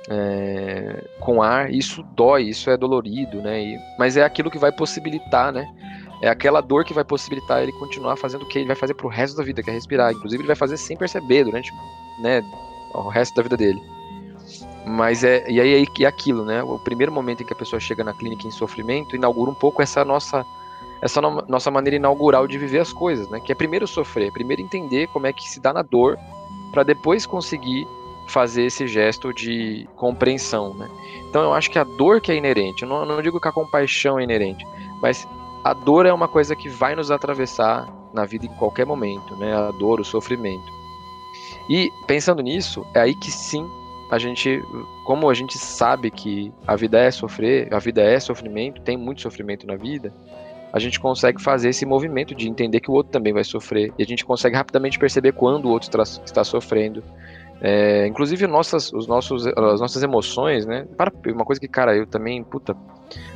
é, 0.10 1.04
com 1.20 1.44
ar, 1.44 1.72
isso 1.72 2.02
dói, 2.16 2.44
isso 2.44 2.72
é 2.72 2.78
dolorido, 2.78 3.40
né? 3.40 3.62
E, 3.62 3.80
mas 4.00 4.18
é 4.18 4.24
aquilo 4.24 4.50
que 4.50 4.58
vai 4.58 4.72
possibilitar, 4.72 5.52
né? 5.52 5.68
É 6.22 6.30
aquela 6.30 6.62
dor 6.62 6.86
que 6.86 6.94
vai 6.94 7.04
possibilitar 7.04 7.64
ele 7.64 7.72
continuar 7.72 8.16
fazendo 8.16 8.44
o 8.44 8.46
que 8.46 8.60
ele 8.60 8.68
vai 8.68 8.76
fazer 8.76 8.94
pro 8.94 9.08
resto 9.08 9.36
da 9.38 9.44
vida, 9.44 9.64
que 9.64 9.70
é 9.70 9.74
respirar. 9.74 10.14
Inclusive, 10.14 10.42
ele 10.42 10.48
vai 10.48 10.56
fazer 10.56 10.78
sem 10.78 10.96
perceber 10.96 11.44
durante 11.44 11.74
né, 12.20 12.44
o 12.94 13.10
resto 13.10 13.36
da 13.36 13.42
vida 13.42 13.58
dele. 13.58 13.82
Mas 14.86 15.24
é. 15.24 15.50
E 15.50 15.60
aí 15.60 15.88
é 16.00 16.06
aquilo, 16.06 16.46
né? 16.46 16.64
O 16.64 16.80
primeiro 16.80 17.12
momento 17.12 17.42
em 17.42 17.46
que 17.46 17.54
a 17.54 17.56
pessoa 17.56 17.80
chega 17.80 18.04
na 18.04 18.14
clínica 18.14 18.48
em 18.48 18.52
sofrimento 18.52 19.16
inaugura 19.16 19.52
um 19.52 19.56
pouco 19.56 19.82
essa 19.82 20.04
nossa. 20.04 20.46
Essa 21.02 21.20
no, 21.20 21.44
nossa 21.48 21.72
maneira 21.72 21.96
inaugural 21.96 22.48
de 22.48 22.60
viver 22.60 22.80
as 22.80 22.94
coisas, 22.94 23.28
né? 23.30 23.40
Que 23.40 23.52
é 23.52 23.56
primeiro 23.56 23.88
sofrer, 23.88 24.32
primeiro 24.32 24.62
entender 24.62 25.08
como 25.08 25.26
é 25.26 25.34
que 25.34 25.50
se 25.50 25.60
dá 25.60 25.74
na 25.74 25.82
dor, 25.82 26.18
para 26.72 26.84
depois 26.84 27.26
conseguir 27.26 27.88
fazer 28.28 28.66
esse 28.66 28.88
gesto 28.88 29.34
de 29.34 29.88
compreensão, 29.96 30.76
né? 30.76 30.90
Então 31.28 31.42
eu 31.42 31.54
acho 31.54 31.72
que 31.72 31.80
a 31.80 31.84
dor 31.84 32.22
que 32.22 32.32
é 32.32 32.36
inerente, 32.36 32.84
eu 32.84 32.90
não, 32.90 33.00
eu 33.00 33.06
não 33.06 33.22
digo 33.22 33.40
que 33.40 33.48
a 33.48 33.52
compaixão 33.52 34.20
é 34.20 34.24
inerente, 34.24 34.66
mas 35.02 35.28
a 35.64 35.74
dor 35.74 36.06
é 36.06 36.14
uma 36.14 36.28
coisa 36.28 36.56
que 36.56 36.70
vai 36.70 36.96
nos 36.96 37.12
atravessar 37.12 37.88
na 38.14 38.26
vida 38.26 38.46
em 38.46 38.54
qualquer 38.56 38.86
momento, 38.86 39.36
né? 39.36 39.56
A 39.56 39.72
dor, 39.72 40.00
o 40.00 40.06
sofrimento. 40.06 40.72
E 41.70 41.92
pensando 42.08 42.42
nisso, 42.42 42.86
é 42.94 43.00
aí 43.00 43.16
que 43.16 43.32
sim 43.32 43.66
a 44.10 44.18
gente, 44.18 44.62
como 45.06 45.30
a 45.30 45.34
gente 45.34 45.58
sabe 45.58 46.12
que 46.12 46.52
a 46.68 46.76
vida 46.76 47.00
é 47.00 47.10
sofrer, 47.12 47.74
a 47.74 47.80
vida 47.80 48.02
é 48.02 48.20
sofrimento, 48.20 48.82
tem 48.82 48.98
muito 48.98 49.22
sofrimento 49.22 49.66
na 49.66 49.78
vida, 49.78 50.14
a 50.74 50.80
gente 50.80 51.00
consegue 51.00 51.42
fazer 51.42 51.70
esse 51.70 51.86
movimento 51.86 52.36
de 52.36 52.50
entender 52.50 52.80
que 52.80 52.90
o 52.90 52.94
outro 52.94 53.12
também 53.12 53.32
vai 53.32 53.44
sofrer. 53.44 53.94
E 53.98 54.04
a 54.04 54.06
gente 54.06 54.26
consegue 54.26 54.56
rapidamente 54.56 54.98
perceber 54.98 55.34
quando 55.34 55.66
o 55.66 55.70
outro 55.70 56.02
está 56.02 56.44
sofrendo. 56.44 57.04
É, 57.62 58.08
inclusive 58.08 58.48
nossas, 58.48 58.92
os 58.92 59.06
nossos, 59.06 59.46
as 59.46 59.80
nossas 59.80 60.02
emoções, 60.02 60.66
né? 60.66 60.88
Para, 60.98 61.12
uma 61.28 61.46
coisa 61.46 61.60
que, 61.60 61.68
cara, 61.68 61.96
eu 61.96 62.08
também, 62.08 62.44
puta, 62.44 62.76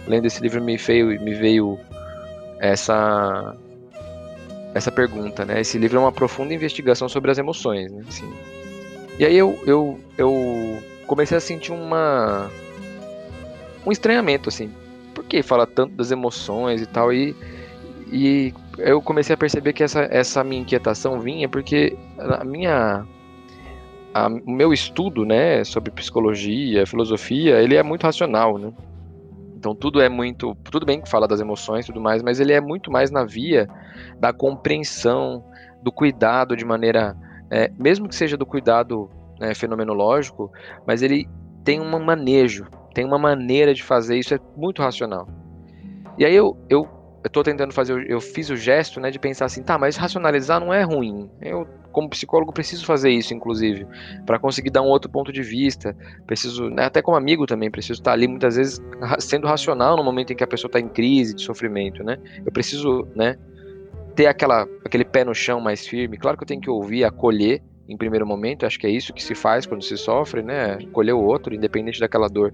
lendo 0.07 0.25
esse 0.25 0.41
livro 0.41 0.61
me 0.61 0.77
veio, 0.77 1.07
me 1.21 1.33
veio 1.33 1.77
essa 2.59 3.55
essa 4.73 4.91
pergunta, 4.91 5.45
né? 5.45 5.61
Esse 5.61 5.77
livro 5.77 5.97
é 5.97 6.01
uma 6.01 6.11
profunda 6.11 6.53
investigação 6.53 7.07
sobre 7.07 7.31
as 7.31 7.37
emoções, 7.37 7.91
né? 7.91 8.03
Assim, 8.07 8.29
e 9.17 9.25
aí 9.25 9.37
eu, 9.37 9.57
eu, 9.65 9.97
eu 10.17 10.83
comecei 11.07 11.37
a 11.37 11.39
sentir 11.39 11.71
uma 11.71 12.49
um 13.85 13.91
estranhamento 13.91 14.49
assim. 14.49 14.69
Por 15.13 15.23
que 15.23 15.41
fala 15.41 15.65
tanto 15.65 15.95
das 15.95 16.11
emoções 16.11 16.81
e 16.81 16.85
tal 16.85 17.13
e 17.13 17.35
e 18.11 18.53
eu 18.77 19.01
comecei 19.01 19.33
a 19.33 19.37
perceber 19.37 19.73
que 19.73 19.83
essa, 19.83 20.01
essa 20.11 20.43
minha 20.43 20.61
inquietação 20.61 21.19
vinha 21.19 21.47
porque 21.49 21.97
a 22.19 22.43
minha 22.43 23.05
o 24.45 24.51
meu 24.51 24.71
estudo, 24.71 25.25
né, 25.25 25.63
sobre 25.65 25.91
psicologia, 25.91 26.87
filosofia, 26.87 27.61
ele 27.61 27.75
é 27.75 27.83
muito 27.83 28.03
racional, 28.03 28.57
né? 28.57 28.71
Então 29.65 29.73
tudo 29.73 29.99
é 29.99 30.07
muito, 30.07 30.53
tudo 30.69 30.85
bem 30.85 31.01
que 31.01 31.09
fala 31.09 31.27
das 31.27 31.39
emoções 31.39 31.85
e 31.85 31.87
tudo 31.87 31.99
mais, 31.99 32.21
mas 32.21 32.39
ele 32.39 32.53
é 32.53 32.61
muito 32.61 32.91
mais 32.91 33.09
na 33.09 33.25
via 33.25 33.67
da 34.19 34.31
compreensão, 34.31 35.43
do 35.81 35.91
cuidado 35.91 36.55
de 36.55 36.63
maneira 36.63 37.17
é, 37.49 37.71
mesmo 37.79 38.07
que 38.07 38.13
seja 38.13 38.37
do 38.37 38.45
cuidado 38.45 39.09
né, 39.39 39.55
fenomenológico, 39.55 40.51
mas 40.85 41.01
ele 41.01 41.27
tem 41.63 41.81
um 41.81 41.99
manejo, 41.99 42.67
tem 42.93 43.03
uma 43.03 43.17
maneira 43.17 43.73
de 43.73 43.81
fazer 43.81 44.19
isso, 44.19 44.35
é 44.35 44.39
muito 44.55 44.83
racional. 44.83 45.27
E 46.15 46.23
aí 46.23 46.35
eu, 46.35 46.55
eu 46.69 46.87
estou 47.27 47.43
tentando 47.43 47.73
fazer, 47.73 48.09
eu 48.09 48.19
fiz 48.21 48.49
o 48.49 48.55
gesto 48.55 48.99
né, 48.99 49.09
de 49.11 49.19
pensar 49.19 49.45
assim, 49.45 49.63
tá, 49.63 49.77
mas 49.77 49.95
racionalizar 49.95 50.59
não 50.59 50.73
é 50.73 50.83
ruim. 50.83 51.29
Eu, 51.41 51.67
como 51.91 52.09
psicólogo, 52.09 52.51
preciso 52.51 52.85
fazer 52.85 53.09
isso, 53.09 53.33
inclusive, 53.33 53.87
para 54.25 54.37
conseguir 54.37 54.69
dar 54.69 54.81
um 54.81 54.87
outro 54.87 55.09
ponto 55.09 55.31
de 55.31 55.41
vista. 55.41 55.95
Preciso, 56.27 56.69
né, 56.69 56.85
até 56.85 57.01
como 57.01 57.17
amigo 57.17 57.45
também, 57.45 57.71
preciso 57.71 58.01
estar 58.01 58.13
ali 58.13 58.27
muitas 58.27 58.55
vezes 58.55 58.81
sendo 59.19 59.47
racional 59.47 59.95
no 59.95 60.03
momento 60.03 60.33
em 60.33 60.35
que 60.35 60.43
a 60.43 60.47
pessoa 60.47 60.69
está 60.69 60.79
em 60.79 60.89
crise, 60.89 61.33
de 61.33 61.41
sofrimento, 61.41 62.03
né? 62.03 62.17
Eu 62.45 62.51
preciso, 62.51 63.07
né, 63.15 63.37
ter 64.15 64.27
aquela, 64.27 64.67
aquele 64.83 65.05
pé 65.05 65.23
no 65.23 65.33
chão 65.33 65.59
mais 65.59 65.85
firme. 65.85 66.17
Claro 66.17 66.37
que 66.37 66.43
eu 66.43 66.47
tenho 66.47 66.61
que 66.61 66.69
ouvir, 66.69 67.03
acolher 67.03 67.61
em 67.87 67.97
primeiro 67.97 68.25
momento, 68.25 68.65
acho 68.65 68.79
que 68.79 68.87
é 68.87 68.89
isso 68.89 69.13
que 69.13 69.23
se 69.23 69.35
faz 69.35 69.65
quando 69.65 69.83
se 69.83 69.95
sofre, 69.97 70.41
né? 70.41 70.73
Acolher 70.73 71.13
o 71.13 71.21
outro, 71.21 71.53
independente 71.53 71.99
daquela 71.99 72.27
dor, 72.27 72.53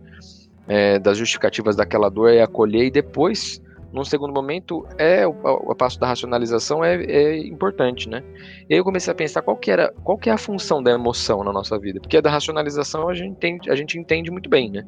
é, 0.67 0.99
das 0.99 1.17
justificativas 1.17 1.75
daquela 1.75 2.09
dor, 2.09 2.29
é 2.29 2.41
acolher 2.41 2.85
e 2.85 2.91
depois 2.91 3.61
num 3.93 4.03
segundo 4.05 4.33
momento, 4.33 4.85
é 4.97 5.27
o, 5.27 5.31
o 5.31 5.75
passo 5.75 5.99
da 5.99 6.07
racionalização 6.07 6.83
é, 6.83 7.03
é, 7.03 7.37
importante, 7.37 8.07
né? 8.07 8.23
E 8.69 8.73
aí 8.73 8.79
eu 8.79 8.83
comecei 8.83 9.11
a 9.11 9.15
pensar 9.15 9.41
qual 9.41 9.57
que 9.57 9.69
era, 9.69 9.91
qual 10.03 10.17
que 10.17 10.29
é 10.29 10.33
a 10.33 10.37
função 10.37 10.81
da 10.81 10.91
emoção 10.91 11.43
na 11.43 11.51
nossa 11.51 11.77
vida, 11.77 11.99
porque 11.99 12.17
a 12.17 12.21
da 12.21 12.29
racionalização 12.29 13.09
a 13.09 13.13
gente 13.13 13.29
entende, 13.29 13.69
a 13.69 13.75
gente 13.75 13.99
entende 13.99 14.31
muito 14.31 14.49
bem, 14.49 14.71
né? 14.71 14.85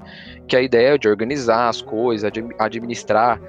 Que 0.47 0.55
a 0.55 0.61
ideia 0.61 0.95
é 0.95 0.97
de 0.97 1.07
organizar 1.07 1.67
as 1.67 1.81
coisas, 1.81 2.31
administrar 2.57 3.41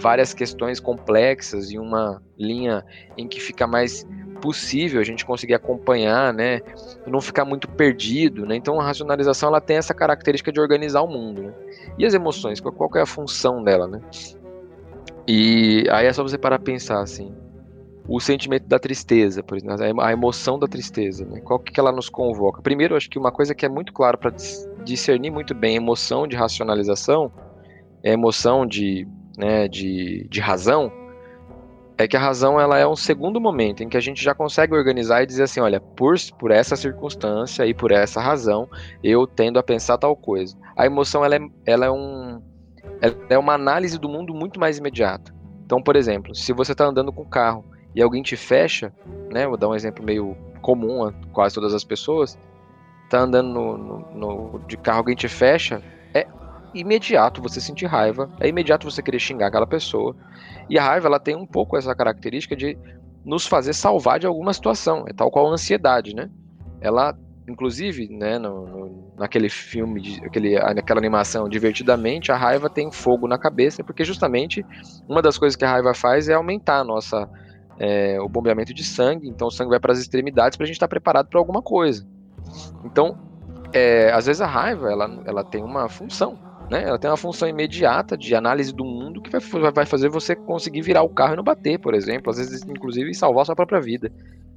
várias 0.00 0.32
questões 0.32 0.80
complexas 0.80 1.70
em 1.70 1.78
uma 1.78 2.22
linha 2.38 2.84
em 3.16 3.28
que 3.28 3.38
fica 3.38 3.66
mais 3.66 4.06
possível 4.40 5.00
a 5.00 5.04
gente 5.04 5.24
conseguir 5.24 5.54
acompanhar, 5.54 6.32
né? 6.32 6.60
Não 7.06 7.20
ficar 7.20 7.44
muito 7.44 7.68
perdido, 7.68 8.44
né? 8.46 8.56
Então 8.56 8.80
a 8.80 8.84
racionalização 8.84 9.50
ela 9.50 9.60
tem 9.60 9.76
essa 9.76 9.94
característica 9.94 10.50
de 10.50 10.58
organizar 10.58 11.02
o 11.02 11.06
mundo, 11.06 11.42
né? 11.42 11.54
E 11.98 12.06
as 12.06 12.14
emoções, 12.14 12.60
qual, 12.60 12.72
qual 12.72 12.90
é 12.96 13.02
a 13.02 13.06
função 13.06 13.62
dela, 13.62 13.86
né? 13.86 14.00
E 15.26 15.84
aí 15.90 16.06
é 16.06 16.12
só 16.12 16.22
você 16.22 16.36
parar 16.36 16.58
pensar 16.58 17.00
assim. 17.00 17.32
O 18.08 18.18
sentimento 18.18 18.66
da 18.66 18.78
tristeza, 18.78 19.42
por 19.42 19.56
exemplo, 19.56 20.00
a 20.00 20.12
emoção 20.12 20.58
da 20.58 20.66
tristeza, 20.66 21.24
né? 21.24 21.40
Qual 21.40 21.58
que 21.58 21.78
ela 21.78 21.92
nos 21.92 22.08
convoca? 22.08 22.60
Primeiro, 22.60 22.96
acho 22.96 23.08
que 23.08 23.18
uma 23.18 23.30
coisa 23.30 23.54
que 23.54 23.64
é 23.64 23.68
muito 23.68 23.92
claro 23.92 24.18
para 24.18 24.34
discernir 24.84 25.30
muito 25.30 25.54
bem 25.54 25.76
emoção 25.76 26.26
de 26.26 26.34
racionalização, 26.34 27.32
é 28.02 28.12
emoção 28.12 28.66
de, 28.66 29.06
né, 29.38 29.68
de, 29.68 30.26
de 30.28 30.40
razão, 30.40 30.90
é 31.96 32.08
que 32.08 32.16
a 32.16 32.20
razão 32.20 32.58
ela 32.60 32.76
é 32.76 32.86
um 32.86 32.96
segundo 32.96 33.40
momento 33.40 33.84
em 33.84 33.88
que 33.88 33.96
a 33.96 34.00
gente 34.00 34.22
já 34.22 34.34
consegue 34.34 34.74
organizar 34.74 35.22
e 35.22 35.26
dizer 35.26 35.44
assim, 35.44 35.60
olha, 35.60 35.80
por, 35.80 36.16
por 36.38 36.50
essa 36.50 36.74
circunstância 36.74 37.64
e 37.64 37.72
por 37.72 37.92
essa 37.92 38.20
razão, 38.20 38.68
eu 39.04 39.26
tendo 39.26 39.58
a 39.60 39.62
pensar 39.62 39.98
tal 39.98 40.16
coisa. 40.16 40.56
A 40.76 40.86
emoção 40.86 41.24
ela 41.24 41.36
é, 41.36 41.40
ela 41.64 41.86
é 41.86 41.90
um 41.90 42.42
é 43.28 43.38
uma 43.38 43.54
análise 43.54 43.98
do 43.98 44.08
mundo 44.08 44.34
muito 44.34 44.58
mais 44.60 44.78
imediata. 44.78 45.34
Então, 45.64 45.82
por 45.82 45.96
exemplo, 45.96 46.34
se 46.34 46.52
você 46.52 46.72
está 46.72 46.84
andando 46.84 47.12
com 47.12 47.22
o 47.22 47.28
carro 47.28 47.64
e 47.94 48.02
alguém 48.02 48.22
te 48.22 48.36
fecha, 48.36 48.92
né? 49.30 49.46
Vou 49.46 49.56
dar 49.56 49.68
um 49.68 49.74
exemplo 49.74 50.04
meio 50.04 50.36
comum 50.60 51.04
a 51.04 51.12
quase 51.32 51.54
todas 51.54 51.74
as 51.74 51.84
pessoas. 51.84 52.38
Tá 53.10 53.20
andando 53.20 53.48
no, 53.48 53.78
no, 53.78 53.98
no, 54.14 54.58
de 54.66 54.76
carro, 54.76 54.98
alguém 54.98 55.14
te 55.14 55.28
fecha, 55.28 55.82
é 56.14 56.26
imediato 56.72 57.42
você 57.42 57.60
sentir 57.60 57.86
raiva, 57.86 58.30
é 58.40 58.48
imediato 58.48 58.90
você 58.90 59.02
querer 59.02 59.18
xingar 59.18 59.48
aquela 59.48 59.66
pessoa. 59.66 60.16
E 60.70 60.78
a 60.78 60.84
raiva 60.84 61.08
ela 61.08 61.20
tem 61.20 61.36
um 61.36 61.46
pouco 61.46 61.76
essa 61.76 61.94
característica 61.94 62.56
de 62.56 62.78
nos 63.24 63.46
fazer 63.46 63.74
salvar 63.74 64.18
de 64.18 64.26
alguma 64.26 64.52
situação, 64.52 65.04
é 65.06 65.12
tal 65.12 65.30
qual 65.30 65.48
a 65.48 65.52
ansiedade, 65.52 66.14
né? 66.14 66.30
Ela 66.80 67.16
Inclusive, 67.48 68.08
né, 68.08 68.38
no, 68.38 68.66
no, 68.66 69.12
naquele 69.18 69.48
filme, 69.48 70.00
de, 70.00 70.24
aquele, 70.24 70.54
naquela 70.74 71.00
animação, 71.00 71.48
divertidamente, 71.48 72.30
a 72.30 72.36
raiva 72.36 72.70
tem 72.70 72.90
fogo 72.92 73.26
na 73.26 73.36
cabeça, 73.36 73.82
porque 73.82 74.04
justamente 74.04 74.64
uma 75.08 75.20
das 75.20 75.36
coisas 75.36 75.56
que 75.56 75.64
a 75.64 75.70
raiva 75.70 75.92
faz 75.92 76.28
é 76.28 76.34
aumentar 76.34 76.78
a 76.78 76.84
nossa, 76.84 77.28
é, 77.80 78.20
o 78.20 78.28
bombeamento 78.28 78.72
de 78.72 78.84
sangue, 78.84 79.28
então 79.28 79.48
o 79.48 79.50
sangue 79.50 79.70
vai 79.70 79.80
para 79.80 79.92
as 79.92 79.98
extremidades 79.98 80.56
para 80.56 80.64
a 80.64 80.66
gente 80.66 80.76
estar 80.76 80.86
tá 80.86 80.90
preparado 80.90 81.28
para 81.28 81.40
alguma 81.40 81.60
coisa. 81.60 82.06
Então, 82.84 83.18
é, 83.72 84.12
às 84.12 84.26
vezes 84.26 84.40
a 84.40 84.46
raiva 84.46 84.90
ela, 84.90 85.22
ela 85.24 85.42
tem 85.42 85.64
uma 85.64 85.88
função, 85.88 86.38
né? 86.70 86.84
Ela 86.84 86.98
tem 86.98 87.10
uma 87.10 87.16
função 87.16 87.48
imediata 87.48 88.16
de 88.16 88.36
análise 88.36 88.72
do 88.72 88.84
mundo 88.84 89.20
que 89.20 89.30
vai, 89.30 89.40
vai 89.72 89.86
fazer 89.86 90.08
você 90.08 90.36
conseguir 90.36 90.82
virar 90.82 91.02
o 91.02 91.08
carro 91.08 91.34
e 91.34 91.36
não 91.36 91.44
bater, 91.44 91.80
por 91.80 91.92
exemplo, 91.92 92.30
às 92.30 92.36
vezes 92.36 92.62
inclusive 92.62 93.12
salvar 93.14 93.46
sua 93.46 93.56
própria 93.56 93.80
vida 93.80 94.12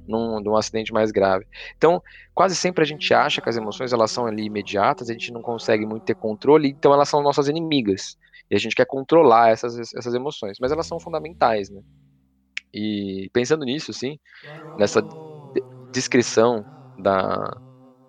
num, 0.08 0.40
num 0.40 0.56
acidente 0.56 0.92
mais 0.92 1.10
grave. 1.10 1.46
Então, 1.76 2.02
quase 2.34 2.56
sempre 2.56 2.82
a 2.82 2.86
gente 2.86 3.12
acha 3.14 3.40
que 3.42 3.48
as 3.48 3.56
emoções 3.56 3.92
elas 3.92 4.10
são 4.10 4.26
ali 4.26 4.44
imediatas, 4.46 5.08
a 5.10 5.12
gente 5.12 5.32
não 5.32 5.42
consegue 5.42 5.86
muito 5.86 6.04
ter 6.04 6.14
controle, 6.16 6.68
então 6.68 6.92
elas 6.92 7.08
são 7.08 7.22
nossas 7.22 7.48
inimigas. 7.48 8.16
E 8.50 8.54
a 8.56 8.58
gente 8.58 8.74
quer 8.76 8.86
controlar 8.86 9.50
essas, 9.50 9.76
essas 9.94 10.14
emoções, 10.14 10.56
mas 10.60 10.72
elas 10.72 10.86
são 10.86 11.00
fundamentais, 11.00 11.68
né? 11.70 11.80
E 12.72 13.30
pensando 13.32 13.64
nisso, 13.64 13.92
sim, 13.92 14.18
nessa 14.76 15.02
descrição 15.92 16.66
da, 16.98 17.50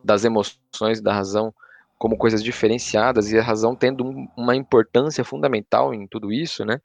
das 0.04 0.26
emoções, 0.26 1.02
da 1.02 1.14
razão 1.14 1.54
como 1.98 2.18
coisas 2.18 2.44
diferenciadas 2.44 3.32
e 3.32 3.40
a 3.40 3.44
razão 3.44 3.76
tendo 3.76 4.04
uma 4.38 4.56
importância 4.56 5.24
fundamental 5.24 5.94
em 5.94 6.08
tudo 6.08 6.32
isso, 6.32 6.66
né? 6.66 6.80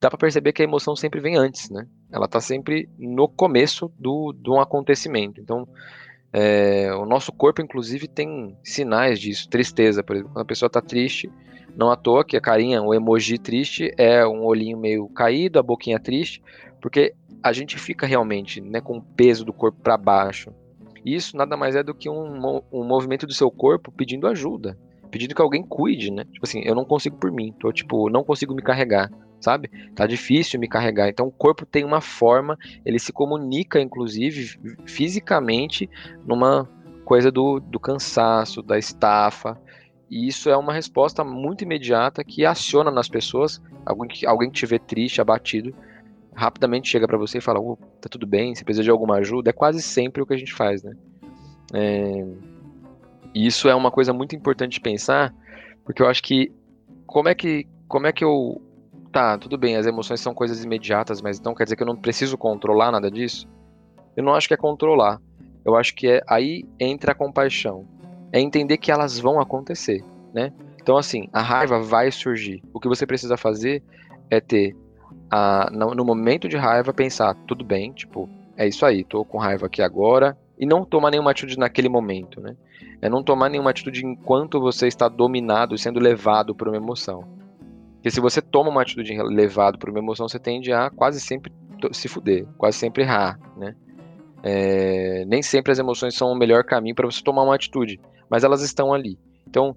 Dá 0.00 0.08
para 0.08 0.18
perceber 0.18 0.52
que 0.52 0.62
a 0.62 0.64
emoção 0.64 0.96
sempre 0.96 1.20
vem 1.20 1.36
antes, 1.36 1.68
né? 1.68 1.86
Ela 2.10 2.24
está 2.24 2.40
sempre 2.40 2.88
no 2.98 3.28
começo 3.28 3.92
do, 3.98 4.32
de 4.32 4.50
um 4.50 4.58
acontecimento. 4.58 5.40
Então, 5.40 5.68
é, 6.32 6.90
o 6.94 7.04
nosso 7.04 7.30
corpo, 7.30 7.60
inclusive, 7.60 8.08
tem 8.08 8.56
sinais 8.64 9.20
disso. 9.20 9.48
Tristeza, 9.48 10.02
por 10.02 10.16
exemplo. 10.16 10.32
Quando 10.32 10.42
a 10.42 10.48
pessoa 10.48 10.68
está 10.68 10.80
triste, 10.80 11.30
não 11.76 11.90
à 11.90 11.96
toa 11.96 12.24
que 12.24 12.36
a 12.36 12.40
carinha, 12.40 12.82
o 12.82 12.94
emoji 12.94 13.36
triste, 13.36 13.92
é 13.98 14.26
um 14.26 14.42
olhinho 14.44 14.78
meio 14.78 15.06
caído, 15.10 15.58
a 15.58 15.62
boquinha 15.62 16.00
triste, 16.00 16.42
porque 16.80 17.12
a 17.42 17.52
gente 17.52 17.78
fica 17.78 18.06
realmente 18.06 18.60
né, 18.60 18.80
com 18.80 18.96
o 18.96 19.02
peso 19.02 19.44
do 19.44 19.52
corpo 19.52 19.80
para 19.82 19.98
baixo. 19.98 20.50
Isso 21.04 21.36
nada 21.36 21.56
mais 21.56 21.76
é 21.76 21.82
do 21.82 21.94
que 21.94 22.08
um, 22.08 22.62
um 22.72 22.84
movimento 22.84 23.26
do 23.26 23.34
seu 23.34 23.50
corpo 23.50 23.92
pedindo 23.92 24.26
ajuda, 24.26 24.78
pedindo 25.10 25.34
que 25.34 25.40
alguém 25.40 25.62
cuide, 25.62 26.10
né? 26.10 26.24
Tipo 26.24 26.44
assim, 26.44 26.60
eu 26.64 26.74
não 26.74 26.84
consigo 26.84 27.16
por 27.16 27.32
mim, 27.32 27.54
tô 27.58 27.72
tipo, 27.72 28.10
não 28.10 28.22
consigo 28.22 28.54
me 28.54 28.62
carregar 28.62 29.10
sabe? 29.40 29.70
Tá 29.94 30.06
difícil 30.06 30.60
me 30.60 30.68
carregar. 30.68 31.08
Então 31.08 31.26
o 31.26 31.32
corpo 31.32 31.64
tem 31.66 31.84
uma 31.84 32.00
forma, 32.00 32.58
ele 32.84 32.98
se 32.98 33.12
comunica, 33.12 33.80
inclusive, 33.80 34.58
fisicamente, 34.86 35.88
numa 36.26 36.68
coisa 37.04 37.30
do, 37.32 37.58
do 37.58 37.80
cansaço, 37.80 38.62
da 38.62 38.78
estafa. 38.78 39.60
E 40.08 40.28
isso 40.28 40.50
é 40.50 40.56
uma 40.56 40.72
resposta 40.72 41.24
muito 41.24 41.62
imediata 41.62 42.22
que 42.22 42.44
aciona 42.44 42.90
nas 42.90 43.08
pessoas. 43.08 43.60
Alguém 43.86 44.08
que, 44.08 44.26
alguém 44.26 44.50
que 44.50 44.58
te 44.58 44.66
vê 44.66 44.78
triste, 44.78 45.20
abatido, 45.20 45.74
rapidamente 46.34 46.88
chega 46.88 47.06
para 47.06 47.18
você 47.18 47.38
e 47.38 47.40
fala: 47.40 47.60
oh, 47.60 47.76
tá 48.00 48.08
tudo 48.08 48.26
bem, 48.26 48.54
você 48.54 48.64
precisa 48.64 48.84
de 48.84 48.90
alguma 48.90 49.16
ajuda. 49.16 49.50
É 49.50 49.52
quase 49.52 49.80
sempre 49.82 50.22
o 50.22 50.26
que 50.26 50.34
a 50.34 50.36
gente 50.36 50.52
faz, 50.52 50.82
né? 50.82 50.92
É... 51.72 52.26
E 53.32 53.46
isso 53.46 53.68
é 53.68 53.74
uma 53.74 53.90
coisa 53.90 54.12
muito 54.12 54.34
importante 54.34 54.72
de 54.74 54.80
pensar, 54.80 55.32
porque 55.84 56.02
eu 56.02 56.08
acho 56.08 56.22
que 56.22 56.52
como 57.06 57.28
é 57.28 57.34
que 57.34 57.66
como 57.86 58.06
é 58.06 58.12
que 58.12 58.24
eu 58.24 58.60
tá, 59.12 59.38
tudo 59.38 59.58
bem, 59.58 59.76
as 59.76 59.86
emoções 59.86 60.20
são 60.20 60.34
coisas 60.34 60.64
imediatas, 60.64 61.20
mas 61.20 61.38
então 61.38 61.54
quer 61.54 61.64
dizer 61.64 61.76
que 61.76 61.82
eu 61.82 61.86
não 61.86 61.96
preciso 61.96 62.38
controlar 62.38 62.92
nada 62.92 63.10
disso? 63.10 63.48
Eu 64.16 64.22
não 64.22 64.34
acho 64.34 64.48
que 64.48 64.54
é 64.54 64.56
controlar. 64.56 65.20
Eu 65.64 65.76
acho 65.76 65.94
que 65.94 66.08
é 66.08 66.22
aí 66.26 66.64
entra 66.78 67.12
a 67.12 67.14
compaixão. 67.14 67.86
É 68.32 68.40
entender 68.40 68.78
que 68.78 68.90
elas 68.90 69.18
vão 69.18 69.40
acontecer, 69.40 70.04
né? 70.32 70.52
Então 70.80 70.96
assim, 70.96 71.28
a 71.32 71.42
raiva 71.42 71.80
vai 71.80 72.10
surgir. 72.10 72.62
O 72.72 72.80
que 72.80 72.88
você 72.88 73.06
precisa 73.06 73.36
fazer 73.36 73.82
é 74.30 74.40
ter 74.40 74.76
a, 75.30 75.68
no, 75.70 76.04
momento 76.04 76.48
de 76.48 76.56
raiva 76.56 76.92
pensar, 76.92 77.34
tudo 77.46 77.64
bem, 77.64 77.92
tipo, 77.92 78.28
é 78.56 78.66
isso 78.66 78.84
aí, 78.84 79.04
tô 79.04 79.24
com 79.24 79.38
raiva 79.38 79.66
aqui 79.66 79.82
agora 79.82 80.36
e 80.58 80.66
não 80.66 80.84
tomar 80.84 81.10
nenhuma 81.10 81.30
atitude 81.30 81.58
naquele 81.58 81.88
momento, 81.88 82.40
né? 82.40 82.56
É 83.00 83.08
não 83.08 83.22
tomar 83.22 83.48
nenhuma 83.48 83.70
atitude 83.70 84.04
enquanto 84.04 84.60
você 84.60 84.86
está 84.86 85.08
dominado 85.08 85.76
sendo 85.78 85.98
levado 85.98 86.54
por 86.54 86.68
uma 86.68 86.76
emoção. 86.76 87.39
Porque 88.00 88.10
se 88.10 88.20
você 88.20 88.40
toma 88.40 88.70
uma 88.70 88.80
atitude 88.80 89.14
levado 89.22 89.78
por 89.78 89.90
uma 89.90 89.98
emoção, 89.98 90.26
você 90.26 90.38
tende 90.38 90.72
a 90.72 90.88
quase 90.88 91.20
sempre 91.20 91.52
se 91.92 92.08
fuder, 92.08 92.46
quase 92.56 92.78
sempre 92.78 93.02
errar, 93.02 93.38
né? 93.58 93.76
É, 94.42 95.26
nem 95.26 95.42
sempre 95.42 95.70
as 95.70 95.78
emoções 95.78 96.14
são 96.14 96.32
o 96.32 96.34
melhor 96.34 96.64
caminho 96.64 96.94
para 96.94 97.04
você 97.04 97.22
tomar 97.22 97.42
uma 97.42 97.54
atitude, 97.54 98.00
mas 98.30 98.42
elas 98.42 98.62
estão 98.62 98.94
ali. 98.94 99.18
Então, 99.46 99.76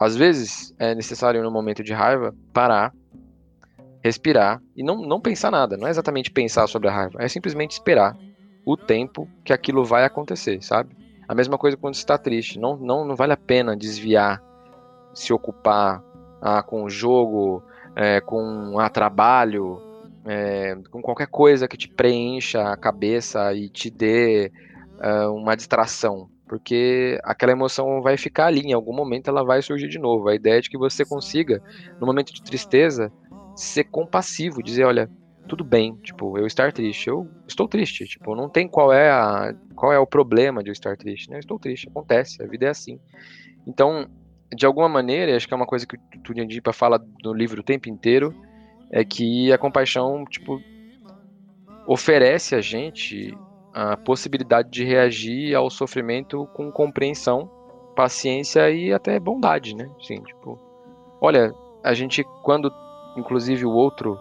às 0.00 0.16
vezes 0.16 0.74
é 0.78 0.94
necessário 0.94 1.42
no 1.42 1.50
momento 1.50 1.84
de 1.84 1.92
raiva 1.92 2.34
parar, 2.50 2.94
respirar 4.02 4.62
e 4.74 4.82
não, 4.82 5.02
não 5.02 5.20
pensar 5.20 5.50
nada. 5.50 5.76
Não 5.76 5.86
é 5.86 5.90
exatamente 5.90 6.30
pensar 6.30 6.66
sobre 6.66 6.88
a 6.88 6.92
raiva, 6.92 7.18
é 7.20 7.28
simplesmente 7.28 7.72
esperar 7.72 8.16
o 8.64 8.74
tempo 8.74 9.28
que 9.44 9.52
aquilo 9.52 9.84
vai 9.84 10.06
acontecer, 10.06 10.62
sabe? 10.62 10.96
A 11.28 11.34
mesma 11.34 11.58
coisa 11.58 11.76
quando 11.76 11.92
está 11.92 12.16
triste. 12.16 12.58
Não, 12.58 12.74
não, 12.78 13.04
não 13.04 13.14
vale 13.14 13.34
a 13.34 13.36
pena 13.36 13.76
desviar, 13.76 14.42
se 15.12 15.30
ocupar, 15.30 16.02
ah, 16.44 16.62
com 16.62 16.84
o 16.84 16.90
jogo, 16.90 17.62
é, 17.96 18.20
com 18.20 18.78
a 18.78 18.90
trabalho, 18.90 19.80
é, 20.26 20.76
com 20.90 21.00
qualquer 21.00 21.26
coisa 21.26 21.66
que 21.66 21.76
te 21.76 21.88
preencha 21.88 22.70
a 22.70 22.76
cabeça 22.76 23.54
e 23.54 23.70
te 23.70 23.88
dê 23.88 24.52
é, 25.00 25.26
uma 25.28 25.56
distração. 25.56 26.28
Porque 26.46 27.18
aquela 27.24 27.52
emoção 27.52 28.02
vai 28.02 28.18
ficar 28.18 28.46
ali, 28.46 28.60
em 28.60 28.74
algum 28.74 28.94
momento 28.94 29.28
ela 29.28 29.42
vai 29.42 29.62
surgir 29.62 29.88
de 29.88 29.98
novo. 29.98 30.28
A 30.28 30.34
ideia 30.34 30.58
é 30.58 30.60
de 30.60 30.68
que 30.68 30.76
você 30.76 31.02
consiga, 31.02 31.62
no 31.98 32.06
momento 32.06 32.34
de 32.34 32.42
tristeza, 32.42 33.10
ser 33.56 33.84
compassivo, 33.84 34.62
dizer, 34.62 34.84
olha, 34.84 35.10
tudo 35.48 35.64
bem, 35.64 35.96
tipo, 36.02 36.36
eu 36.38 36.46
estar 36.46 36.72
triste, 36.72 37.08
eu 37.08 37.26
estou 37.48 37.66
triste, 37.66 38.04
tipo, 38.04 38.34
não 38.34 38.50
tem 38.50 38.68
qual 38.68 38.92
é 38.92 39.10
a 39.10 39.54
qual 39.74 39.92
é 39.92 39.98
o 39.98 40.06
problema 40.06 40.62
de 40.62 40.68
eu 40.68 40.72
estar 40.72 40.94
triste, 40.96 41.30
né? 41.30 41.36
Eu 41.36 41.40
estou 41.40 41.58
triste, 41.58 41.88
acontece, 41.88 42.42
a 42.42 42.46
vida 42.46 42.66
é 42.66 42.68
assim. 42.68 43.00
Então, 43.66 44.06
de 44.54 44.66
alguma 44.66 44.88
maneira, 44.88 45.36
acho 45.36 45.46
que 45.46 45.54
é 45.54 45.56
uma 45.56 45.66
coisa 45.66 45.86
que 45.86 45.96
o 45.96 46.22
Tunyandipa 46.22 46.72
fala 46.72 47.04
no 47.22 47.32
livro 47.32 47.60
o 47.60 47.64
tempo 47.64 47.88
inteiro, 47.88 48.34
é 48.90 49.04
que 49.04 49.52
a 49.52 49.58
compaixão, 49.58 50.24
tipo, 50.24 50.60
oferece 51.86 52.54
a 52.54 52.60
gente 52.60 53.36
a 53.72 53.96
possibilidade 53.96 54.70
de 54.70 54.84
reagir 54.84 55.54
ao 55.54 55.68
sofrimento 55.68 56.46
com 56.54 56.70
compreensão, 56.70 57.50
paciência 57.96 58.70
e 58.70 58.92
até 58.92 59.18
bondade, 59.18 59.74
né? 59.74 59.90
Tipo, 59.98 60.58
olha, 61.20 61.52
a 61.82 61.92
gente 61.92 62.22
quando 62.42 62.72
inclusive 63.16 63.64
o 63.64 63.72
outro 63.72 64.18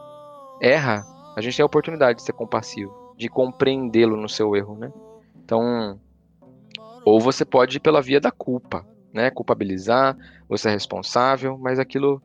erra, 0.59 1.05
a 1.36 1.41
gente 1.41 1.55
tem 1.55 1.63
a 1.63 1.67
oportunidade 1.67 2.17
de 2.17 2.23
ser 2.23 2.34
compassivo, 2.34 3.13
de 3.17 3.29
compreendê-lo 3.29 4.17
no 4.17 4.29
seu 4.29 4.55
erro, 4.55 4.75
né? 4.75 4.91
Então, 5.43 5.99
ou 7.05 7.19
você 7.19 7.43
pode 7.43 7.77
ir 7.77 7.79
pela 7.79 8.01
via 8.01 8.19
da 8.19 8.31
culpa, 8.31 8.86
né? 9.14 9.30
Culpabilizar, 9.30 10.18
você 10.49 10.70
é 10.70 10.72
responsável, 10.72 11.57
mas 11.57 11.80
aquilo 11.80 12.22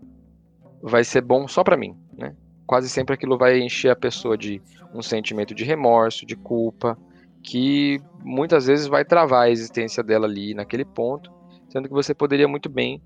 vai 0.83 1.05
ser 1.05 1.21
bom 1.21 1.47
só 1.47 1.63
para 1.63 1.77
mim, 1.77 1.97
né? 2.17 2.35
Quase 2.67 2.89
sempre 2.89 3.15
aquilo 3.15 3.39
vai 3.39 3.61
encher 3.61 3.91
a 3.91 3.97
pessoa 3.97 4.37
de 4.37 4.61
um 4.95 5.03
sentimento 5.03 5.55
de 5.55 5.65
remorso, 5.65 6.27
de 6.27 6.37
culpa, 6.37 6.99
que 7.43 8.01
muitas 8.23 8.67
vezes 8.67 8.87
vai 8.87 9.05
travar 9.05 9.45
a 9.45 9.51
existência 9.51 10.03
dela 10.03 10.27
ali 10.27 10.55
naquele 10.55 10.85
ponto, 10.85 11.33
sendo 11.69 11.89
que 11.89 11.95
você 11.95 12.15
poderia 12.15 12.49
muito 12.49 12.69
bem, 12.69 13.03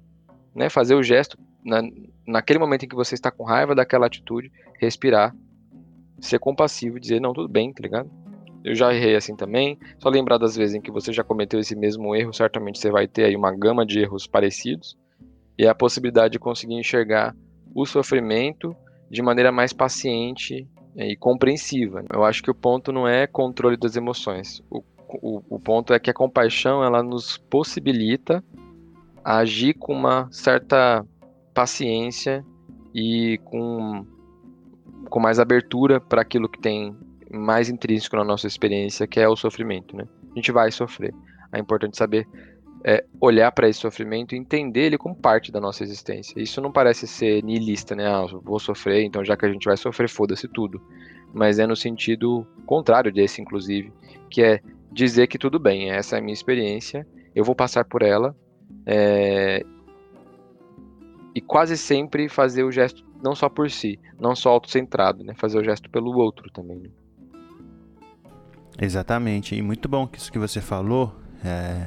né, 0.55 0.68
fazer 0.68 0.95
o 0.95 1.03
gesto 1.03 1.39
na, 1.64 1.83
naquele 2.26 2.59
momento 2.59 2.85
em 2.85 2.89
que 2.89 2.95
você 2.95 3.14
está 3.14 3.30
com 3.30 3.45
raiva 3.45 3.74
daquela 3.74 4.07
atitude, 4.07 4.51
respirar, 4.80 5.35
ser 6.20 6.39
compassivo, 6.39 7.01
dizer 7.01 7.20
não, 7.20 7.33
tudo 7.33 7.49
bem, 7.49 7.72
tá 7.72 7.83
ligado? 7.83 8.11
Eu 8.64 8.74
já 8.74 8.94
errei 8.94 9.16
assim 9.16 9.34
também. 9.34 9.78
Só 9.98 10.08
lembrar 10.08 10.38
das 10.38 10.56
vezes 10.56 10.74
em 10.74 10.80
que 10.80 10.90
você 10.90 11.12
já 11.12 11.24
cometeu 11.24 11.58
esse 11.58 11.74
mesmo 11.74 12.14
erro, 12.14 12.32
certamente 12.32 12.78
você 12.78 12.90
vai 12.90 13.08
ter 13.08 13.24
aí 13.24 13.36
uma 13.36 13.54
gama 13.54 13.84
de 13.84 14.00
erros 14.00 14.26
parecidos 14.26 14.96
e 15.58 15.66
a 15.66 15.74
possibilidade 15.74 16.32
de 16.32 16.38
conseguir 16.38 16.74
enxergar 16.74 17.34
o 17.74 17.84
sofrimento 17.84 18.76
de 19.10 19.22
maneira 19.22 19.50
mais 19.50 19.72
paciente 19.72 20.66
e 20.96 21.16
compreensiva. 21.16 22.04
Eu 22.12 22.24
acho 22.24 22.42
que 22.42 22.50
o 22.50 22.54
ponto 22.54 22.92
não 22.92 23.06
é 23.06 23.26
controle 23.26 23.76
das 23.76 23.96
emoções. 23.96 24.62
O, 24.70 24.82
o, 25.08 25.42
o 25.50 25.58
ponto 25.58 25.92
é 25.92 25.98
que 25.98 26.10
a 26.10 26.14
compaixão 26.14 26.84
ela 26.84 27.02
nos 27.02 27.36
possibilita 27.36 28.42
agir 29.24 29.74
com 29.74 29.92
uma 29.92 30.28
certa 30.30 31.04
paciência 31.54 32.44
e 32.94 33.38
com, 33.44 34.06
com 35.08 35.20
mais 35.20 35.38
abertura 35.38 36.00
para 36.00 36.22
aquilo 36.22 36.48
que 36.48 36.60
tem 36.60 36.96
mais 37.33 37.68
intrínseco 37.68 38.16
na 38.16 38.24
nossa 38.24 38.47
experiência, 38.47 39.07
que 39.07 39.18
é 39.18 39.28
o 39.28 39.37
sofrimento. 39.37 39.97
Né? 39.97 40.05
A 40.33 40.35
gente 40.35 40.53
vai 40.53 40.70
sofrer. 40.70 41.14
É 41.53 41.59
importante 41.59 41.97
saber 41.97 42.26
é, 42.85 43.05
olhar 43.20 43.53
para 43.53 43.68
esse 43.68 43.78
sofrimento 43.78 44.35
e 44.35 44.39
entender 44.39 44.87
ele 44.87 44.99
como 44.99 45.14
parte 45.14 45.53
da 45.53 45.61
nossa 45.61 45.83
existência. 45.83 46.41
Isso 46.41 46.61
não 46.61 46.72
parece 46.72 47.07
ser 47.07 47.43
niilista, 47.43 47.95
né? 47.95 48.07
Ah, 48.07 48.26
vou 48.43 48.59
sofrer, 48.59 49.05
então 49.05 49.24
já 49.24 49.37
que 49.37 49.47
a 49.47 49.53
gente 49.53 49.64
vai 49.64 49.76
sofrer, 49.76 50.09
foda-se 50.09 50.49
tudo. 50.49 50.80
Mas 51.33 51.59
é 51.59 51.66
no 51.66 51.76
sentido 51.76 52.47
contrário 52.66 53.12
desse, 53.12 53.41
inclusive, 53.41 53.93
que 54.28 54.43
é 54.43 54.61
dizer 54.91 55.26
que 55.26 55.39
tudo 55.39 55.59
bem, 55.59 55.91
essa 55.91 56.16
é 56.16 56.18
a 56.18 56.22
minha 56.22 56.35
experiência, 56.35 57.07
eu 57.35 57.45
vou 57.45 57.55
passar 57.55 57.85
por 57.85 58.03
ela 58.03 58.37
é, 58.85 59.64
e 61.35 61.41
quase 61.41 61.78
sempre 61.78 62.28
fazer 62.28 62.64
o 62.64 62.70
gesto 62.70 63.05
não 63.22 63.35
só 63.35 63.49
por 63.49 63.70
si, 63.70 64.01
não 64.18 64.35
só 64.35 64.51
autocentrado, 64.51 65.22
né? 65.22 65.33
Fazer 65.37 65.59
o 65.59 65.64
gesto 65.64 65.89
pelo 65.89 66.18
outro 66.18 66.51
também. 66.51 66.80
Né? 66.80 66.91
Exatamente, 68.80 69.54
e 69.54 69.62
muito 69.62 69.88
bom 69.88 70.06
que 70.06 70.18
isso 70.18 70.32
que 70.32 70.38
você 70.38 70.60
falou. 70.60 71.14
É 71.44 71.86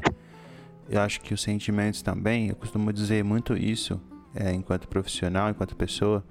eu 0.90 1.02
acho 1.02 1.20
que 1.22 1.34
os 1.34 1.42
sentimentos 1.42 2.02
também, 2.02 2.50
eu 2.50 2.56
costumo 2.56 2.94
dizer 2.94 3.24
muito 3.24 3.58
isso 3.58 4.00
é, 4.36 4.54
enquanto 4.54 4.88
profissional, 4.88 5.50
enquanto 5.50 5.76
pessoa. 5.76 6.24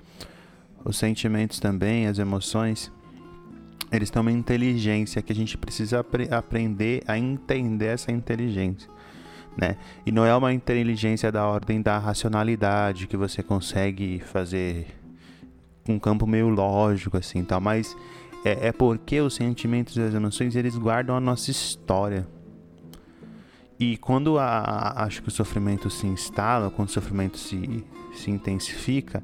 Os 0.84 0.96
sentimentos 0.96 1.58
também, 1.58 2.06
as 2.06 2.18
emoções, 2.18 2.92
eles 3.90 4.10
têm 4.10 4.20
uma 4.20 4.30
inteligência 4.30 5.22
que 5.22 5.32
a 5.32 5.34
gente 5.34 5.56
precisa 5.58 6.00
apre 6.00 6.28
aprender 6.32 7.02
a 7.06 7.18
entender 7.18 7.86
essa 7.86 8.12
inteligência. 8.12 8.88
Né? 9.56 9.76
E 10.04 10.12
não 10.12 10.24
é 10.24 10.34
uma 10.34 10.52
inteligência 10.52 11.32
da 11.32 11.46
ordem 11.46 11.80
da 11.80 11.98
racionalidade 11.98 13.06
que 13.06 13.16
você 13.16 13.42
consegue 13.42 14.20
fazer 14.20 14.86
um 15.88 15.98
campo 15.98 16.26
meio 16.26 16.48
lógico 16.48 17.16
assim, 17.16 17.44
tal, 17.44 17.60
mas 17.60 17.96
é, 18.44 18.68
é 18.68 18.72
porque 18.72 19.20
os 19.20 19.34
sentimentos 19.34 19.96
e 19.96 20.02
as 20.02 20.14
emoções 20.14 20.54
eles 20.54 20.76
guardam 20.76 21.16
a 21.16 21.20
nossa 21.20 21.50
história. 21.50 22.26
E 23.80 23.96
quando 23.96 24.38
a, 24.38 25.02
acho 25.04 25.22
que 25.22 25.28
o 25.28 25.32
sofrimento 25.32 25.90
se 25.90 26.06
instala, 26.06 26.70
quando 26.70 26.88
o 26.88 26.92
sofrimento 26.92 27.38
se, 27.38 27.84
se 28.12 28.30
intensifica, 28.30 29.22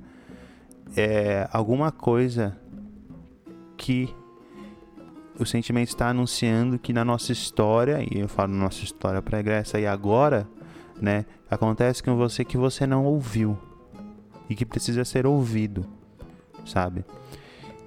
é 0.97 1.49
alguma 1.53 1.93
coisa 1.93 2.59
que 3.77 4.13
o 5.39 5.47
sentimento 5.47 5.89
está 5.89 6.09
anunciando 6.09 6.79
que 6.79 6.93
na 6.93 7.05
nossa 7.05 7.33
história, 7.33 8.03
e 8.11 8.19
eu 8.19 8.29
falo 8.29 8.53
nossa 8.53 8.83
história 8.83 9.23
pregressa 9.23 9.79
e 9.79 9.87
agora, 9.87 10.47
né, 11.01 11.25
acontece 11.51 12.03
com 12.03 12.17
você 12.17 12.45
que 12.45 12.59
você 12.59 12.87
não 12.87 13.05
ouviu 13.05 13.59
e 14.49 14.55
que 14.55 14.67
precisa 14.67 15.05
ser 15.05 15.27
ouvido, 15.27 15.87
sabe? 16.67 17.05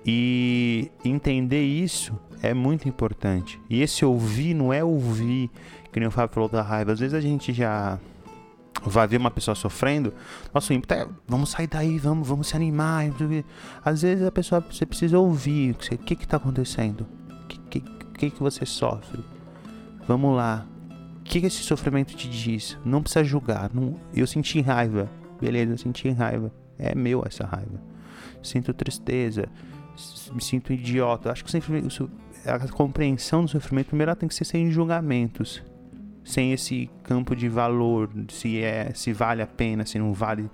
E 0.06 0.92
entender 1.04 1.64
isso 1.64 2.18
é 2.42 2.54
muito 2.54 2.90
importante. 2.90 3.60
E 3.70 3.82
esse 3.82 4.04
ouvir 4.04 4.54
não 4.54 4.74
é 4.74 4.84
ouvir 4.84 5.50
que 5.94 6.00
nem 6.00 6.08
o 6.08 6.12
Fábio 6.12 6.34
falou 6.34 6.50
da 6.50 6.62
raiva. 6.62 6.92
Às 6.92 7.00
vezes 7.00 7.14
a 7.14 7.22
gente 7.22 7.54
já 7.54 8.00
vai 8.84 9.08
ver 9.08 9.18
uma 9.18 9.32
pessoa 9.32 9.56
sofrendo, 9.56 10.14
nosso 10.54 10.74
ímpeto 10.74 10.94
é, 10.94 11.08
vamos 11.28 11.52
sair 11.52 11.68
daí, 11.68 11.98
vamos, 11.98 12.28
vamos 12.28 12.48
se 12.48 12.56
animar. 12.56 13.06
Às 13.86 14.02
vezes 14.02 14.26
a 14.26 14.32
pessoa, 14.32 14.60
você 14.60 14.86
precisa 14.86 15.18
ouvir, 15.20 15.72
o 15.72 15.98
que 15.98 16.16
que 16.16 16.28
tá 16.28 16.38
acontecendo? 16.38 17.08
O 17.30 17.48
que, 17.48 17.60
que, 17.70 17.80
que, 18.18 18.30
que 18.32 18.40
você 18.40 18.66
sofre? 18.66 19.24
Vamos 20.08 20.36
lá. 20.36 20.66
O 21.20 21.24
que, 21.24 21.40
que 21.40 21.48
esse 21.48 21.64
sofrimento 21.64 22.16
te 22.16 22.28
diz? 22.28 22.78
Não 22.84 23.02
precisa 23.02 23.24
julgar. 23.24 23.72
Não, 23.74 23.96
eu 24.14 24.28
senti 24.28 24.60
raiva. 24.60 25.10
Beleza, 25.40 25.74
eu 25.74 25.78
senti 25.78 26.10
raiva. 26.10 26.52
É 26.78 26.94
meu 26.94 27.24
essa 27.26 27.46
raiva. 27.46 27.80
Sinto 28.42 28.74
tristeza. 28.74 29.48
Me 30.34 30.42
sinto 30.42 30.74
idiota. 30.74 31.32
Acho 31.32 31.44
que 31.44 31.52
sempre 31.52 31.82
a 32.46 32.68
compreensão 32.70 33.44
do 33.44 33.50
sofrimento 33.50 33.88
primeiro 33.88 34.10
ela 34.10 34.16
tem 34.16 34.28
que 34.28 34.36
ser 34.36 34.46
sem 34.46 34.72
julgamentos 34.72 35.64
sem 36.24 36.54
esse 36.54 36.90
campo 37.04 37.36
de 37.36 37.50
valor, 37.50 38.10
se 38.30 38.62
é, 38.62 38.92
se 38.94 39.12
vale 39.12 39.42
a 39.42 39.48
pena, 39.48 39.86
se 39.86 40.00
não 40.00 40.14
vale. 40.14 40.50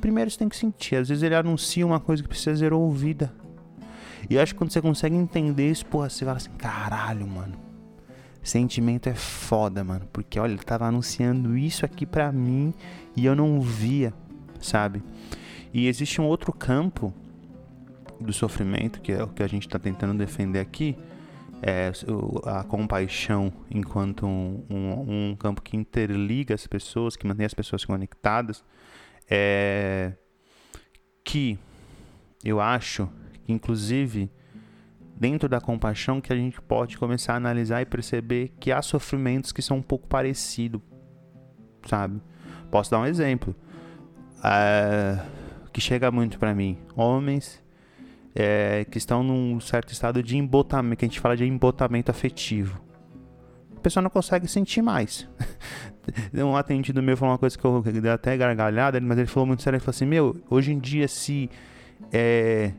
Primeiro 0.00 0.30
você 0.30 0.38
tem 0.38 0.48
que 0.48 0.56
sentir. 0.56 0.96
Às 0.96 1.08
vezes 1.08 1.22
ele 1.22 1.34
anuncia 1.34 1.86
uma 1.86 2.00
coisa 2.00 2.22
que 2.22 2.28
precisa 2.28 2.56
ser 2.56 2.72
ouvida. 2.72 3.32
E 4.28 4.34
eu 4.34 4.42
acho 4.42 4.54
que 4.54 4.58
quando 4.58 4.72
você 4.72 4.82
consegue 4.82 5.14
entender 5.14 5.70
isso, 5.70 5.86
porra, 5.86 6.08
você 6.08 6.24
fala 6.24 6.38
assim, 6.38 6.50
caralho, 6.58 7.26
mano. 7.26 7.54
Sentimento 8.42 9.08
é 9.08 9.14
foda, 9.14 9.84
mano. 9.84 10.06
Porque 10.12 10.38
olha, 10.38 10.52
ele 10.52 10.62
tava 10.62 10.86
anunciando 10.86 11.56
isso 11.56 11.84
aqui 11.84 12.04
pra 12.04 12.32
mim 12.32 12.74
e 13.16 13.24
eu 13.24 13.36
não 13.36 13.60
via, 13.60 14.12
sabe? 14.60 15.02
E 15.72 15.86
existe 15.86 16.20
um 16.20 16.26
outro 16.26 16.52
campo 16.52 17.12
do 18.24 18.32
sofrimento, 18.32 19.00
que 19.00 19.12
é 19.12 19.22
o 19.22 19.28
que 19.28 19.42
a 19.42 19.46
gente 19.46 19.68
tá 19.68 19.78
tentando 19.78 20.18
defender 20.18 20.60
aqui, 20.60 20.96
é, 21.62 21.90
a 22.44 22.62
compaixão 22.62 23.50
enquanto 23.70 24.26
um, 24.26 24.64
um, 24.68 25.30
um, 25.30 25.36
campo 25.36 25.62
que 25.62 25.76
interliga 25.76 26.54
as 26.54 26.66
pessoas, 26.66 27.16
que 27.16 27.26
mantém 27.26 27.46
as 27.46 27.54
pessoas 27.54 27.84
conectadas, 27.84 28.62
é, 29.30 30.12
que 31.24 31.58
eu 32.44 32.60
acho 32.60 33.08
que 33.44 33.52
inclusive 33.52 34.30
dentro 35.16 35.48
da 35.48 35.58
compaixão 35.58 36.20
que 36.20 36.32
a 36.32 36.36
gente 36.36 36.60
pode 36.60 36.98
começar 36.98 37.32
a 37.32 37.36
analisar 37.36 37.80
e 37.80 37.86
perceber 37.86 38.52
que 38.60 38.70
há 38.70 38.82
sofrimentos 38.82 39.50
que 39.50 39.62
são 39.62 39.78
um 39.78 39.82
pouco 39.82 40.06
parecidos, 40.06 40.82
sabe? 41.86 42.20
Posso 42.70 42.90
dar 42.90 42.98
um 42.98 43.06
exemplo 43.06 43.54
é, 44.44 45.18
que 45.72 45.80
chega 45.80 46.10
muito 46.10 46.38
para 46.38 46.54
mim, 46.54 46.76
homens 46.94 47.63
é, 48.34 48.84
que 48.90 48.98
estão 48.98 49.22
num 49.22 49.60
certo 49.60 49.92
estado 49.92 50.22
de 50.22 50.36
embotamento, 50.36 50.98
que 50.98 51.04
a 51.04 51.08
gente 51.08 51.20
fala 51.20 51.36
de 51.36 51.44
embotamento 51.44 52.10
afetivo. 52.10 52.80
A 53.76 53.80
pessoa 53.80 54.02
não 54.02 54.10
consegue 54.10 54.48
sentir 54.48 54.82
mais. 54.82 55.28
um 56.34 56.56
atendido 56.56 57.02
meu 57.02 57.16
falou 57.16 57.32
uma 57.32 57.38
coisa 57.38 57.56
que 57.56 57.64
eu 57.64 57.82
dei 57.82 58.10
até 58.10 58.36
gargalhada, 58.36 59.00
mas 59.00 59.18
ele 59.18 59.26
falou 59.26 59.46
muito 59.46 59.62
sério, 59.62 59.76
ele 59.76 59.84
falou 59.84 59.94
assim, 59.94 60.06
meu, 60.06 60.36
hoje 60.50 60.72
em 60.72 60.78
dia 60.78 61.06
se 61.06 61.48
é, 62.12 62.72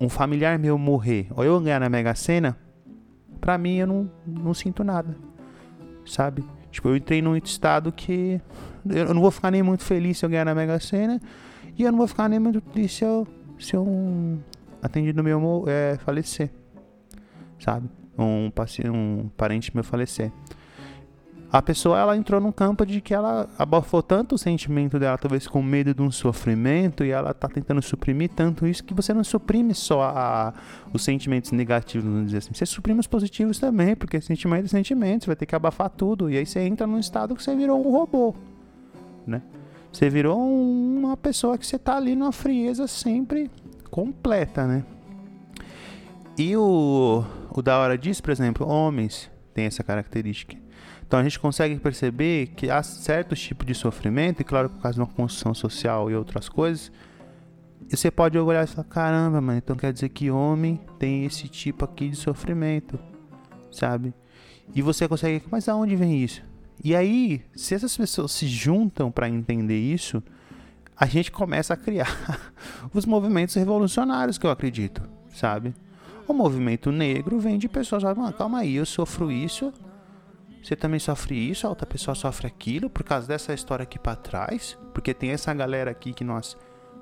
um 0.00 0.08
familiar 0.08 0.58
meu 0.58 0.78
morrer, 0.78 1.26
ou 1.34 1.44
eu 1.44 1.60
ganhar 1.60 1.80
na 1.80 1.88
Mega 1.88 2.14
Sena, 2.14 2.56
pra 3.40 3.58
mim 3.58 3.76
eu 3.76 3.86
não, 3.86 4.10
não 4.26 4.54
sinto 4.54 4.84
nada, 4.84 5.16
sabe? 6.06 6.44
Tipo, 6.70 6.90
eu 6.90 6.96
entrei 6.96 7.20
num 7.20 7.36
estado 7.36 7.90
que 7.90 8.40
eu 8.88 9.12
não 9.12 9.20
vou 9.20 9.30
ficar 9.30 9.50
nem 9.50 9.62
muito 9.62 9.82
feliz 9.82 10.18
se 10.18 10.24
eu 10.24 10.30
ganhar 10.30 10.44
na 10.44 10.54
Mega 10.54 10.78
Sena, 10.78 11.20
e 11.76 11.82
eu 11.82 11.90
não 11.90 11.98
vou 11.98 12.06
ficar 12.06 12.28
nem 12.28 12.38
muito 12.38 12.60
triste 12.60 12.98
se 12.98 13.04
eu 13.04 13.26
se 13.58 13.76
um 13.76 14.38
atendido 14.82 15.22
meu 15.22 15.64
é, 15.66 15.96
falecer, 15.98 16.50
sabe? 17.58 17.88
Um, 18.18 18.50
um 18.92 19.28
parente 19.36 19.74
meu 19.74 19.84
falecer. 19.84 20.32
A 21.50 21.62
pessoa 21.62 21.98
ela 21.98 22.14
entrou 22.14 22.42
num 22.42 22.52
campo 22.52 22.84
de 22.84 23.00
que 23.00 23.14
ela 23.14 23.48
abafou 23.58 24.02
tanto 24.02 24.34
o 24.34 24.38
sentimento 24.38 24.98
dela, 24.98 25.16
talvez 25.16 25.46
com 25.46 25.62
medo 25.62 25.94
de 25.94 26.02
um 26.02 26.10
sofrimento, 26.10 27.02
e 27.02 27.10
ela 27.10 27.32
tá 27.32 27.48
tentando 27.48 27.80
suprimir 27.80 28.28
tanto 28.36 28.66
isso 28.66 28.84
que 28.84 28.92
você 28.92 29.14
não 29.14 29.24
suprime 29.24 29.74
só 29.74 30.02
a, 30.02 30.52
os 30.92 31.02
sentimentos 31.02 31.50
negativos, 31.50 32.06
vamos 32.06 32.26
dizer 32.26 32.38
assim. 32.38 32.50
Você 32.52 32.66
suprime 32.66 33.00
os 33.00 33.06
positivos 33.06 33.58
também, 33.58 33.96
porque 33.96 34.20
sentimento 34.20 34.66
é 34.66 34.68
sentimento, 34.68 35.24
você 35.24 35.28
vai 35.28 35.36
ter 35.36 35.46
que 35.46 35.54
abafar 35.54 35.88
tudo. 35.88 36.30
E 36.30 36.36
aí 36.36 36.44
você 36.44 36.60
entra 36.60 36.86
num 36.86 36.98
estado 36.98 37.34
que 37.34 37.42
você 37.42 37.56
virou 37.56 37.80
um 37.80 37.90
robô, 37.90 38.34
né? 39.26 39.40
Você 39.92 40.08
virou 40.08 40.38
uma 40.38 41.16
pessoa 41.16 41.56
que 41.58 41.66
você 41.66 41.78
tá 41.78 41.96
ali 41.96 42.14
numa 42.14 42.32
frieza 42.32 42.86
sempre 42.86 43.50
completa, 43.90 44.66
né? 44.66 44.84
E 46.36 46.56
o, 46.56 47.24
o 47.50 47.62
da 47.62 47.78
hora 47.78 47.98
disso, 47.98 48.22
por 48.22 48.30
exemplo, 48.30 48.68
homens 48.68 49.30
têm 49.52 49.64
essa 49.64 49.82
característica. 49.82 50.56
Então 51.04 51.18
a 51.18 51.22
gente 51.22 51.40
consegue 51.40 51.76
perceber 51.80 52.48
que 52.48 52.70
há 52.70 52.82
certos 52.82 53.40
tipos 53.40 53.66
de 53.66 53.74
sofrimento, 53.74 54.40
e 54.40 54.44
claro, 54.44 54.68
por 54.68 54.82
causa 54.82 54.96
de 54.96 55.00
uma 55.00 55.06
construção 55.06 55.54
social 55.54 56.10
e 56.10 56.14
outras 56.14 56.48
coisas, 56.48 56.92
e 57.90 57.96
você 57.96 58.10
pode 58.10 58.38
olhar 58.38 58.62
e 58.62 58.66
falar, 58.66 58.84
caramba, 58.84 59.40
mano, 59.40 59.58
então 59.58 59.74
quer 59.74 59.92
dizer 59.92 60.10
que 60.10 60.30
homem 60.30 60.78
tem 60.98 61.24
esse 61.24 61.48
tipo 61.48 61.86
aqui 61.86 62.10
de 62.10 62.16
sofrimento, 62.16 62.98
sabe? 63.72 64.12
E 64.74 64.82
você 64.82 65.08
consegue, 65.08 65.42
mas 65.50 65.68
aonde 65.68 65.96
vem 65.96 66.22
isso? 66.22 66.42
E 66.82 66.94
aí, 66.94 67.42
se 67.54 67.74
essas 67.74 67.96
pessoas 67.96 68.32
se 68.32 68.46
juntam 68.46 69.10
para 69.10 69.28
entender 69.28 69.78
isso, 69.78 70.22
a 70.96 71.06
gente 71.06 71.30
começa 71.30 71.74
a 71.74 71.76
criar 71.76 72.52
os 72.94 73.04
movimentos 73.04 73.54
revolucionários 73.54 74.38
que 74.38 74.46
eu 74.46 74.50
acredito, 74.50 75.02
sabe? 75.32 75.74
O 76.26 76.32
movimento 76.32 76.92
negro 76.92 77.40
vem 77.40 77.58
de 77.58 77.68
pessoas, 77.68 78.04
ah, 78.04 78.32
calma 78.32 78.58
aí, 78.60 78.76
eu 78.76 78.86
sofro 78.86 79.32
isso, 79.32 79.72
você 80.62 80.76
também 80.76 81.00
sofre 81.00 81.34
isso, 81.34 81.66
a 81.66 81.70
outra 81.70 81.86
pessoa 81.86 82.14
sofre 82.14 82.46
aquilo, 82.46 82.90
por 82.90 83.02
causa 83.02 83.26
dessa 83.26 83.54
história 83.54 83.84
aqui 83.84 83.98
para 83.98 84.16
trás, 84.16 84.76
porque 84.92 85.14
tem 85.14 85.30
essa 85.30 85.54
galera 85.54 85.90
aqui 85.90 86.12
que 86.12 86.24
nós, 86.24 86.56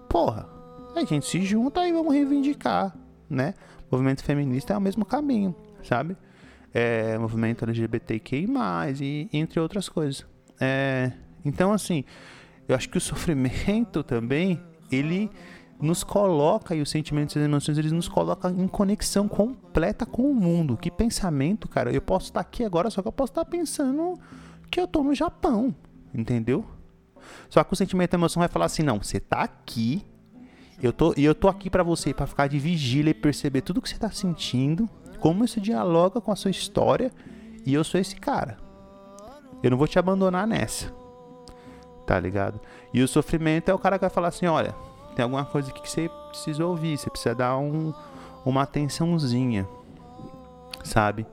porra, 0.08 0.48
a 0.94 1.04
gente 1.04 1.26
se 1.26 1.42
junta 1.42 1.86
e 1.86 1.92
vamos 1.92 2.14
reivindicar, 2.14 2.96
né? 3.28 3.54
O 3.90 3.96
movimento 3.96 4.22
feminista 4.22 4.72
é 4.72 4.76
o 4.76 4.80
mesmo 4.80 5.04
caminho, 5.04 5.54
sabe? 5.82 6.16
É, 6.78 7.16
movimento 7.16 7.64
LGBTQI+, 7.64 8.46
e 9.00 9.28
entre 9.32 9.58
outras 9.58 9.88
coisas. 9.88 10.26
É, 10.60 11.10
então, 11.42 11.72
assim, 11.72 12.04
eu 12.68 12.76
acho 12.76 12.90
que 12.90 12.98
o 12.98 13.00
sofrimento 13.00 14.02
também, 14.02 14.60
ele 14.92 15.30
nos 15.80 16.04
coloca, 16.04 16.74
e 16.74 16.82
os 16.82 16.90
sentimentos 16.90 17.34
e 17.34 17.38
as 17.38 17.46
emoções, 17.46 17.78
eles 17.78 17.92
nos 17.92 18.08
colocam 18.08 18.50
em 18.50 18.68
conexão 18.68 19.26
completa 19.26 20.04
com 20.04 20.30
o 20.30 20.34
mundo. 20.34 20.76
Que 20.76 20.90
pensamento, 20.90 21.66
cara. 21.66 21.90
Eu 21.90 22.02
posso 22.02 22.26
estar 22.26 22.40
aqui 22.40 22.62
agora, 22.62 22.90
só 22.90 23.00
que 23.00 23.08
eu 23.08 23.12
posso 23.12 23.32
estar 23.32 23.46
pensando 23.46 24.18
que 24.70 24.78
eu 24.78 24.86
tô 24.86 25.02
no 25.02 25.14
Japão, 25.14 25.74
entendeu? 26.14 26.62
Só 27.48 27.64
que 27.64 27.72
o 27.72 27.76
sentimento 27.76 28.12
e 28.12 28.16
a 28.16 28.18
emoção 28.18 28.40
vai 28.40 28.48
falar 28.48 28.66
assim, 28.66 28.82
não, 28.82 28.98
você 29.02 29.18
tá 29.18 29.42
aqui, 29.42 30.04
eu 30.82 30.92
tô, 30.92 31.14
e 31.16 31.24
eu 31.24 31.34
tô 31.34 31.48
aqui 31.48 31.70
para 31.70 31.82
você, 31.82 32.12
para 32.12 32.26
ficar 32.26 32.48
de 32.48 32.58
vigília 32.58 33.12
e 33.12 33.14
perceber 33.14 33.62
tudo 33.62 33.80
que 33.80 33.88
você 33.88 33.96
tá 33.96 34.10
sentindo, 34.10 34.86
como 35.26 35.44
isso 35.44 35.60
dialoga 35.60 36.20
com 36.20 36.30
a 36.30 36.36
sua 36.36 36.52
história, 36.52 37.10
e 37.64 37.74
eu 37.74 37.82
sou 37.82 38.00
esse 38.00 38.14
cara. 38.14 38.58
Eu 39.60 39.72
não 39.72 39.76
vou 39.76 39.88
te 39.88 39.98
abandonar 39.98 40.46
nessa. 40.46 40.94
Tá 42.06 42.20
ligado? 42.20 42.60
E 42.94 43.02
o 43.02 43.08
sofrimento 43.08 43.68
é 43.68 43.74
o 43.74 43.78
cara 43.78 43.98
que 43.98 44.02
vai 44.02 44.10
falar 44.10 44.28
assim: 44.28 44.46
olha, 44.46 44.72
tem 45.16 45.24
alguma 45.24 45.44
coisa 45.44 45.72
que 45.72 45.90
você 45.90 46.08
precisa 46.28 46.64
ouvir, 46.64 46.96
você 46.96 47.10
precisa 47.10 47.34
dar 47.34 47.58
um, 47.58 47.92
uma 48.44 48.62
atençãozinha, 48.62 49.66
sabe? 50.84 51.26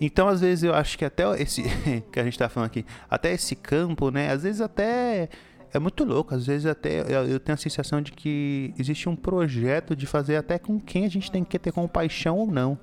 Então, 0.00 0.28
às 0.28 0.40
vezes, 0.40 0.64
eu 0.64 0.74
acho 0.74 0.96
que 0.96 1.04
até 1.04 1.24
esse 1.38 1.62
que 2.10 2.18
a 2.18 2.24
gente 2.24 2.38
tá 2.38 2.48
falando 2.48 2.68
aqui, 2.68 2.86
até 3.10 3.34
esse 3.34 3.54
campo, 3.54 4.10
né? 4.10 4.32
Às 4.32 4.44
vezes 4.44 4.62
até 4.62 5.28
é 5.74 5.78
muito 5.78 6.04
louco. 6.04 6.34
Às 6.34 6.46
vezes 6.46 6.64
até 6.64 7.00
eu, 7.00 7.26
eu, 7.26 7.38
tenho 7.38 7.52
a 7.52 7.58
sensação 7.58 8.00
de 8.00 8.12
que 8.12 8.72
existe 8.78 9.10
um 9.10 9.14
projeto 9.14 9.94
de 9.94 10.06
fazer 10.06 10.36
até 10.36 10.58
com 10.58 10.80
quem 10.80 11.04
a 11.04 11.10
gente 11.10 11.30
tem 11.30 11.44
que 11.44 11.58
ter 11.58 11.70
compaixão 11.70 12.38
ou 12.38 12.46
não, 12.46 12.78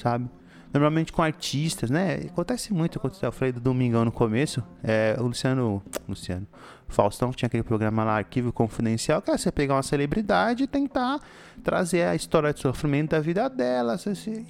sabe? 0.00 0.28
Normalmente 0.72 1.12
com 1.12 1.20
artistas, 1.20 1.90
né? 1.90 2.14
Acontece 2.28 2.72
muito, 2.72 3.00
eu 3.22 3.32
falei 3.32 3.52
do 3.52 3.60
Domingão 3.60 4.04
no 4.04 4.12
começo. 4.12 4.62
É, 4.84 5.16
o 5.18 5.24
Luciano. 5.24 5.82
Luciano. 6.08 6.46
Faustão 6.86 7.32
tinha 7.32 7.46
aquele 7.46 7.62
programa 7.62 8.04
lá, 8.04 8.16
Arquivo 8.18 8.52
Confidencial, 8.52 9.22
que 9.22 9.30
é 9.30 9.38
você 9.38 9.50
pegar 9.50 9.74
uma 9.74 9.82
celebridade 9.82 10.64
e 10.64 10.66
tentar 10.66 11.20
trazer 11.62 12.02
a 12.02 12.14
história 12.14 12.52
de 12.52 12.60
sofrimento 12.60 13.10
da 13.10 13.20
vida 13.20 13.48
dela, 13.48 13.96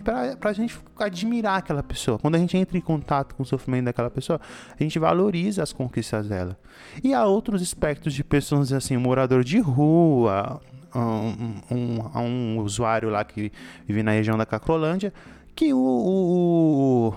pra, 0.03 0.37
pra 0.37 0.53
gente 0.53 0.79
admirar 0.99 1.59
aquela 1.59 1.83
pessoa. 1.83 2.19
Quando 2.19 2.37
a 2.37 2.39
gente 2.39 2.57
entra 2.57 2.77
em 2.77 2.81
contato 2.81 3.35
com 3.35 3.43
o 3.43 3.47
sofrimento 3.47 3.87
daquela 3.87 4.11
pessoa, 4.11 4.41
a 4.79 4.83
gente 4.83 4.99
valoriza 4.99 5.63
as 5.63 5.73
conquistas 5.73 6.29
dela. 6.29 6.57
E 7.03 7.13
há 7.13 7.25
outros 7.27 7.63
aspectos 7.63 8.15
de 8.15 8.25
pessoas 8.25 8.73
assim, 8.73 8.97
um 8.97 9.01
morador 9.01 9.45
de 9.45 9.59
rua, 9.59 10.61
um, 10.95 11.61
um, 11.71 12.19
um, 12.21 12.59
usuário 12.61 13.11
lá 13.11 13.25
que 13.25 13.53
vive 13.87 14.03
na 14.03 14.13
região 14.13 14.37
da 14.37 14.47
Cacrolândia, 14.47 15.13
que 15.61 15.75
o, 15.75 15.79
o, 15.79 17.09
o, 17.09 17.15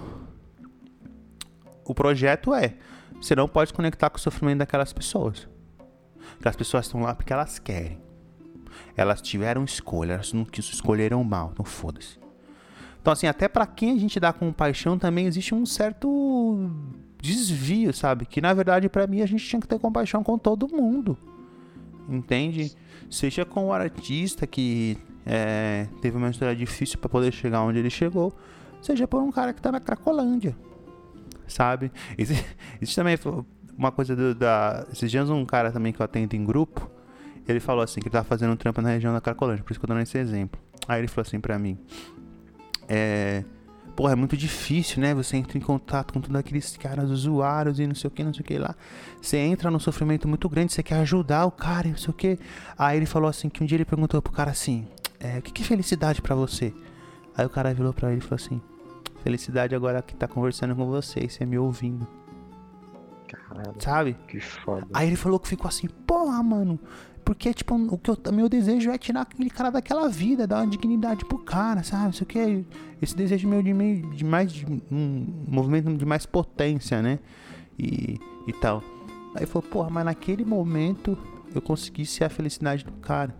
o 1.85 1.95
projeto 1.95 2.53
é 2.53 2.75
você 3.21 3.33
não 3.37 3.47
pode 3.47 3.71
conectar 3.71 4.09
com 4.09 4.17
o 4.17 4.19
sofrimento 4.19 4.57
daquelas 4.57 4.91
pessoas. 4.91 5.47
Aquelas 6.37 6.57
pessoas 6.57 6.85
estão 6.85 7.03
lá 7.03 7.15
porque 7.15 7.31
elas 7.31 7.57
querem. 7.57 8.01
Elas 8.97 9.21
tiveram 9.21 9.63
escolha, 9.63 10.15
elas 10.15 10.33
não 10.33 10.45
escolheram 10.59 11.23
mal, 11.23 11.51
então 11.53 11.63
foda-se. 11.63 12.19
Então, 13.01 13.13
assim, 13.13 13.27
até 13.27 13.47
para 13.47 13.65
quem 13.65 13.95
a 13.95 13.97
gente 13.97 14.19
dá 14.19 14.33
compaixão 14.33 14.99
também 14.99 15.25
existe 15.25 15.55
um 15.55 15.65
certo 15.65 16.69
desvio, 17.21 17.93
sabe? 17.93 18.25
Que 18.25 18.41
na 18.41 18.53
verdade, 18.53 18.89
para 18.89 19.07
mim, 19.07 19.21
a 19.21 19.25
gente 19.25 19.47
tinha 19.47 19.61
que 19.61 19.67
ter 19.69 19.79
compaixão 19.79 20.21
com 20.21 20.37
todo 20.37 20.67
mundo. 20.67 21.17
Entende? 22.09 22.75
Seja 23.09 23.45
com 23.45 23.67
o 23.67 23.73
artista 23.73 24.45
que 24.45 24.97
é, 25.25 25.87
teve 26.01 26.17
uma 26.17 26.29
história 26.29 26.55
difícil 26.55 26.97
para 26.99 27.09
poder 27.09 27.31
chegar 27.31 27.61
onde 27.61 27.79
ele 27.79 27.89
chegou, 27.89 28.33
seja 28.81 29.07
por 29.07 29.21
um 29.21 29.31
cara 29.31 29.53
que 29.53 29.61
tá 29.61 29.71
na 29.71 29.79
Cracolândia, 29.79 30.55
sabe? 31.47 31.91
Existe, 32.17 32.45
existe 32.81 32.95
também 32.95 33.17
uma 33.77 33.91
coisa 33.91 34.15
do, 34.15 34.35
da. 34.35 34.85
Esses 34.91 35.09
dias 35.09 35.29
um 35.29 35.45
cara 35.45 35.71
também 35.71 35.93
que 35.93 36.01
eu 36.01 36.03
atendo 36.03 36.35
em 36.35 36.43
grupo, 36.43 36.89
ele 37.47 37.59
falou 37.59 37.83
assim, 37.83 37.99
que 37.99 38.07
ele 38.07 38.13
tava 38.13 38.25
fazendo 38.25 38.53
um 38.53 38.55
trampo 38.55 38.81
na 38.81 38.89
região 38.89 39.13
da 39.13 39.21
Cracolândia, 39.21 39.63
por 39.63 39.71
isso 39.71 39.79
que 39.79 39.85
eu 39.85 39.87
tô 39.87 39.93
dando 39.93 40.03
esse 40.03 40.17
exemplo. 40.17 40.59
Aí 40.87 40.99
ele 40.99 41.07
falou 41.07 41.25
assim 41.25 41.39
pra 41.39 41.57
mim. 41.57 41.77
É. 42.87 43.43
Porra, 43.95 44.13
é 44.13 44.15
muito 44.15 44.35
difícil, 44.35 44.99
né? 44.99 45.13
Você 45.13 45.37
entra 45.37 45.55
em 45.55 45.61
contato 45.61 46.13
com 46.13 46.19
todos 46.19 46.35
aqueles 46.35 46.75
caras 46.77 47.11
usuários 47.11 47.79
e 47.79 47.85
não 47.85 47.93
sei 47.93 48.07
o 48.07 48.11
que, 48.11 48.23
não 48.23 48.33
sei 48.33 48.41
o 48.41 48.43
que 48.43 48.57
lá. 48.57 48.75
Você 49.21 49.37
entra 49.37 49.69
num 49.69 49.77
sofrimento 49.77 50.27
muito 50.27 50.49
grande, 50.49 50.73
você 50.73 50.81
quer 50.81 50.95
ajudar 50.95 51.45
o 51.45 51.51
cara 51.51 51.87
e 51.87 51.91
não 51.91 51.97
sei 51.97 52.09
o 52.09 52.13
que. 52.13 52.39
Aí 52.75 52.97
ele 52.97 53.05
falou 53.05 53.29
assim, 53.29 53.49
que 53.49 53.63
um 53.63 53.67
dia 53.67 53.75
ele 53.75 53.85
perguntou 53.85 54.19
pro 54.19 54.33
cara 54.33 54.49
assim, 54.49 54.87
é, 55.23 55.39
o 55.39 55.41
que, 55.41 55.51
que 55.51 55.63
é 55.63 55.65
felicidade 55.65 56.21
para 56.21 56.35
você? 56.35 56.73
Aí 57.35 57.45
o 57.45 57.49
cara 57.49 57.73
virou 57.73 57.93
pra 57.93 58.11
ele 58.11 58.19
e 58.19 58.21
falou 58.21 58.35
assim, 58.35 58.61
Felicidade 59.23 59.73
agora 59.73 60.01
que 60.01 60.13
tá 60.13 60.27
conversando 60.27 60.75
com 60.75 60.85
você, 60.85 61.29
você 61.29 61.45
me 61.45 61.57
ouvindo. 61.57 62.05
Caralho. 63.25 63.73
Sabe? 63.79 64.17
Que 64.27 64.37
foda. 64.41 64.85
Aí 64.93 65.07
ele 65.07 65.15
falou 65.15 65.39
que 65.39 65.47
ficou 65.47 65.69
assim, 65.69 65.87
porra, 65.87 66.43
mano. 66.43 66.77
Porque, 67.23 67.53
tipo, 67.53 67.73
o 67.73 67.97
que 67.97 68.09
eu, 68.09 68.17
meu 68.33 68.49
desejo 68.49 68.91
é 68.91 68.97
tirar 68.97 69.21
aquele 69.21 69.49
cara 69.49 69.69
daquela 69.69 70.09
vida, 70.09 70.45
dar 70.45 70.57
uma 70.57 70.67
dignidade 70.67 71.23
pro 71.23 71.39
cara, 71.39 71.83
sabe? 71.83 72.13
Isso 72.13 72.23
aqui 72.23 72.37
é. 72.37 72.63
Esse 73.01 73.15
desejo 73.15 73.47
meu 73.47 73.63
de, 73.63 73.73
meio, 73.73 74.09
de 74.11 74.25
mais. 74.25 74.51
De, 74.51 74.65
um 74.91 75.45
movimento 75.47 75.95
de 75.95 76.05
mais 76.05 76.25
potência, 76.25 77.01
né? 77.01 77.19
E, 77.79 78.19
e 78.45 78.51
tal. 78.51 78.83
Aí 79.35 79.45
falou, 79.45 79.67
porra, 79.69 79.89
mas 79.89 80.03
naquele 80.03 80.43
momento 80.43 81.17
eu 81.55 81.61
consegui 81.61 82.05
ser 82.05 82.25
a 82.25 82.29
felicidade 82.29 82.83
do 82.83 82.91
cara. 82.91 83.33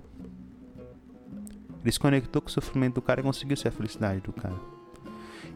Ele 1.84 1.92
se 1.92 2.00
conectou 2.00 2.42
com 2.42 2.48
o 2.48 2.52
sofrimento 2.52 2.96
do 2.96 3.02
cara 3.02 3.20
e 3.20 3.24
conseguiu 3.24 3.58
ser 3.58 3.68
a 3.68 3.72
felicidade 3.72 4.22
do 4.22 4.32
cara. 4.32 4.56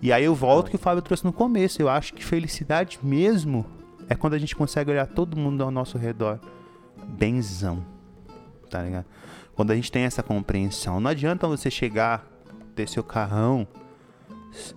E 0.02 0.12
aí 0.12 0.24
eu 0.24 0.36
volto 0.36 0.70
que 0.70 0.76
o 0.76 0.80
Fábio 0.80 1.02
trouxe 1.02 1.26
no 1.26 1.34
começo. 1.34 1.82
Eu 1.82 1.90
acho 1.90 2.14
que 2.14 2.24
felicidade 2.24 3.00
mesmo 3.02 3.66
é 4.10 4.16
quando 4.16 4.34
a 4.34 4.38
gente 4.38 4.56
consegue 4.56 4.92
olhar 4.92 5.08
todo 5.08 5.38
mundo 5.38 5.64
ao 5.64 5.72
nosso 5.72 5.98
redor 5.98 6.40
benzão. 7.08 7.84
Tá 8.70 8.84
ligado? 8.84 9.06
Quando 9.56 9.72
a 9.72 9.76
gente 9.76 9.92
tem 9.92 10.04
essa 10.04 10.22
compreensão. 10.22 11.00
Não 11.00 11.10
adianta 11.10 11.48
você 11.48 11.72
chegar, 11.72 12.28
ter 12.76 12.88
seu 12.88 13.04
carrão 13.04 13.68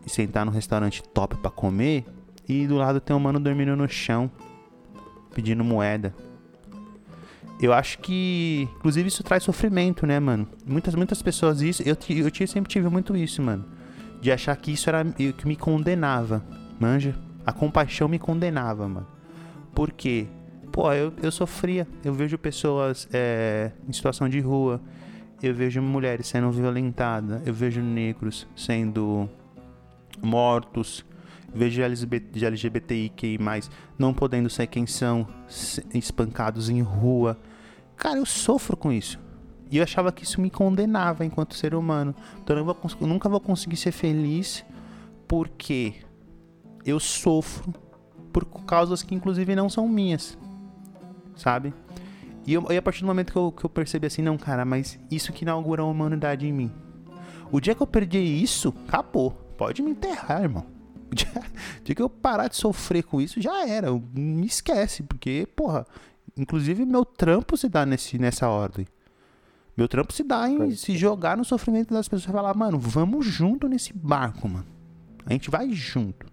e 0.07 0.11
sentar 0.11 0.46
no 0.46 0.53
restaurante 0.53 1.03
top 1.03 1.36
para 1.36 1.51
comer 1.51 2.05
e 2.48 2.66
do 2.66 2.76
lado 2.76 3.01
tem 3.01 3.14
um 3.14 3.20
mano 3.20 3.38
dormindo 3.38 3.76
no 3.76 3.88
chão 3.88 4.30
pedindo 5.34 5.62
moeda. 5.62 6.14
Eu 7.61 7.72
acho 7.72 7.98
que, 7.98 8.68
inclusive, 8.76 9.08
isso 9.08 9.22
traz 9.22 9.42
sofrimento, 9.42 10.06
né, 10.06 10.18
mano? 10.18 10.48
Muitas, 10.66 10.94
muitas 10.94 11.20
pessoas 11.20 11.61
isso. 11.61 11.82
Eu, 11.82 11.96
eu, 12.08 12.46
sempre 12.46 12.70
tive 12.70 12.88
muito 12.88 13.16
isso, 13.16 13.42
mano 13.42 13.64
de 14.20 14.30
achar 14.30 14.54
que 14.56 14.70
isso 14.70 14.88
era 14.88 15.04
que 15.04 15.48
me 15.48 15.56
condenava, 15.56 16.44
manja? 16.78 17.14
A 17.44 17.52
compaixão 17.52 18.06
me 18.06 18.18
condenava, 18.18 18.86
mano. 18.86 19.06
Por 19.74 19.90
quê? 19.92 20.26
Pô, 20.70 20.92
eu, 20.92 21.12
eu 21.22 21.32
sofria. 21.32 21.88
Eu 22.04 22.12
vejo 22.12 22.36
pessoas 22.36 23.08
é, 23.12 23.72
em 23.88 23.92
situação 23.92 24.28
de 24.28 24.38
rua. 24.40 24.80
Eu 25.42 25.54
vejo 25.54 25.80
mulheres 25.80 26.26
sendo 26.26 26.50
violentadas. 26.50 27.40
Eu 27.46 27.54
vejo 27.54 27.80
negros 27.80 28.46
sendo 28.54 29.28
mortos. 30.22 31.04
Vejo 31.52 31.82
LGBT, 31.82 32.46
LGBTIQI+, 32.46 33.38
não 33.98 34.14
podendo 34.14 34.48
ser 34.48 34.68
quem 34.68 34.86
são, 34.86 35.26
espancados 35.92 36.68
em 36.68 36.80
rua. 36.80 37.36
Cara, 38.01 38.16
eu 38.16 38.24
sofro 38.24 38.78
com 38.78 38.90
isso. 38.90 39.20
E 39.70 39.76
eu 39.76 39.84
achava 39.84 40.11
que 40.11 40.24
isso 40.24 40.40
me 40.40 40.51
condenava 40.51 41.22
enquanto 41.22 41.55
ser 41.55 41.74
humano. 41.74 42.14
Então 42.42 42.57
eu, 42.57 42.64
vou, 42.64 42.76
eu 42.98 43.07
nunca 43.07 43.28
vou 43.28 43.38
conseguir 43.38 43.76
ser 43.76 43.92
feliz 43.92 44.64
porque 45.28 45.94
eu 46.84 46.98
sofro 46.98 47.72
por 48.32 48.46
causas 48.64 49.03
que 49.03 49.14
inclusive 49.14 49.55
não 49.55 49.68
são 49.68 49.86
minhas. 49.86 50.36
Sabe? 51.36 51.74
E, 52.46 52.55
eu, 52.55 52.66
e 52.70 52.76
a 52.78 52.82
partir 52.82 53.03
do 53.03 53.07
momento 53.07 53.32
que 53.32 53.38
eu, 53.38 53.53
que 53.53 53.64
eu 53.64 53.68
percebi 53.68 54.07
assim, 54.07 54.22
não, 54.22 54.38
cara, 54.38 54.64
mas 54.64 54.98
isso 55.11 55.30
que 55.30 55.44
inaugura 55.44 55.82
a 55.82 55.86
humanidade 55.86 56.46
em 56.46 56.53
mim. 56.53 56.72
O 57.53 57.61
dia 57.61 57.74
que 57.74 57.82
eu 57.82 57.86
perdi 57.86 58.18
isso, 58.18 58.74
acabou. 58.88 59.32
Pode 59.59 59.82
me 59.82 59.90
enterrar, 59.90 60.42
irmão. 60.42 60.64
O 61.11 61.14
dia, 61.14 61.28
o 61.80 61.82
dia 61.82 61.94
que 61.96 62.03
eu 62.03 62.09
parar 62.09 62.46
de 62.46 62.55
sofrer 62.55 63.03
com 63.03 63.20
isso, 63.20 63.40
já 63.40 63.66
era. 63.66 63.88
Me 64.14 64.46
esquece, 64.46 65.03
porque, 65.03 65.44
porra, 65.57 65.84
inclusive 66.37 66.85
meu 66.85 67.05
trampo 67.05 67.57
se 67.57 67.68
dá 67.68 67.85
nesse, 67.85 68.18
nessa 68.18 68.49
ordem. 68.49 68.87
Meu 69.76 69.89
trampo 69.89 70.12
se 70.12 70.22
dá 70.22 70.49
em 70.49 70.72
se 70.72 70.97
jogar 70.97 71.37
no 71.37 71.45
sofrimento 71.45 71.95
das 71.95 72.09
pessoas 72.09 72.28
e 72.28 72.33
falar, 72.33 72.55
mano, 72.55 72.78
vamos 72.78 73.24
junto 73.26 73.68
nesse 73.68 73.93
barco, 73.93 74.49
mano. 74.49 74.66
A 75.24 75.33
gente 75.33 75.51
vai 75.51 75.72
junto. 75.72 76.26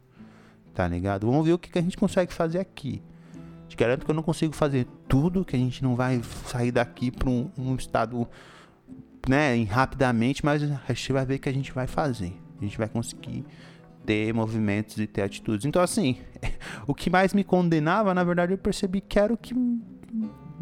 Tá 0.74 0.88
ligado? 0.88 1.28
Vamos 1.28 1.45
ver 1.45 1.54
o 1.54 1.58
que, 1.58 1.72
que 1.72 1.80
a 1.80 1.82
gente 1.82 1.98
consegue 1.98 2.34
fazer 2.34 2.60
aqui. 2.60 3.02
Te 3.68 3.76
garanto 3.76 4.06
que 4.06 4.12
eu 4.12 4.16
não 4.16 4.24
consigo 4.24 4.54
fazer 4.54 4.88
tudo, 5.08 5.43
que 5.43 5.56
a 5.56 5.60
gente 5.60 5.84
não 5.84 5.95
vai 5.95 6.22
sair 6.45 6.72
daqui 6.72 7.12
para 7.12 7.30
um, 7.30 7.50
um, 7.58 7.76
estado, 7.76 8.28
né, 9.28 9.64
rapidamente, 9.64 10.45
mas 10.45 10.64
a 10.64 10.93
gente 10.93 11.14
vai 11.14 11.26
ver 11.26 11.39
que 11.39 11.50
a 11.50 11.54
gente 11.54 11.72
vai 11.74 11.88
fazer. 11.88 12.34
A 12.60 12.64
gente 12.64 12.78
vai 12.78 12.88
conseguir 12.88 13.45
ter 14.08 14.34
movimentos 14.34 14.97
e 14.97 15.05
ter 15.05 15.22
atitudes. 15.22 15.66
Então, 15.66 15.82
assim, 15.82 16.18
o 16.88 16.95
que 16.95 17.10
mais 17.10 17.34
me 17.34 17.43
condenava, 17.43 18.14
na 18.14 18.24
verdade, 18.24 18.53
eu 18.53 18.58
percebi 18.58 19.01
que 19.01 19.20
era 19.20 19.34
o 19.34 19.38
que 19.38 19.53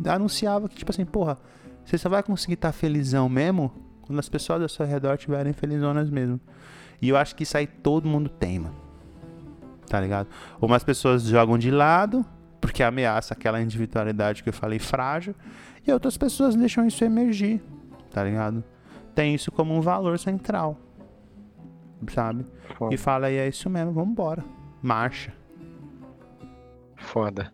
anunciava 0.04 0.68
que, 0.68 0.76
tipo 0.76 0.92
assim, 0.92 1.06
porra, 1.06 1.38
você 1.86 1.96
só 1.96 2.10
vai 2.10 2.24
conseguir 2.24 2.56
estar 2.56 2.70
tá 2.70 2.74
felizão 2.74 3.30
mesmo 3.30 3.72
quando 4.02 4.18
as 4.18 4.28
pessoas 4.28 4.64
ao 4.64 4.68
seu 4.68 4.86
redor 4.86 5.14
estiverem 5.14 5.54
felizonas 5.54 6.10
mesmo. 6.10 6.42
E 7.00 7.10
eu 7.10 7.16
acho 7.16 7.36
que 7.36 7.44
isso 7.44 7.56
aí 7.56 7.68
todo 7.68 8.10
mundo 8.10 8.30
tem, 8.30 8.58
mano. 8.58 8.76
Tá 9.88 10.02
ligado? 10.02 10.28
Umas 10.60 10.84
pessoas 10.84 11.24
jogam 11.24 11.60
de 11.60 11.70
lado, 11.70 12.26
porque 12.60 12.82
ameaça 12.82 13.36
aquela 13.36 13.62
individualidade 13.62 14.42
que 14.42 14.50
eu 14.50 14.54
falei 14.54 14.80
frágil, 14.80 15.36
e 15.86 15.92
outras 15.92 16.18
pessoas 16.18 16.56
deixam 16.56 16.88
isso 16.88 17.04
emergir, 17.04 17.62
tá 18.10 18.24
ligado? 18.24 18.64
Tem 19.14 19.36
isso 19.36 19.52
como 19.52 19.76
um 19.76 19.82
valor 19.82 20.18
central, 20.18 20.80
sabe? 22.10 22.46
Foda. 22.78 22.94
E 22.94 22.98
fala, 22.98 23.32
e 23.32 23.38
é 23.38 23.48
isso 23.48 23.70
mesmo, 23.70 23.94
vambora, 23.94 24.44
marcha. 24.82 25.34
Foda. 26.98 27.52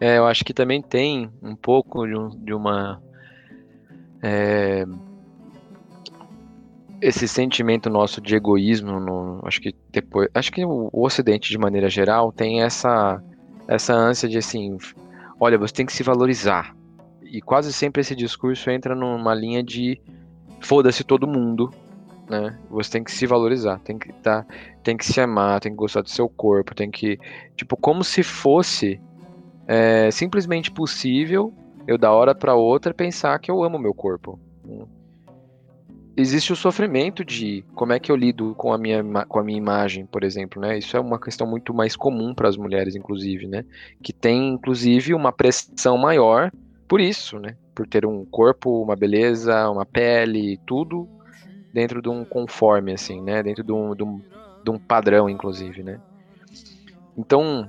É, 0.00 0.18
eu 0.18 0.26
acho 0.26 0.44
que 0.44 0.52
também 0.52 0.82
tem 0.82 1.30
um 1.42 1.56
pouco 1.56 2.06
de, 2.06 2.16
um, 2.16 2.28
de 2.28 2.52
uma. 2.52 3.02
É, 4.22 4.84
esse 7.00 7.28
sentimento 7.28 7.90
nosso 7.90 8.20
de 8.20 8.34
egoísmo, 8.34 8.98
no, 8.98 9.40
acho 9.44 9.60
que 9.60 9.74
depois, 9.90 10.28
acho 10.34 10.50
que 10.50 10.64
o, 10.64 10.88
o 10.92 11.04
Ocidente 11.04 11.50
de 11.50 11.58
maneira 11.58 11.88
geral 11.88 12.32
tem 12.32 12.62
essa 12.62 13.22
essa 13.66 13.94
ânsia 13.94 14.28
de 14.28 14.38
assim, 14.38 14.76
olha, 15.40 15.58
você 15.58 15.72
tem 15.72 15.86
que 15.86 15.92
se 15.92 16.02
valorizar. 16.02 16.74
E 17.22 17.40
quase 17.40 17.72
sempre 17.72 18.00
esse 18.00 18.14
discurso 18.14 18.70
entra 18.70 18.94
numa 18.94 19.34
linha 19.34 19.62
de 19.62 20.00
foda-se 20.60 21.02
todo 21.02 21.26
mundo, 21.26 21.72
né? 22.28 22.58
Você 22.70 22.92
tem 22.92 23.04
que 23.04 23.12
se 23.12 23.26
valorizar, 23.26 23.78
tem 23.80 23.98
que 23.98 24.12
tá, 24.14 24.46
tem 24.82 24.96
que 24.96 25.04
se 25.04 25.20
amar, 25.20 25.60
tem 25.60 25.72
que 25.72 25.78
gostar 25.78 26.02
do 26.02 26.10
seu 26.10 26.28
corpo, 26.28 26.74
tem 26.74 26.90
que, 26.90 27.18
tipo, 27.56 27.76
como 27.76 28.02
se 28.02 28.22
fosse 28.22 29.00
é, 29.66 30.10
simplesmente 30.10 30.70
possível 30.70 31.52
eu 31.86 31.98
da 31.98 32.10
hora 32.10 32.34
para 32.34 32.54
outra 32.54 32.94
pensar 32.94 33.38
que 33.38 33.50
eu 33.50 33.62
amo 33.62 33.78
meu 33.78 33.92
corpo. 33.92 34.38
Né? 34.64 34.84
existe 36.16 36.52
o 36.52 36.56
sofrimento 36.56 37.24
de 37.24 37.64
como 37.74 37.92
é 37.92 37.98
que 37.98 38.10
eu 38.10 38.16
lido 38.16 38.54
com 38.54 38.72
a 38.72 38.78
minha, 38.78 39.02
com 39.26 39.38
a 39.38 39.44
minha 39.44 39.58
imagem, 39.58 40.06
por 40.06 40.22
exemplo, 40.22 40.60
né? 40.60 40.78
Isso 40.78 40.96
é 40.96 41.00
uma 41.00 41.18
questão 41.18 41.46
muito 41.46 41.74
mais 41.74 41.96
comum 41.96 42.34
para 42.34 42.48
as 42.48 42.56
mulheres, 42.56 42.94
inclusive, 42.94 43.46
né? 43.46 43.64
Que 44.02 44.12
tem, 44.12 44.50
inclusive, 44.50 45.14
uma 45.14 45.32
pressão 45.32 45.98
maior 45.98 46.52
por 46.86 47.00
isso, 47.00 47.38
né? 47.38 47.56
Por 47.74 47.86
ter 47.86 48.06
um 48.06 48.24
corpo, 48.24 48.82
uma 48.82 48.94
beleza, 48.94 49.68
uma 49.68 49.84
pele, 49.84 50.58
tudo 50.66 51.08
dentro 51.74 52.00
de 52.00 52.08
um 52.08 52.24
conforme, 52.24 52.92
assim, 52.92 53.20
né? 53.20 53.42
Dentro 53.42 53.64
de 53.64 53.72
um, 53.72 53.96
de 53.96 54.04
um, 54.04 54.20
de 54.62 54.70
um 54.70 54.78
padrão, 54.78 55.28
inclusive, 55.28 55.82
né? 55.82 56.00
Então, 57.18 57.68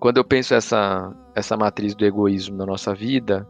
quando 0.00 0.16
eu 0.16 0.24
penso 0.24 0.54
essa, 0.54 1.14
essa 1.34 1.54
matriz 1.54 1.94
do 1.94 2.06
egoísmo 2.06 2.56
na 2.56 2.64
nossa 2.64 2.94
vida, 2.94 3.46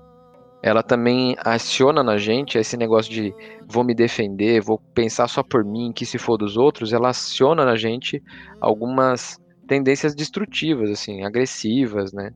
ela 0.60 0.82
também 0.82 1.36
aciona 1.38 2.02
na 2.02 2.18
gente 2.18 2.58
esse 2.58 2.76
negócio 2.76 3.12
de 3.12 3.32
vou 3.68 3.84
me 3.84 3.94
defender, 3.94 4.60
vou 4.60 4.78
pensar 4.92 5.28
só 5.28 5.44
por 5.44 5.64
mim, 5.64 5.92
que 5.92 6.04
se 6.04 6.18
for 6.18 6.36
dos 6.36 6.56
outros, 6.56 6.92
ela 6.92 7.10
aciona 7.10 7.64
na 7.64 7.76
gente 7.76 8.20
algumas 8.60 9.38
tendências 9.68 10.12
destrutivas, 10.12 10.90
assim, 10.90 11.22
agressivas, 11.22 12.12
né? 12.12 12.32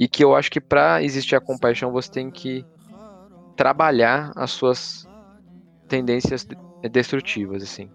E 0.00 0.08
que 0.08 0.24
eu 0.24 0.34
acho 0.34 0.50
que 0.50 0.60
para 0.60 1.00
existir 1.00 1.36
a 1.36 1.40
compaixão 1.40 1.92
você 1.92 2.10
tem 2.10 2.28
que 2.28 2.66
trabalhar 3.56 4.32
as 4.34 4.50
suas 4.50 5.05
tendências 5.88 6.46
destrutivas, 6.90 7.62
assim. 7.62 7.90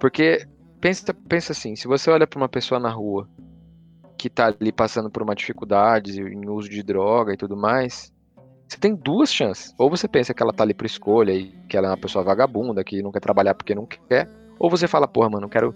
Porque 0.00 0.46
pensa, 0.80 1.14
pensa 1.14 1.52
assim, 1.52 1.76
se 1.76 1.86
você 1.86 2.10
olha 2.10 2.26
para 2.26 2.38
uma 2.38 2.48
pessoa 2.48 2.78
na 2.78 2.90
rua 2.90 3.28
que 4.16 4.30
tá 4.30 4.46
ali 4.46 4.72
passando 4.72 5.10
por 5.10 5.22
uma 5.22 5.34
dificuldade 5.34 6.20
em 6.20 6.48
uso 6.48 6.68
de 6.68 6.82
droga 6.82 7.32
e 7.32 7.36
tudo 7.36 7.56
mais, 7.56 8.12
você 8.68 8.78
tem 8.78 8.94
duas 8.94 9.32
chances. 9.32 9.74
Ou 9.78 9.88
você 9.88 10.08
pensa 10.08 10.34
que 10.34 10.42
ela 10.42 10.52
tá 10.52 10.64
ali 10.64 10.74
por 10.74 10.86
escolha 10.86 11.32
e 11.32 11.52
que 11.68 11.76
ela 11.76 11.88
é 11.88 11.90
uma 11.90 11.96
pessoa 11.96 12.24
vagabunda, 12.24 12.82
que 12.82 13.02
não 13.02 13.12
quer 13.12 13.20
trabalhar 13.20 13.54
porque 13.54 13.74
não 13.74 13.86
quer. 13.86 14.28
Ou 14.58 14.70
você 14.70 14.88
fala, 14.88 15.06
porra, 15.06 15.30
mano, 15.30 15.48
quero. 15.48 15.74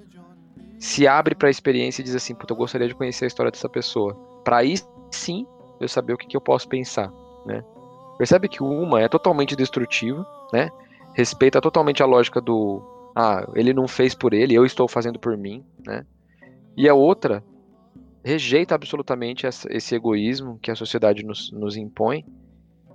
Se 0.78 1.06
abre 1.06 1.34
pra 1.34 1.50
experiência 1.50 2.00
e 2.00 2.04
diz 2.04 2.14
assim, 2.14 2.34
puta, 2.34 2.54
eu 2.54 2.56
gostaria 2.56 2.88
de 2.88 2.94
conhecer 2.94 3.26
a 3.26 3.28
história 3.28 3.52
dessa 3.52 3.68
pessoa. 3.68 4.14
Pra 4.42 4.58
aí 4.58 4.76
sim 5.10 5.46
eu 5.78 5.88
saber 5.88 6.14
o 6.14 6.16
que, 6.16 6.26
que 6.26 6.36
eu 6.36 6.40
posso 6.40 6.66
pensar, 6.68 7.12
né? 7.44 7.62
Percebe 8.16 8.48
que 8.48 8.62
uma 8.62 9.00
é 9.00 9.08
totalmente 9.08 9.54
destrutiva, 9.54 10.26
né? 10.52 10.70
Respeita 11.14 11.60
totalmente 11.60 12.02
a 12.02 12.06
lógica 12.06 12.40
do. 12.40 12.82
Ah, 13.14 13.46
ele 13.54 13.72
não 13.72 13.88
fez 13.88 14.14
por 14.14 14.32
ele, 14.32 14.54
eu 14.54 14.64
estou 14.64 14.86
fazendo 14.86 15.18
por 15.18 15.36
mim, 15.36 15.64
né? 15.84 16.06
E 16.76 16.88
a 16.88 16.94
outra 16.94 17.42
rejeita 18.22 18.74
absolutamente 18.74 19.46
essa, 19.46 19.66
esse 19.72 19.94
egoísmo 19.94 20.58
que 20.60 20.70
a 20.70 20.76
sociedade 20.76 21.24
nos, 21.24 21.50
nos 21.50 21.76
impõe 21.76 22.24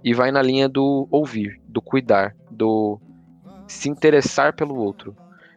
e 0.04 0.14
vai 0.14 0.32
na 0.32 0.42
linha 0.42 0.70
do 0.70 1.08
ouvir, 1.12 1.60
do 1.68 1.82
cuidar, 1.82 2.36
do 2.50 3.00
se 3.68 3.90
interessar 3.90 4.56
pelo 4.56 4.76
outro. 4.76 5.16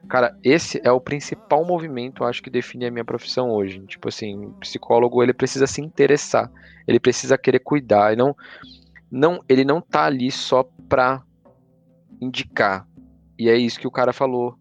Cara, 0.09 0.35
esse 0.43 0.81
é 0.83 0.91
o 0.91 1.01
principal 1.01 1.65
movimento, 1.65 2.25
acho 2.25 2.43
que 2.43 2.49
define 2.49 2.87
a 2.87 2.91
minha 2.91 3.05
profissão 3.05 3.51
hoje. 3.51 3.81
Tipo 3.81 4.09
assim, 4.09 4.47
o 4.47 4.53
psicólogo, 4.53 5.23
ele 5.23 5.35
precisa 5.35 5.67
se 5.67 5.83
interessar, 5.83 6.51
ele 6.87 6.99
precisa 6.99 7.37
querer 7.37 7.59
cuidar, 7.59 8.15
e 8.15 8.17
não 8.17 8.35
não, 9.11 9.43
ele 9.49 9.65
não 9.65 9.81
tá 9.81 10.05
ali 10.05 10.31
só 10.31 10.69
pra 10.89 11.23
indicar. 12.21 12.87
E 13.39 13.49
é 13.49 13.57
isso 13.57 13.79
que 13.79 13.87
o 13.87 13.91
cara 13.91 14.13
falou. 14.13 14.57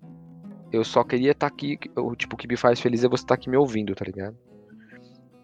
Eu 0.72 0.84
só 0.84 1.03
queria 1.03 1.32
estar 1.32 1.49
tá 1.49 1.53
aqui, 1.53 1.78
tipo, 2.18 2.36
o 2.36 2.38
que 2.38 2.47
me 2.47 2.58
faz 2.58 2.80
feliz 2.80 3.03
é 3.03 3.08
você 3.08 3.24
estar 3.24 3.36
tá 3.36 3.39
aqui 3.39 3.49
me 3.49 3.58
ouvindo, 3.58 3.95
tá 3.95 4.05
ligado? 4.05 4.38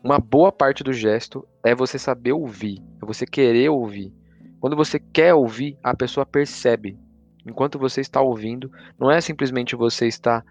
Uma 0.04 0.20
boa 0.20 0.52
parte 0.52 0.84
do 0.84 0.92
gesto 0.92 1.48
é 1.64 1.74
você 1.74 1.98
saber 1.98 2.34
ouvir, 2.34 2.82
é 3.02 3.06
você 3.06 3.26
querer 3.26 3.70
ouvir. 3.70 4.14
Quando 4.60 4.76
você 4.76 5.00
quer 5.00 5.34
ouvir, 5.34 5.78
a 5.82 5.96
pessoa 5.96 6.26
percebe. 6.26 6.98
Enquanto 7.46 7.80
você 7.80 8.02
está 8.02 8.22
ouvindo, 8.22 8.72
não 9.00 9.10
é 9.10 9.20
simplesmente 9.22 9.76
você 9.76 10.08
estar 10.08 10.44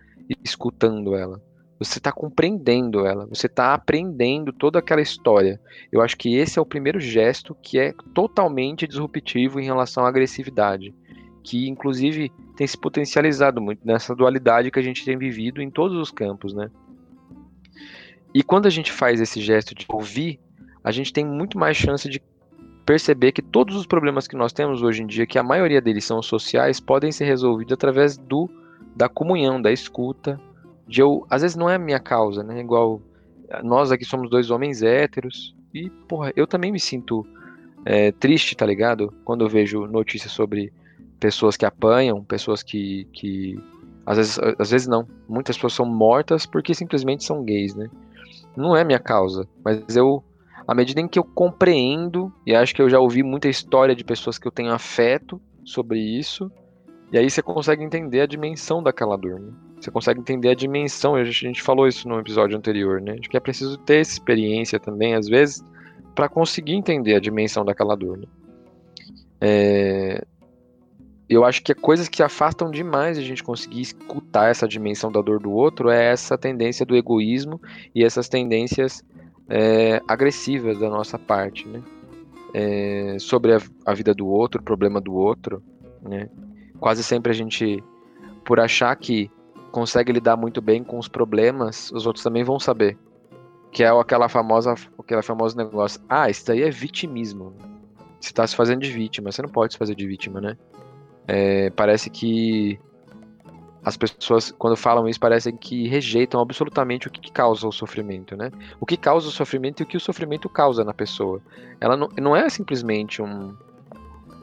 escutando 0.43 1.15
ela. 1.15 1.41
Você 1.79 1.99
está 1.99 2.13
compreendendo 2.13 3.05
ela, 3.05 3.27
você 3.27 3.47
está 3.47 3.75
aprendendo 3.75 4.53
toda 4.53 4.79
aquela 4.79 5.03
história. 5.03 5.61
Eu 5.91 6.01
acho 6.01 6.17
que 6.17 6.37
esse 6.37 6.59
é 6.59 6.63
o 6.63 6.67
primeiro 6.67 7.01
gesto 7.01 7.57
que 7.61 7.79
é 7.79 7.93
totalmente 8.15 8.87
disruptivo 8.87 9.59
em 9.59 9.65
relação 9.65 10.05
à 10.05 10.09
agressividade, 10.09 10.95
que 11.43 11.69
inclusive 11.69 12.31
tem 12.57 12.67
se 12.67 12.79
potencializado 12.79 13.61
muito 13.61 13.81
nessa 13.85 14.15
dualidade 14.15 14.71
que 14.71 14.79
a 14.79 14.83
gente 14.83 15.05
tem 15.05 15.17
vivido 15.17 15.61
em 15.61 15.71
todos 15.71 15.97
os 15.97 16.11
campos, 16.11 16.55
né? 16.55 16.71
E 18.35 18.43
quando 18.43 18.67
a 18.67 18.71
gente 18.71 18.91
faz 18.91 19.21
esse 19.21 19.41
gesto 19.41 19.75
de 19.75 19.85
ouvir, 19.89 20.41
a 20.83 20.91
gente 20.91 21.13
tem 21.13 21.25
muito 21.25 21.59
mais 21.59 21.77
chance 21.77 22.09
de 22.09 22.23
perceber 22.87 23.33
que 23.33 23.43
todos 23.43 23.77
os 23.77 23.87
problemas 23.87 24.27
que 24.27 24.37
nós 24.37 24.53
temos 24.53 24.83
hoje 24.83 25.03
em 25.03 25.07
dia, 25.07 25.27
que 25.27 25.39
a 25.39 25.43
maioria 25.43 25.81
deles 25.81 26.05
são 26.05 26.23
sociais, 26.23 26.81
podem 26.81 27.13
ser 27.13 27.25
resolvidos 27.25 27.73
através 27.73 28.17
do 28.17 28.49
da 28.95 29.09
comunhão, 29.09 29.61
da 29.61 29.73
escuta, 29.73 30.39
de 30.87 31.01
eu, 31.01 31.27
às 31.31 31.43
vezes 31.43 31.57
não 31.57 31.71
é 31.71 31.77
a 31.77 31.79
minha 31.79 32.01
causa, 32.01 32.43
né? 32.43 32.61
Igual 32.61 33.01
nós 33.63 33.91
aqui 33.91 34.05
somos 34.05 34.31
dois 34.31 34.51
homens 34.51 34.83
héteros 34.83 35.55
e, 35.73 35.89
porra, 36.09 36.33
eu 36.37 36.47
também 36.47 36.73
me 36.73 36.81
sinto 36.81 37.27
é, 37.85 38.13
triste, 38.13 38.57
tá 38.57 38.67
ligado? 38.67 39.13
Quando 39.25 39.45
eu 39.45 39.49
vejo 39.49 39.87
notícias 39.87 40.33
sobre 40.33 40.73
pessoas 41.23 41.57
que 41.57 41.65
apanham, 41.65 42.25
pessoas 42.25 42.65
que, 42.65 43.05
que 43.13 43.57
às 44.05 44.17
vezes, 44.17 44.39
às 44.59 44.71
vezes 44.73 44.89
não, 44.89 45.07
muitas 45.29 45.57
pessoas 45.57 45.75
são 45.75 45.87
mortas 45.87 46.45
porque 46.45 46.75
simplesmente 46.75 47.23
são 47.23 47.45
gays, 47.45 47.77
né? 47.77 47.89
Não 48.57 48.77
é 48.77 48.83
minha 48.83 48.99
causa, 48.99 49.49
mas 49.65 49.97
eu 49.97 50.25
à 50.67 50.75
medida 50.75 51.01
em 51.01 51.07
que 51.07 51.19
eu 51.19 51.25
compreendo, 51.25 52.33
e 52.45 52.55
acho 52.55 52.75
que 52.75 52.83
eu 52.83 52.91
já 52.91 52.99
ouvi 52.99 53.23
muita 53.23 53.49
história 53.49 53.95
de 53.95 54.05
pessoas 54.05 54.37
que 54.37 54.47
eu 54.47 54.51
tenho 54.53 54.73
afeto 54.73 55.41
sobre 55.65 56.01
isso, 56.01 56.51
e 57.13 57.19
aí 57.19 57.31
você 57.31 57.41
consegue 57.41 57.85
entender 57.85 58.21
a 58.21 58.27
dimensão 58.27 58.83
daquela 58.83 59.17
dor, 59.17 59.39
né? 59.39 59.53
Você 59.81 59.91
consegue 59.91 60.21
entender 60.21 60.49
a 60.49 60.55
dimensão, 60.55 61.15
a 61.15 61.25
gente 61.25 61.63
falou 61.63 61.87
isso 61.87 62.09
no 62.09 62.19
episódio 62.19 62.57
anterior, 62.57 63.01
né? 63.01 63.15
De 63.15 63.29
que 63.29 63.37
é 63.37 63.41
preciso 63.41 63.77
ter 63.79 64.01
essa 64.01 64.13
experiência 64.13 64.81
também, 64.81 65.15
às 65.15 65.29
vezes, 65.29 65.65
para 66.15 66.29
conseguir 66.29 66.75
entender 66.75 67.15
a 67.15 67.21
dimensão 67.21 67.65
daquela 67.65 67.97
dor, 67.97 68.19
né? 68.19 68.27
É, 69.41 70.25
eu 71.35 71.45
acho 71.45 71.63
que 71.63 71.75
coisas 71.75 72.09
que 72.09 72.23
afastam 72.23 72.71
demais 72.71 73.17
a 73.17 73.23
gente 73.23 73.43
conseguir 73.43 73.81
escutar 73.81 74.51
essa 74.51 74.67
dimensão 74.67 75.11
da 75.11 75.21
dor 75.21 75.41
do 75.41 75.53
outro 75.53 75.89
é 75.89 76.11
essa 76.11 76.37
tendência 76.37 76.85
do 76.85 76.97
egoísmo 76.97 77.61
e 77.95 78.05
essas 78.05 78.29
tendências 78.29 79.05
é, 79.49 80.03
agressivas 80.09 80.79
da 80.79 80.89
nossa 80.89 81.19
parte, 81.19 81.67
né? 81.69 81.83
É, 82.55 83.17
sobre 83.19 83.55
a, 83.55 83.61
a, 83.87 83.95
vida 83.95 84.15
do 84.15 84.27
outro, 84.27 84.61
o 84.61 84.65
problema 84.65 85.01
do 85.01 85.15
outro, 85.15 85.63
né? 86.03 86.29
Quase 86.79 87.03
sempre 87.03 87.31
a 87.31 87.35
gente, 87.35 87.83
por 88.45 88.61
achar 88.61 88.95
que 88.97 89.31
consegue 89.71 90.13
lidar 90.13 90.37
muito 90.37 90.61
bem 90.61 90.85
com 90.85 90.99
os 90.99 91.09
problemas, 91.09 91.91
os 91.93 92.07
outros 92.07 92.23
também 92.23 92.45
vão 92.45 92.61
saber. 92.61 92.99
Que 93.71 93.83
é 93.83 93.89
aquela 93.89 94.29
famosa, 94.29 94.75
aquela 94.99 95.23
famoso 95.23 95.57
negócio. 95.57 95.99
Ah, 96.07 96.29
isso 96.29 96.47
daí 96.47 96.63
é 96.63 96.71
vitimismo. 96.71 97.55
Você 98.21 98.29
está 98.29 98.47
se 98.47 98.55
fazendo 98.55 98.83
de 98.83 98.91
vítima. 98.91 99.33
Você 99.33 99.41
não 99.41 99.49
pode 99.49 99.73
se 99.73 99.79
fazer 99.79 99.95
de 99.95 100.07
vítima, 100.07 100.41
né? 100.41 100.59
É, 101.27 101.71
parece 101.71 102.11
que 102.11 102.79
as 103.85 103.97
pessoas, 103.97 104.53
quando 104.53 104.77
falam 104.77 105.09
isso, 105.09 105.19
parecem 105.19 105.57
que 105.57 105.89
rejeitam 105.89 106.41
absolutamente 106.41 107.09
o 107.09 107.11
que 107.11 107.33
causa 107.33 107.67
o 107.67 107.73
sofrimento, 107.73 108.37
né? 108.37 108.51
O 108.81 108.87
que 108.87 108.97
causa 108.97 109.27
o 109.27 109.31
sofrimento 109.31 109.81
e 109.81 109.83
o 109.83 109.87
que 109.87 109.97
o 109.97 110.01
sofrimento 110.01 110.49
causa 110.49 110.85
na 110.85 110.95
pessoa. 110.95 111.41
Ela 111.81 111.97
não, 111.97 112.09
não 112.21 112.37
é 112.37 112.49
simplesmente 112.49 113.21
um, 113.21 113.57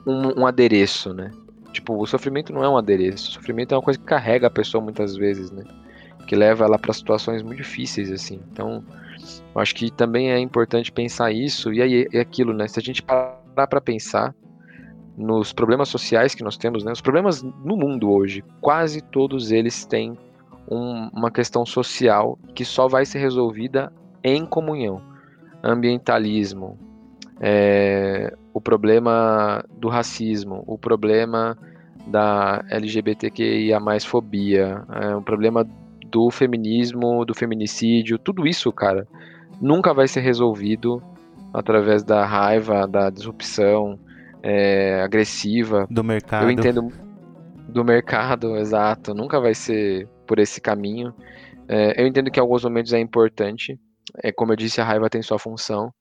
um, 0.06 0.42
um 0.42 0.46
adereço, 0.46 1.14
né? 1.14 1.32
Tipo, 1.72 1.98
o 1.98 2.06
sofrimento 2.06 2.52
não 2.52 2.64
é 2.64 2.70
um 2.70 2.76
adereço. 2.76 3.30
O 3.30 3.34
sofrimento 3.34 3.74
é 3.74 3.78
uma 3.78 3.84
coisa 3.84 3.98
que 3.98 4.06
carrega 4.06 4.48
a 4.48 4.52
pessoa 4.52 4.84
muitas 4.84 5.16
vezes, 5.16 5.52
né? 5.52 5.64
Que 6.28 6.36
leva 6.36 6.66
ela 6.66 6.78
para 6.78 6.92
situações 6.92 7.42
muito 7.42 7.60
difíceis, 7.60 8.12
assim. 8.12 8.42
Então, 8.52 8.84
acho 9.56 9.74
que 9.74 9.90
também 9.90 10.32
é 10.32 10.40
importante 10.40 10.92
pensar 10.92 11.32
isso. 11.32 11.74
E 11.74 11.82
aí 11.82 12.08
é 12.12 12.20
aquilo, 12.20 12.54
né? 12.54 12.68
Se 12.68 12.78
a 12.78 12.84
gente 12.84 13.02
parar 13.02 13.68
para 13.68 13.80
pensar, 13.80 14.36
nos 15.20 15.52
problemas 15.52 15.90
sociais 15.90 16.34
que 16.34 16.44
nós 16.44 16.56
temos, 16.56 16.86
né, 16.86 16.94
os 16.94 17.02
problemas 17.02 17.44
no 17.44 17.76
mundo 17.76 18.10
hoje, 18.10 18.42
quase 18.62 19.02
todos 19.02 19.52
eles 19.52 19.86
têm 19.86 20.18
um, 20.72 21.10
uma 21.14 21.30
questão 21.30 21.66
social 21.66 22.40
que 22.56 22.64
só 22.64 22.88
vai 22.88 23.06
ser 23.06 23.20
resolvida 23.20 23.92
em 24.24 24.46
comunhão. 24.46 25.02
Ambientalismo, 25.62 26.80
é, 27.42 28.34
o 28.54 28.62
problema 28.62 29.62
do 29.78 29.90
racismo, 29.90 30.64
o 30.66 30.78
problema 30.78 31.58
da 32.08 32.64
LGBTQIA 32.70 33.78
mais 33.78 34.06
fobia, 34.06 34.86
é, 35.02 35.16
o 35.18 35.22
problema 35.22 35.68
do 36.10 36.32
feminismo, 36.32 37.26
do 37.26 37.36
feminicídio, 37.36 38.18
tudo 38.18 38.48
isso, 38.48 38.72
cara, 38.72 39.06
nunca 39.60 39.94
vai 39.94 40.08
ser 40.08 40.22
resolvido 40.22 41.04
através 41.54 42.04
da 42.04 42.26
raiva, 42.26 42.88
da 42.88 43.10
disrupção, 43.10 44.00
é, 44.44 45.02
agressiva. 45.02 45.88
Do 45.90 46.04
mercado. 46.04 46.46
Eu 46.46 46.52
entendo 46.52 46.92
do 47.68 47.84
mercado, 47.84 48.56
exato. 48.58 49.14
Nunca 49.14 49.40
vai 49.40 49.54
ser 49.54 50.08
por 50.26 50.40
esse 50.40 50.60
caminho. 50.60 51.14
É, 51.68 52.02
eu 52.02 52.08
entendo 52.08 52.32
que 52.32 52.40
em 52.40 52.42
alguns 52.42 52.64
momentos 52.64 52.94
é 52.94 53.00
importante. 53.00 53.80
É, 54.24 54.32
como 54.32 54.52
eu 54.52 54.56
disse, 54.56 54.82
a 54.82 54.84
raiva 54.84 55.10
tem 55.10 55.22
sua 55.22 55.38
função. 55.38 55.94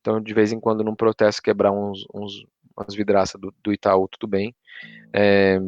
Então, 0.00 0.20
de 0.20 0.32
vez 0.32 0.52
em 0.52 0.60
quando, 0.60 0.84
num 0.84 0.94
protesto, 0.94 1.42
quebrar 1.42 1.72
uns, 1.72 2.04
uns 2.14 2.46
umas 2.76 2.94
vidraças 2.94 3.40
do, 3.40 3.52
do 3.64 3.72
Itaú, 3.72 4.06
tudo 4.08 4.28
bem. 4.28 4.54
É, 5.12 5.58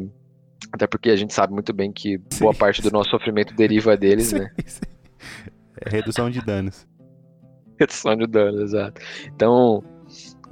até 0.71 0.85
porque 0.85 1.09
a 1.09 1.15
gente 1.15 1.33
sabe 1.33 1.53
muito 1.53 1.73
bem 1.73 1.91
que 1.91 2.17
boa 2.39 2.53
sim, 2.53 2.59
parte 2.59 2.81
do 2.81 2.91
nosso 2.91 3.09
sofrimento 3.09 3.53
deriva 3.55 3.97
deles, 3.97 4.27
sim, 4.27 4.39
né? 4.39 4.51
Sim. 4.65 4.81
É 5.81 5.89
redução 5.89 6.29
de 6.29 6.41
danos. 6.41 6.87
redução 7.79 8.15
de 8.15 8.27
danos, 8.27 8.61
exato. 8.61 9.01
Então, 9.33 9.83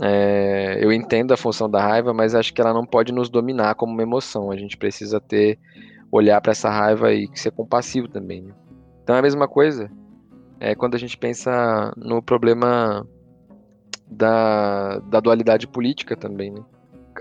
é, 0.02 0.78
eu 0.80 0.91
entendo 0.91 1.34
a 1.34 1.38
função 1.38 1.70
da 1.70 1.82
raiva, 1.82 2.14
mas 2.14 2.36
acho 2.36 2.54
que 2.54 2.62
ela 2.62 2.74
não 2.74 2.86
pode 2.86 3.12
nos 3.12 3.30
dominar 3.30 3.76
como 3.76 3.93
uma 3.93 4.04
emoção. 4.04 4.52
A 4.52 4.58
gente 4.58 4.78
precisa 4.78 5.20
ter 5.20 5.58
olhar 6.12 6.39
para 6.41 6.52
essa 6.52 6.70
raiva 6.70 7.14
e 7.14 7.30
ser 7.34 7.52
compassivo 7.52 8.08
também. 8.08 8.41
Né? 8.41 8.54
Então 9.04 9.16
é 9.16 9.20
a 9.20 9.24
mesma 9.24 9.48
coisa 9.48 9.89
é 10.60 10.76
quando 10.76 10.95
a 10.95 10.98
gente 10.98 11.18
pensa 11.18 11.93
no 11.95 12.22
problema 12.22 13.06
da, 14.10 15.00
da 15.00 15.20
dualidade 15.20 15.68
política 15.68 16.16
também. 16.16 16.52
Né? 16.52 16.62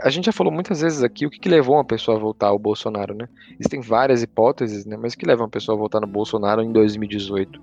A 0.02 0.10
gente 0.10 0.26
já 0.26 0.32
falou 0.32 0.52
muitas 0.52 0.80
vezes 0.80 1.02
aqui 1.02 1.26
o 1.26 1.30
que, 1.30 1.38
que, 1.38 1.48
levou 1.48 1.76
uma 1.76 1.84
pessoa 1.84 2.16
a 2.16 2.20
votar 2.20 2.50
ao 2.50 2.58
Bolsonaro, 2.58 3.14
né? 3.14 3.28
Existem 3.58 3.80
várias 3.80 4.22
hipóteses, 4.22 4.84
né? 4.84 4.96
Mas 4.96 5.14
o 5.14 5.18
que 5.18 5.26
leva 5.26 5.42
uma 5.42 5.48
pessoa 5.48 5.76
a 5.76 5.78
votar 5.78 6.00
no 6.00 6.06
Bolsonaro 6.06 6.62
em 6.62 6.70
2018? 6.70 7.62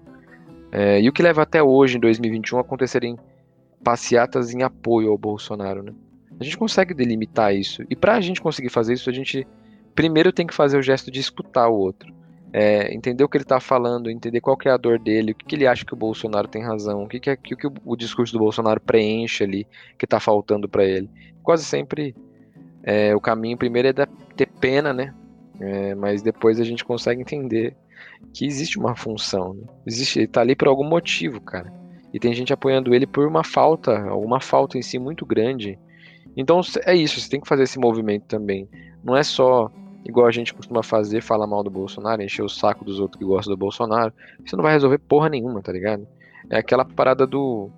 É, 0.71 0.99
e 0.99 1.07
o 1.07 1.13
que 1.13 1.21
leva 1.21 1.43
até 1.43 1.61
hoje, 1.61 1.97
em 1.97 1.99
2021, 1.99 2.57
a 2.57 2.61
acontecerem 2.61 3.17
passeatas 3.83 4.53
em 4.53 4.63
apoio 4.63 5.11
ao 5.11 5.17
Bolsonaro, 5.17 5.83
né? 5.83 5.93
A 6.39 6.43
gente 6.43 6.57
consegue 6.57 6.93
delimitar 6.93 7.53
isso. 7.55 7.83
E 7.89 7.95
para 7.95 8.15
a 8.15 8.21
gente 8.21 8.41
conseguir 8.41 8.69
fazer 8.69 8.93
isso, 8.93 9.09
a 9.09 9.13
gente 9.13 9.45
primeiro 9.93 10.31
tem 10.31 10.47
que 10.47 10.53
fazer 10.53 10.77
o 10.77 10.81
gesto 10.81 11.11
de 11.11 11.19
escutar 11.19 11.67
o 11.67 11.75
outro. 11.75 12.13
É, 12.51 12.93
entender 12.93 13.23
o 13.23 13.29
que 13.29 13.37
ele 13.37 13.43
está 13.43 13.59
falando, 13.59 14.11
entender 14.11 14.39
qual 14.39 14.57
é 14.65 14.69
a 14.69 14.77
dor 14.77 14.99
dele, 14.99 15.31
o 15.31 15.35
que, 15.35 15.45
que, 15.45 15.55
ele 15.55 15.65
acha 15.65 15.83
que 15.83 15.93
o 15.93 15.97
Bolsonaro 15.97 16.47
tem 16.47 16.63
razão, 16.63 17.03
o 17.03 17.07
que, 17.07 17.19
que, 17.19 17.29
é, 17.31 17.35
que, 17.35 17.55
que 17.55 17.67
o, 17.83 17.95
discurso 17.95 18.31
do 18.31 18.37
Bolsonaro 18.37 18.79
preenche 18.79 19.43
ali, 19.43 19.65
que 19.97 20.05
está 20.05 20.19
faltando 20.19 20.69
para 20.69 20.85
ele. 20.85 21.09
Quase 21.41 21.65
sempre 21.65 22.15
é, 22.83 23.15
o 23.15 23.19
caminho 23.19 23.57
primeiro 23.57 23.87
é 23.87 23.93
ter 24.35 24.47
pena, 24.59 24.93
né? 24.93 25.15
É, 25.59 25.95
mas 25.95 26.21
depois 26.21 26.59
a 26.59 26.63
gente 26.63 26.85
consegue 26.85 27.21
entender 27.21 27.75
que 28.31 28.45
existe 28.45 28.77
uma 28.77 28.95
função. 28.95 29.55
Né? 29.55 29.63
Existe, 29.87 30.19
ele 30.19 30.27
tá 30.27 30.41
ali 30.41 30.55
por 30.55 30.67
algum 30.67 30.87
motivo, 30.87 31.41
cara 31.41 31.82
e 32.13 32.19
tem 32.19 32.33
gente 32.33 32.53
apoiando 32.53 32.93
ele 32.93 33.07
por 33.07 33.27
uma 33.27 33.43
falta, 33.43 34.07
alguma 34.07 34.39
falta 34.39 34.77
em 34.77 34.83
si 34.83 34.99
muito 34.99 35.25
grande. 35.25 35.79
Então 36.37 36.61
é 36.85 36.95
isso, 36.95 37.19
você 37.19 37.29
tem 37.29 37.41
que 37.41 37.47
fazer 37.47 37.63
esse 37.63 37.79
movimento 37.79 38.25
também. 38.25 38.69
Não 39.03 39.17
é 39.17 39.23
só 39.23 39.71
igual 40.05 40.27
a 40.27 40.31
gente 40.31 40.53
costuma 40.53 40.83
fazer, 40.83 41.21
falar 41.21 41.47
mal 41.47 41.63
do 41.63 41.71
Bolsonaro, 41.71 42.21
encher 42.21 42.43
o 42.43 42.49
saco 42.49 42.85
dos 42.85 42.99
outros 42.99 43.17
que 43.17 43.25
gostam 43.25 43.53
do 43.53 43.57
Bolsonaro. 43.57 44.13
Isso 44.45 44.55
não 44.55 44.63
vai 44.63 44.73
resolver 44.73 44.99
porra 44.99 45.27
nenhuma, 45.27 45.61
tá 45.61 45.71
ligado? 45.71 46.07
É 46.49 46.57
aquela 46.57 46.85
parada 46.85 47.25
do. 47.25 47.69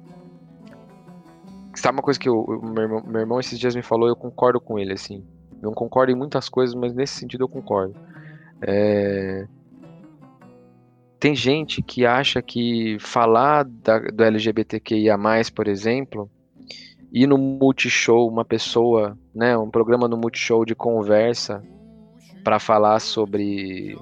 Sabe 1.74 1.98
uma 1.98 2.04
coisa 2.04 2.20
que 2.20 2.30
o 2.30 2.62
meu, 2.62 2.84
irmão, 2.84 3.04
meu 3.06 3.22
irmão 3.22 3.40
esses 3.40 3.60
dias 3.60 3.76
me 3.76 3.82
falou, 3.82 4.08
eu 4.08 4.16
concordo 4.16 4.60
com 4.60 4.80
ele, 4.80 4.94
assim. 4.94 5.24
Não 5.62 5.74
concordo 5.74 6.12
em 6.12 6.16
muitas 6.16 6.50
coisas, 6.50 6.76
mas 6.76 6.94
nesse 6.94 7.14
sentido 7.14 7.44
eu 7.44 7.50
concordo. 7.50 7.96
É 8.62 9.48
tem 11.26 11.34
gente 11.34 11.82
que 11.82 12.06
acha 12.06 12.40
que 12.40 12.98
falar 13.00 13.66
da, 13.66 13.98
do 13.98 14.24
LGBTQIA, 14.24 15.18
por 15.56 15.68
exemplo, 15.68 16.30
ir 17.12 17.26
no 17.26 17.36
Multishow, 17.36 18.30
uma 18.30 18.46
pessoa, 18.46 19.18
né, 19.34 19.58
um 19.58 19.72
programa 19.72 20.08
no 20.08 20.18
Multishow 20.18 20.64
de 20.64 20.76
conversa 20.76 21.64
para 22.44 22.60
falar 22.60 23.00
sobre. 23.00 23.98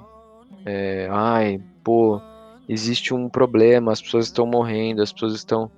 É, 0.66 1.08
ai, 1.10 1.62
pô, 1.82 2.20
existe 2.68 3.14
um 3.14 3.30
problema, 3.30 3.94
as 3.94 4.02
pessoas 4.02 4.26
estão 4.26 4.46
morrendo, 4.46 5.02
as 5.02 5.14
pessoas 5.14 5.34
estão. 5.34 5.72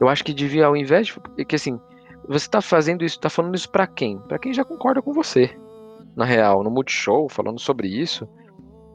Eu 0.00 0.08
acho 0.08 0.24
que 0.24 0.32
devia, 0.32 0.64
ao 0.64 0.74
invés 0.74 1.08
de. 1.08 1.44
Que 1.44 1.56
assim, 1.56 1.78
você 2.26 2.48
tá 2.48 2.62
fazendo 2.62 3.04
isso, 3.04 3.20
tá 3.20 3.28
falando 3.28 3.54
isso 3.54 3.68
para 3.68 3.86
quem? 3.86 4.18
Para 4.18 4.38
quem 4.38 4.54
já 4.54 4.64
concorda 4.64 5.02
com 5.02 5.12
você. 5.12 5.54
Na 6.16 6.24
real, 6.24 6.64
no 6.64 6.70
Multishow, 6.70 7.28
falando 7.28 7.60
sobre 7.60 7.86
isso, 7.86 8.26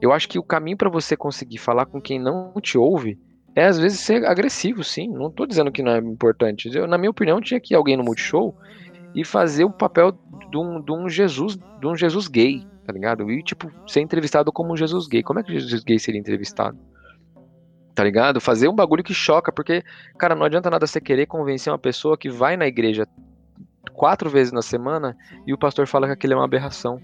eu 0.00 0.12
acho 0.12 0.28
que 0.28 0.38
o 0.38 0.42
caminho 0.42 0.76
para 0.76 0.90
você 0.90 1.16
conseguir 1.16 1.58
falar 1.58 1.86
com 1.86 2.00
quem 2.00 2.18
não 2.18 2.52
te 2.60 2.76
ouve 2.76 3.18
é 3.54 3.64
às 3.64 3.78
vezes 3.78 4.00
ser 4.00 4.26
agressivo, 4.26 4.84
sim. 4.84 5.08
Não 5.08 5.30
tô 5.30 5.46
dizendo 5.46 5.72
que 5.72 5.82
não 5.82 5.92
é 5.92 5.98
importante. 5.98 6.70
Eu, 6.74 6.86
na 6.86 6.98
minha 6.98 7.10
opinião, 7.10 7.40
tinha 7.40 7.58
que 7.58 7.72
ir 7.72 7.76
alguém 7.76 7.96
no 7.96 8.04
Multishow 8.04 8.54
e 9.14 9.24
fazer 9.24 9.64
o 9.64 9.70
papel 9.70 10.12
de 10.50 10.58
um, 10.58 10.80
de 10.80 10.92
um 10.92 11.08
Jesus, 11.08 11.56
de 11.56 11.86
um 11.86 11.96
Jesus 11.96 12.28
gay, 12.28 12.66
tá 12.86 12.92
ligado? 12.92 13.30
E 13.30 13.42
tipo 13.42 13.72
ser 13.86 14.00
entrevistado 14.00 14.52
como 14.52 14.74
um 14.74 14.76
Jesus 14.76 15.08
gay. 15.08 15.22
Como 15.22 15.40
é 15.40 15.42
que 15.42 15.58
Jesus 15.58 15.82
gay 15.82 15.98
seria 15.98 16.20
entrevistado? 16.20 16.78
Tá 17.94 18.04
ligado? 18.04 18.42
Fazer 18.42 18.68
um 18.68 18.74
bagulho 18.74 19.02
que 19.02 19.14
choca, 19.14 19.50
porque, 19.50 19.82
cara, 20.18 20.34
não 20.34 20.44
adianta 20.44 20.68
nada 20.68 20.86
você 20.86 21.00
querer 21.00 21.24
convencer 21.24 21.72
uma 21.72 21.78
pessoa 21.78 22.18
que 22.18 22.28
vai 22.28 22.58
na 22.58 22.66
igreja 22.66 23.08
quatro 23.94 24.28
vezes 24.28 24.52
na 24.52 24.60
semana 24.60 25.16
e 25.46 25.54
o 25.54 25.58
pastor 25.58 25.86
fala 25.86 26.06
que 26.06 26.12
aquilo 26.12 26.34
é 26.34 26.36
uma 26.36 26.44
aberração 26.44 27.00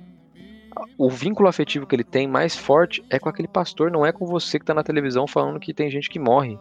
o 0.96 1.08
vínculo 1.08 1.48
afetivo 1.48 1.86
que 1.86 1.94
ele 1.94 2.04
tem 2.04 2.26
mais 2.26 2.56
forte 2.56 3.04
é 3.10 3.18
com 3.18 3.28
aquele 3.28 3.48
pastor, 3.48 3.90
não 3.90 4.04
é 4.04 4.12
com 4.12 4.26
você 4.26 4.58
que 4.58 4.62
está 4.62 4.74
na 4.74 4.82
televisão 4.82 5.26
falando 5.26 5.60
que 5.60 5.74
tem 5.74 5.90
gente 5.90 6.08
que 6.08 6.18
morre. 6.18 6.58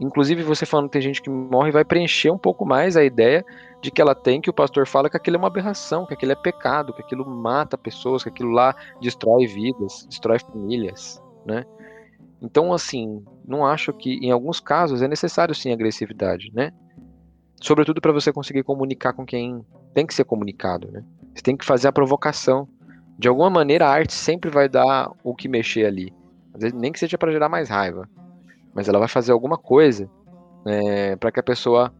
Inclusive, 0.00 0.44
você 0.44 0.64
falando 0.64 0.86
que 0.86 0.92
tem 0.92 1.02
gente 1.02 1.20
que 1.20 1.28
morre 1.28 1.72
vai 1.72 1.84
preencher 1.84 2.30
um 2.30 2.38
pouco 2.38 2.64
mais 2.64 2.96
a 2.96 3.02
ideia 3.02 3.44
de 3.80 3.90
que 3.90 4.00
ela 4.00 4.14
tem 4.14 4.40
que 4.40 4.48
o 4.48 4.52
pastor 4.52 4.86
fala 4.86 5.10
que 5.10 5.16
aquilo 5.16 5.36
é 5.36 5.38
uma 5.38 5.48
aberração, 5.48 6.06
que 6.06 6.14
aquilo 6.14 6.32
é 6.32 6.36
pecado, 6.36 6.92
que 6.92 7.02
aquilo 7.02 7.28
mata 7.28 7.76
pessoas, 7.76 8.22
que 8.22 8.28
aquilo 8.28 8.50
lá 8.50 8.74
destrói 9.00 9.46
vidas, 9.46 10.06
destrói 10.08 10.38
famílias, 10.38 11.20
né? 11.44 11.64
Então, 12.40 12.72
assim, 12.72 13.24
não 13.44 13.66
acho 13.66 13.92
que 13.92 14.14
em 14.24 14.30
alguns 14.30 14.60
casos 14.60 15.02
é 15.02 15.08
necessário 15.08 15.54
sim 15.54 15.72
agressividade, 15.72 16.52
né? 16.54 16.72
Sobretudo 17.60 18.00
para 18.00 18.12
você 18.12 18.32
conseguir 18.32 18.62
comunicar 18.62 19.12
com 19.12 19.26
quem 19.26 19.66
tem 19.92 20.06
que 20.06 20.14
ser 20.14 20.24
comunicado, 20.24 20.92
né? 20.92 21.02
Você 21.34 21.42
tem 21.42 21.56
que 21.56 21.64
fazer 21.64 21.88
a 21.88 21.92
provocação 21.92 22.68
de 23.18 23.28
alguma 23.28 23.50
maneira 23.50 23.86
a 23.86 23.90
arte 23.90 24.12
sempre 24.12 24.50
vai 24.50 24.68
dar 24.68 25.10
o 25.24 25.34
que 25.34 25.48
mexer 25.48 25.86
ali. 25.86 26.14
Às 26.54 26.60
vezes, 26.62 26.78
nem 26.78 26.92
que 26.92 26.98
seja 26.98 27.18
para 27.18 27.32
gerar 27.32 27.48
mais 27.48 27.68
raiva. 27.68 28.08
Mas 28.74 28.88
ela 28.88 28.98
vai 28.98 29.08
fazer 29.08 29.32
alguma 29.32 29.58
coisa 29.58 30.08
é, 30.64 31.16
para 31.16 31.32
que 31.32 31.40
a 31.40 31.42
pessoa 31.42 31.92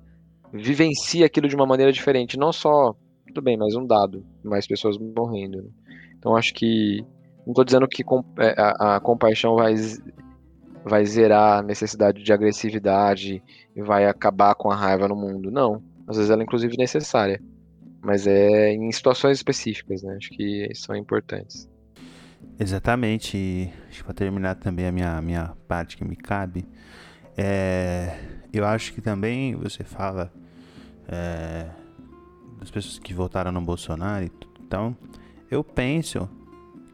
vivencie 0.52 1.24
aquilo 1.24 1.48
de 1.48 1.56
uma 1.56 1.66
maneira 1.66 1.92
diferente. 1.92 2.38
Não 2.38 2.52
só 2.52 2.94
tudo 3.26 3.42
bem, 3.42 3.56
mais 3.56 3.74
um 3.74 3.86
dado, 3.86 4.24
mais 4.42 4.66
pessoas 4.66 4.96
morrendo. 4.96 5.62
Né? 5.62 5.68
Então 6.18 6.36
acho 6.36 6.54
que 6.54 7.04
não 7.46 7.52
estou 7.52 7.64
dizendo 7.64 7.88
que 7.88 8.04
é, 8.38 8.54
a, 8.60 8.96
a, 8.96 9.00
compaixão 9.00 9.56
vai 9.56 9.74
vai 10.84 11.04
zerar 11.04 11.58
a 11.58 11.62
necessidade 11.62 12.22
de 12.22 12.32
agressividade 12.32 13.42
e 13.76 13.82
vai 13.82 14.06
acabar 14.06 14.54
com 14.54 14.70
a 14.70 14.76
raiva 14.76 15.08
no 15.08 15.16
mundo. 15.16 15.50
Não, 15.50 15.82
às 16.06 16.16
vezes 16.16 16.30
ela 16.30 16.42
é 16.42 16.44
inclusive 16.44 16.76
necessária, 16.78 17.42
mas 18.00 18.26
é 18.26 18.72
em 18.72 18.90
situações 18.92 19.38
específicas, 19.38 20.02
né? 20.02 20.16
Acho 20.16 20.30
que 20.30 20.70
são 20.74 20.94
importantes. 20.94 21.68
Exatamente. 22.58 23.36
E 23.36 23.72
para 24.02 24.14
terminar 24.14 24.54
também 24.56 24.86
a 24.86 24.92
minha 24.92 25.20
minha 25.20 25.56
parte 25.66 25.96
que 25.96 26.04
me 26.04 26.16
cabe, 26.16 26.66
é, 27.36 28.18
eu 28.52 28.64
acho 28.64 28.92
que 28.92 29.00
também 29.00 29.54
você 29.54 29.84
fala 29.84 30.32
é, 31.06 31.68
das 32.58 32.70
pessoas 32.70 32.98
que 32.98 33.14
votaram 33.14 33.52
no 33.52 33.60
Bolsonaro 33.60 34.24
e 34.24 34.28
tudo. 34.28 34.60
Então, 34.66 34.96
eu 35.50 35.62
penso 35.62 36.28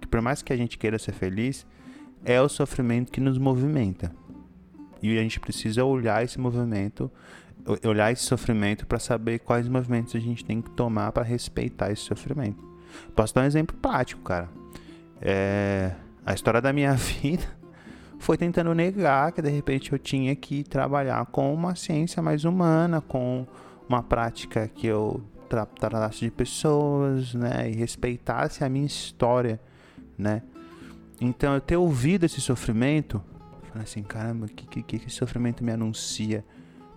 que 0.01 0.07
por 0.07 0.21
mais 0.21 0.43
que 0.43 0.53
a 0.53 0.57
gente 0.57 0.79
queira 0.79 0.99
ser 0.99 1.13
feliz, 1.13 1.67
é 2.25 2.41
o 2.41 2.49
sofrimento 2.49 3.11
que 3.11 3.21
nos 3.21 3.39
movimenta. 3.39 4.15
E 5.03 5.19
a 5.19 5.23
gente 5.23 5.39
precisa 5.39 5.85
olhar 5.85 6.25
esse 6.25 6.41
movimento, 6.41 7.11
olhar 7.85 8.13
esse 8.13 8.23
sofrimento 8.23 8.87
para 8.87 8.99
saber 8.99 9.39
quais 9.41 9.69
movimentos 9.69 10.15
a 10.15 10.19
gente 10.19 10.45
tem 10.45 10.61
que 10.61 10.71
tomar 10.71 11.13
para 11.13 11.23
respeitar 11.23 11.91
esse 11.91 12.03
sofrimento. 12.03 12.63
Posso 13.15 13.35
dar 13.35 13.43
um 13.43 13.45
exemplo 13.45 13.77
prático, 13.77 14.23
cara. 14.23 14.49
É, 15.21 15.93
a 16.25 16.35
história 16.35 16.61
da 16.61 16.73
minha 16.73 16.93
vida 16.95 17.45
foi 18.19 18.37
tentando 18.37 18.75
negar 18.75 19.33
que 19.33 19.43
de 19.43 19.51
repente 19.51 19.93
eu 19.93 19.99
tinha 19.99 20.35
que 20.37 20.63
trabalhar 20.65 21.25
com 21.27 21.53
uma 21.53 21.75
ciência 21.75 22.23
mais 22.23 22.45
humana, 22.45 23.01
com 23.01 23.47
uma 23.89 24.03
prática 24.03 24.69
que 24.69 24.87
eu 24.87 25.23
tratasse 25.49 26.21
de 26.21 26.31
pessoas, 26.31 27.35
né, 27.35 27.71
e 27.71 27.75
respeitasse 27.75 28.65
a 28.65 28.69
minha 28.69 28.87
história, 28.87 29.61
né. 30.17 30.43
Então 31.21 31.55
eu 31.55 31.61
ter 31.61 31.77
ouvido 31.77 32.25
esse 32.25 32.41
sofrimento, 32.41 33.23
falei 33.69 33.85
assim, 33.85 34.03
caramba, 34.03 34.49
que 34.49 34.83
que 34.83 34.99
que 34.99 35.11
sofrimento 35.11 35.63
me 35.63 35.73
anuncia? 35.73 36.45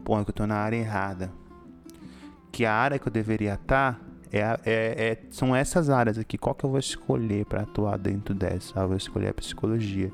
É 0.09 0.23
que 0.23 0.29
eu 0.29 0.33
tô 0.33 0.47
na 0.47 0.55
área 0.55 0.77
errada. 0.77 1.31
Que 2.51 2.65
a 2.65 2.73
área 2.73 2.97
que 2.97 3.07
eu 3.07 3.11
deveria 3.11 3.55
estar 3.55 3.99
é, 4.31 4.39
é, 4.39 4.59
é, 4.65 5.17
são 5.29 5.55
essas 5.55 5.89
áreas 5.89 6.17
aqui. 6.17 6.37
Qual 6.37 6.55
que 6.55 6.63
eu 6.63 6.69
vou 6.69 6.79
escolher 6.79 7.45
para 7.45 7.61
atuar 7.61 7.97
dentro 7.97 8.33
dessa? 8.33 8.73
Ah, 8.75 8.83
eu 8.83 8.87
vou 8.89 8.97
escolher 8.97 9.29
a 9.29 9.33
psicologia. 9.33 10.11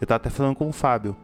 Eu 0.00 0.06
tava 0.06 0.16
até 0.16 0.30
falando 0.30 0.56
com 0.56 0.68
o 0.68 0.72
Fábio, 0.72 1.16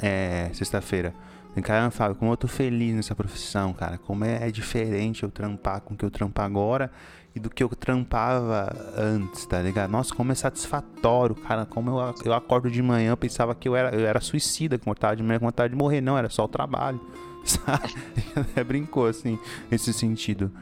é, 0.00 0.50
sexta-feira. 0.52 1.14
Caramba, 1.62 1.90
Fábio, 1.90 2.16
como 2.16 2.32
eu 2.32 2.36
tô 2.36 2.48
feliz 2.48 2.94
nessa 2.94 3.14
profissão, 3.14 3.74
cara. 3.74 3.98
Como 3.98 4.24
é, 4.24 4.48
é 4.48 4.50
diferente 4.50 5.22
eu 5.22 5.30
trampar 5.30 5.82
com 5.82 5.92
o 5.92 5.96
que 5.96 6.04
eu 6.04 6.10
trampo 6.10 6.40
agora 6.40 6.90
e 7.34 7.40
do 7.40 7.48
que 7.48 7.62
eu 7.62 7.68
trampava 7.68 8.74
antes, 8.96 9.46
tá 9.46 9.60
ligado? 9.60 9.90
Nossa, 9.90 10.14
como 10.14 10.32
é 10.32 10.34
satisfatório, 10.34 11.34
cara. 11.34 11.64
Como 11.64 11.90
eu, 11.90 12.14
eu 12.24 12.34
acordo 12.34 12.70
de 12.70 12.82
manhã, 12.82 13.16
pensava 13.16 13.54
que 13.54 13.68
eu 13.68 13.74
era, 13.74 13.94
eu 13.94 14.06
era 14.06 14.20
suicida, 14.20 14.78
com 14.78 14.90
vontade 14.90 15.22
de 15.22 15.26
manhã, 15.26 15.38
com 15.38 15.46
vontade 15.46 15.72
de 15.72 15.78
morrer. 15.78 16.00
Não, 16.00 16.18
era 16.18 16.28
só 16.28 16.44
o 16.44 16.48
trabalho, 16.48 17.00
sabe? 17.44 17.94
Até 18.36 18.62
brincou, 18.62 19.06
assim, 19.06 19.38
nesse 19.70 19.92
sentido. 19.92 20.52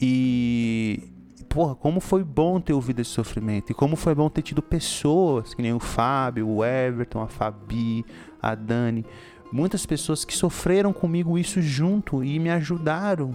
E, 0.00 1.10
porra, 1.48 1.74
como 1.74 2.00
foi 2.00 2.24
bom 2.24 2.60
ter 2.60 2.72
ouvido 2.72 3.00
esse 3.00 3.10
sofrimento. 3.10 3.70
E 3.70 3.74
como 3.74 3.94
foi 3.94 4.14
bom 4.14 4.30
ter 4.30 4.42
tido 4.42 4.62
pessoas, 4.62 5.52
que 5.52 5.60
nem 5.60 5.74
o 5.74 5.80
Fábio, 5.80 6.48
o 6.48 6.64
Everton, 6.64 7.20
a 7.20 7.28
Fabi, 7.28 8.04
a 8.40 8.54
Dani 8.54 9.04
muitas 9.52 9.86
pessoas 9.86 10.24
que 10.24 10.36
sofreram 10.36 10.92
comigo 10.92 11.38
isso 11.38 11.60
junto 11.60 12.22
e 12.22 12.38
me 12.38 12.50
ajudaram 12.50 13.34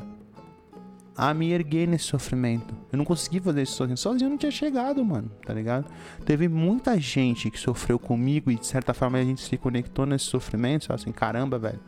a 1.16 1.34
me 1.34 1.52
erguer 1.52 1.88
nesse 1.88 2.06
sofrimento. 2.06 2.74
Eu 2.92 2.98
não 2.98 3.06
consegui 3.06 3.40
fazer 3.40 3.62
isso 3.62 3.74
sozinho. 3.74 3.98
Sozinho 3.98 4.26
eu 4.28 4.30
não 4.32 4.38
tinha 4.38 4.52
chegado, 4.52 5.04
mano, 5.06 5.32
tá 5.46 5.54
ligado? 5.54 5.86
Teve 6.26 6.48
muita 6.48 7.00
gente 7.00 7.52
que 7.52 7.60
sofreu 7.60 8.00
comigo 8.00 8.50
e 8.50 8.56
de 8.56 8.66
certa 8.66 8.94
forma 8.94 9.18
a 9.18 9.24
gente 9.24 9.42
se 9.42 9.58
conectou 9.58 10.06
nesse 10.06 10.26
sofrimento, 10.26 10.92
assim, 10.92 11.12
caramba, 11.12 11.60
velho. 11.60 11.80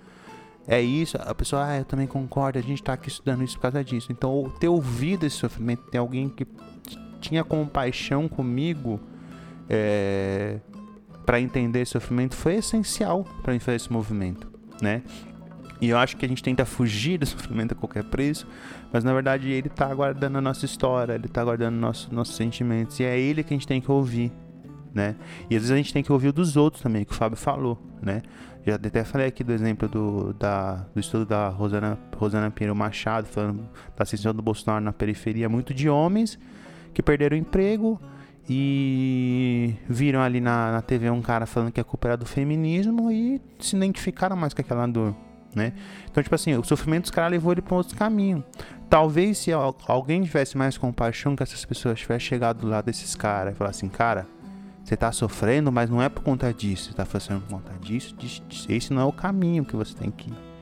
É 0.68 0.82
isso, 0.82 1.18
a 1.20 1.34
pessoa, 1.36 1.68
ah, 1.68 1.78
eu 1.78 1.86
também 1.86 2.08
concordo, 2.08 2.58
a 2.58 2.62
gente 2.62 2.82
tá 2.82 2.94
aqui 2.94 3.08
estudando 3.08 3.44
isso 3.44 3.56
por 3.56 3.64
causa 3.64 3.84
disso. 3.84 4.12
Então, 4.12 4.52
ter 4.60 4.68
ouvido 4.68 5.26
esse 5.26 5.36
sofrimento, 5.36 5.84
ter 5.92 6.00
alguém 6.00 6.28
que 6.28 6.48
tinha 7.22 7.44
compaixão 7.44 8.28
comigo, 8.28 9.00
é, 9.70 10.60
para 11.26 11.40
entender 11.40 11.82
esse 11.82 11.92
sofrimento 11.92 12.36
foi 12.36 12.56
essencial 12.56 13.26
para 13.42 13.54
mim 13.54 13.60
fazer 13.60 13.78
esse 13.78 13.92
movimento, 13.92 14.48
né? 14.82 15.02
E 15.82 15.90
eu 15.90 15.98
acho 15.98 16.16
que 16.16 16.26
a 16.26 16.30
gente 16.30 16.42
tenta 16.42 16.66
fugir 16.66 17.18
do 17.18 17.26
sofrimento 17.26 17.74
a 17.74 17.76
qualquer 17.76 18.04
preço, 18.04 18.48
mas 18.92 19.04
na 19.04 19.14
verdade 19.14 19.50
ele 19.50 19.68
está 19.68 19.88
aguardando 19.88 20.38
a 20.38 20.42
nossa 20.42 20.66
história, 20.66 21.14
ele 21.14 21.26
está 21.26 21.42
aguardando 21.42 21.78
nosso, 21.78 22.14
nossos 22.14 22.36
sentimentos, 22.36 23.00
e 23.00 23.04
é 23.04 23.20
ele 23.20 23.44
que 23.44 23.54
a 23.54 23.58
gente 23.58 23.68
tem 23.68 23.82
que 23.82 23.92
ouvir, 23.92 24.32
né? 24.94 25.16
E 25.50 25.56
às 25.56 25.64
vezes 25.64 25.72
a 25.72 25.78
gente 25.78 25.92
tem 25.92 26.02
que 26.02 26.12
ouvir 26.12 26.30
o 26.30 26.34
dos 26.34 26.56
outros 26.56 26.82
também, 26.82 27.04
que 27.04 27.12
o 27.12 27.16
Fábio 27.16 27.38
falou, 27.38 27.78
né? 28.02 28.22
Já 28.66 28.76
até 28.76 29.04
falei 29.04 29.28
aqui 29.28 29.44
do 29.44 29.54
exemplo 29.54 29.88
do, 29.88 30.34
da, 30.34 30.88
do 30.94 31.00
estudo 31.00 31.26
da 31.26 31.50
Rosana, 31.50 32.00
Rosana 32.18 32.50
Pinheiro 32.50 32.76
Machado, 32.76 33.28
falando 33.28 33.68
da 33.96 34.04
ascensão 34.04 34.34
do 34.34 34.42
Bolsonaro 34.42 34.84
na 34.84 34.94
periferia, 34.94 35.48
muito 35.48 35.74
de 35.74 35.88
homens 35.88 36.40
que 36.92 37.04
perderam 37.04 37.36
o 37.36 37.40
emprego, 37.40 38.00
e 38.48 39.74
viram 39.90 40.22
ali 40.22 40.40
na, 40.40 40.72
na 40.72 40.82
TV 40.82 41.10
um 41.10 41.22
cara 41.22 41.46
falando 41.46 41.72
que 41.72 41.80
a 41.80 41.84
culpa 41.84 42.10
era 42.10 42.18
do 42.18 42.26
feminismo 42.26 43.12
e 43.12 43.42
se 43.60 43.76
identificaram 43.76 44.36
mais 44.36 44.54
com 44.54 44.62
aquela 44.62 44.86
dor, 44.86 45.16
né? 45.56 45.74
Então, 46.10 46.22
tipo 46.22 46.36
assim, 46.36 46.56
o 46.56 46.64
sofrimento 46.64 47.04
dos 47.04 47.12
caras 47.12 47.32
levou 47.32 47.52
ele 47.52 47.62
para 47.62 47.76
outro 47.76 47.98
caminho. 47.98 48.44
Talvez 48.90 49.40
se 49.40 49.52
alguém 49.52 50.24
tivesse 50.24 50.58
mais 50.58 50.78
compaixão 50.78 51.36
que 51.36 51.44
essas 51.44 51.64
pessoas 51.66 52.00
tivessem 52.00 52.28
chegado 52.28 52.62
do 52.62 52.68
lado 52.68 52.86
desses 52.86 53.16
caras 53.16 53.54
e 53.54 53.58
falasse 53.58 53.80
assim, 53.80 53.90
cara, 53.90 54.28
você 54.84 54.96
tá 54.96 55.12
sofrendo, 55.12 55.72
mas 55.72 55.90
não 55.90 56.02
é 56.02 56.10
por 56.10 56.22
conta 56.22 56.54
disso, 56.54 56.90
você 56.90 56.96
tá 56.96 57.06
fazendo 57.06 57.42
por 57.42 57.60
conta 57.60 57.74
disso. 57.80 58.16
Esse 58.70 58.94
não 58.94 59.02
é 59.02 59.06
o 59.06 59.12
caminho 59.12 59.66
que 59.66 59.76
você 59.76 59.96
tem 59.96 60.12
que 60.12 60.30
ir 60.30 60.56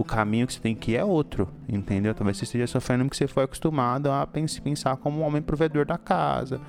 o 0.00 0.04
caminho 0.04 0.46
que 0.46 0.54
você 0.54 0.60
tem 0.60 0.74
que 0.74 0.92
ir 0.92 0.96
é 0.96 1.04
outro, 1.04 1.48
entendeu? 1.68 2.14
Talvez 2.14 2.38
você 2.38 2.44
esteja 2.44 2.66
sofrendo 2.66 3.04
porque 3.04 3.16
você 3.16 3.28
foi 3.28 3.44
acostumado 3.44 4.10
a 4.10 4.26
pensar 4.26 4.96
como 4.96 5.20
um 5.20 5.24
homem 5.24 5.42
provedor 5.42 5.84
da 5.84 5.98
casa. 5.98 6.60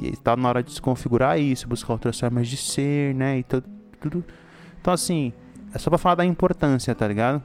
E 0.00 0.08
está 0.08 0.36
na 0.36 0.48
hora 0.48 0.62
de 0.62 0.70
desconfigurar 0.70 1.38
isso, 1.38 1.68
buscar 1.68 1.92
outras 1.92 2.18
formas 2.18 2.48
de 2.48 2.56
ser, 2.56 3.14
né? 3.14 3.38
E 3.38 3.42
tudo. 3.42 4.24
Então, 4.80 4.94
assim, 4.94 5.32
é 5.72 5.78
só 5.78 5.90
pra 5.90 5.98
falar 5.98 6.16
da 6.16 6.24
importância, 6.24 6.94
tá 6.94 7.06
ligado? 7.06 7.42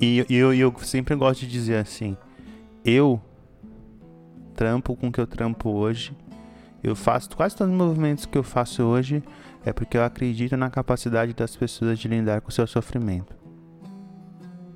E, 0.00 0.24
e 0.28 0.36
eu, 0.36 0.52
eu 0.54 0.74
sempre 0.80 1.14
gosto 1.14 1.40
de 1.40 1.48
dizer 1.48 1.76
assim: 1.76 2.16
eu 2.84 3.20
trampo 4.54 4.96
com 4.96 5.08
o 5.08 5.12
que 5.12 5.20
eu 5.20 5.26
trampo 5.26 5.70
hoje. 5.70 6.16
Eu 6.82 6.94
faço 6.94 7.30
quase 7.30 7.56
todos 7.56 7.72
os 7.72 7.78
movimentos 7.78 8.24
que 8.24 8.38
eu 8.38 8.42
faço 8.42 8.82
hoje 8.84 9.22
é 9.64 9.72
porque 9.72 9.96
eu 9.96 10.04
acredito 10.04 10.56
na 10.56 10.70
capacidade 10.70 11.34
das 11.34 11.56
pessoas 11.56 11.98
de 11.98 12.06
lidar 12.06 12.40
com 12.40 12.48
o 12.48 12.52
seu 12.52 12.66
sofrimento. 12.66 13.36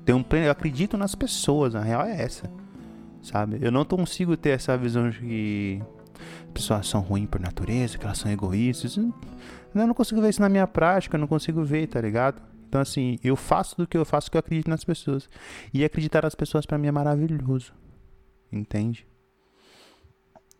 Tenho 0.03 0.17
um, 0.17 0.25
eu 0.35 0.51
acredito 0.51 0.97
nas 0.97 1.15
pessoas, 1.15 1.75
a 1.75 1.81
real 1.81 2.03
é 2.03 2.21
essa. 2.21 2.49
Sabe? 3.21 3.57
Eu 3.61 3.71
não 3.71 3.85
consigo 3.85 4.35
ter 4.35 4.49
essa 4.49 4.77
visão 4.77 5.09
de 5.09 5.19
que 5.19 5.81
pessoas 6.53 6.87
são 6.87 6.99
ruins 6.99 7.27
por 7.27 7.39
natureza, 7.39 7.97
que 7.97 8.05
elas 8.05 8.17
são 8.17 8.29
egoístas. 8.29 8.97
Eu 8.97 9.87
não 9.87 9.93
consigo 9.93 10.21
ver 10.21 10.29
isso 10.29 10.41
na 10.41 10.49
minha 10.49 10.67
prática, 10.67 11.15
eu 11.15 11.19
não 11.19 11.27
consigo 11.27 11.63
ver, 11.63 11.87
tá 11.87 12.01
ligado? 12.01 12.41
Então, 12.73 12.81
assim, 12.81 13.19
eu 13.23 13.35
faço 13.35 13.77
do 13.77 13.85
que 13.85 13.95
eu 13.95 14.03
faço 14.03 14.31
que 14.31 14.35
eu 14.35 14.39
acredito 14.39 14.67
nas 14.67 14.83
pessoas. 14.83 15.29
E 15.71 15.85
acreditar 15.85 16.23
nas 16.23 16.33
pessoas 16.33 16.65
para 16.65 16.75
mim 16.75 16.87
é 16.87 16.91
maravilhoso. 16.91 17.71
Entende? 18.51 19.05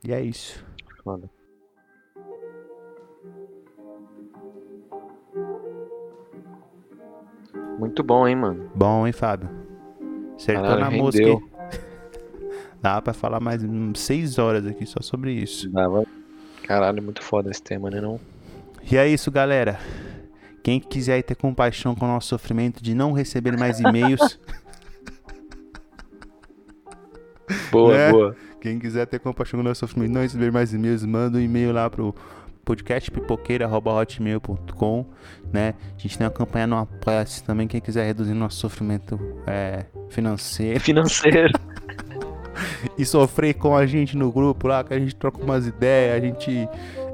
E 0.03 0.14
é 0.14 0.22
isso. 0.22 0.64
Foda. 1.03 1.27
Muito 7.80 8.03
bom, 8.03 8.27
hein, 8.27 8.35
mano? 8.35 8.69
Bom, 8.76 9.07
hein, 9.07 9.11
Fábio? 9.11 9.49
Acertou 10.35 10.65
Caralho, 10.65 10.81
na 10.81 10.91
música. 10.91 11.40
Dá 12.80 13.02
pra 13.02 13.14
falar 13.14 13.40
mais 13.40 13.64
seis 13.95 14.38
horas 14.38 14.68
aqui 14.68 14.85
só 14.85 15.02
sobre 15.02 15.31
isso. 15.31 15.68
Dava. 15.72 16.06
Caralho, 16.61 17.02
muito 17.02 17.23
foda 17.23 17.49
esse 17.49 17.64
tema, 17.64 17.90
né 17.90 17.99
não? 17.99 18.19
E 18.91 18.98
é 18.98 19.07
isso, 19.07 19.31
galera. 19.31 19.80
Quem 20.64 20.80
quiser 20.80 21.22
ter 21.23 21.35
compaixão 21.35 21.94
com 21.94 22.06
o 22.06 22.07
nosso 22.07 22.30
sofrimento 22.30 22.81
de 22.81 22.95
não 22.95 23.11
receber 23.11 23.57
mais 23.57 23.81
e-mails. 23.81 24.40
boa, 27.69 27.94
né? 27.94 28.11
boa. 28.11 28.34
Quem 28.61 28.80
quiser 28.80 29.06
ter 29.06 29.19
compaixão 29.19 29.60
com 29.60 29.65
o 29.65 29.68
nosso 29.68 29.81
sofrimento 29.81 30.07
de 30.07 30.15
não 30.15 30.22
receber 30.22 30.53
mais 30.53 30.73
e-mails, 30.73 31.03
manda 31.03 31.38
um 31.38 31.41
e-mail 31.41 31.73
lá 31.73 31.90
pro 31.90 32.15
podcastpipoqueira.hotmail.com, 32.64 35.06
né? 35.52 35.73
A 35.98 35.99
gente 35.99 36.18
tem 36.18 36.26
uma 36.26 36.31
campanha 36.31 36.65
no 36.65 36.77
Apoia-se 36.77 37.44
também, 37.44 37.68
quem 37.68 37.81
quiser 37.81 38.06
reduzir 38.06 38.34
nosso 38.34 38.56
sofrimento 38.56 39.19
é, 39.45 39.84
financeiro. 40.10 40.80
Financeiro. 40.80 41.52
e 42.98 43.06
sofrer 43.06 43.53
com 43.56 43.76
a 43.76 43.85
gente 43.85 44.15
no 44.15 44.31
grupo 44.31 44.65
lá, 44.68 44.81
que 44.84 44.94
a 44.94 44.99
gente 44.99 45.15
troca 45.15 45.44
umas 45.44 45.68
ideias, 45.68 46.15
a 46.15 46.22
gente 46.26 46.69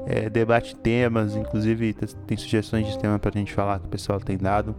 é, 0.06 0.28
debate 0.28 0.74
temas, 0.76 1.36
inclusive 1.36 1.94
tem 2.26 2.36
sugestões 2.36 2.86
de 2.86 2.98
tema 2.98 3.18
pra 3.18 3.30
gente 3.32 3.52
falar 3.52 3.78
que 3.80 3.86
o 3.86 3.88
pessoal 3.88 4.18
tem 4.20 4.36
dado. 4.36 4.74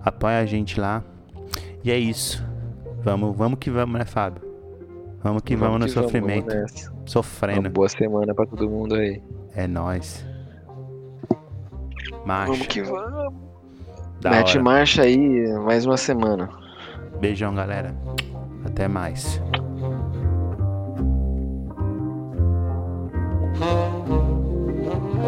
Apoia 0.00 0.38
a 0.38 0.46
gente 0.46 0.80
lá. 0.80 1.02
E 1.82 1.90
é 1.90 1.98
isso. 1.98 2.44
Vamos, 3.02 3.36
vamos 3.36 3.58
que 3.58 3.70
vamos, 3.70 3.98
né, 3.98 4.04
Fábio? 4.04 4.42
Vamos 5.22 5.42
que 5.42 5.56
vamos, 5.56 5.80
no 5.80 5.86
que 5.86 5.92
vamos, 5.92 6.06
sofrimento. 6.10 6.46
vamos 6.46 6.72
nessa. 6.72 6.90
Uma 6.90 7.06
Sofrendo. 7.06 7.70
boa 7.70 7.88
semana 7.88 8.34
pra 8.34 8.46
todo 8.46 8.68
mundo 8.68 8.94
aí. 8.94 9.22
É 9.54 9.66
nóis. 9.66 10.24
Marcha. 12.24 12.52
Vamos 12.52 12.66
que 12.66 12.82
vamos. 12.82 13.34
Da 14.20 14.30
Mete 14.30 14.56
hora. 14.56 14.62
marcha 14.62 15.02
aí, 15.02 15.52
mais 15.64 15.86
uma 15.86 15.96
semana. 15.96 16.48
Beijão, 17.20 17.54
galera. 17.54 17.94
Até 18.64 18.86
mais. 18.88 19.40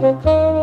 Música 0.00 0.59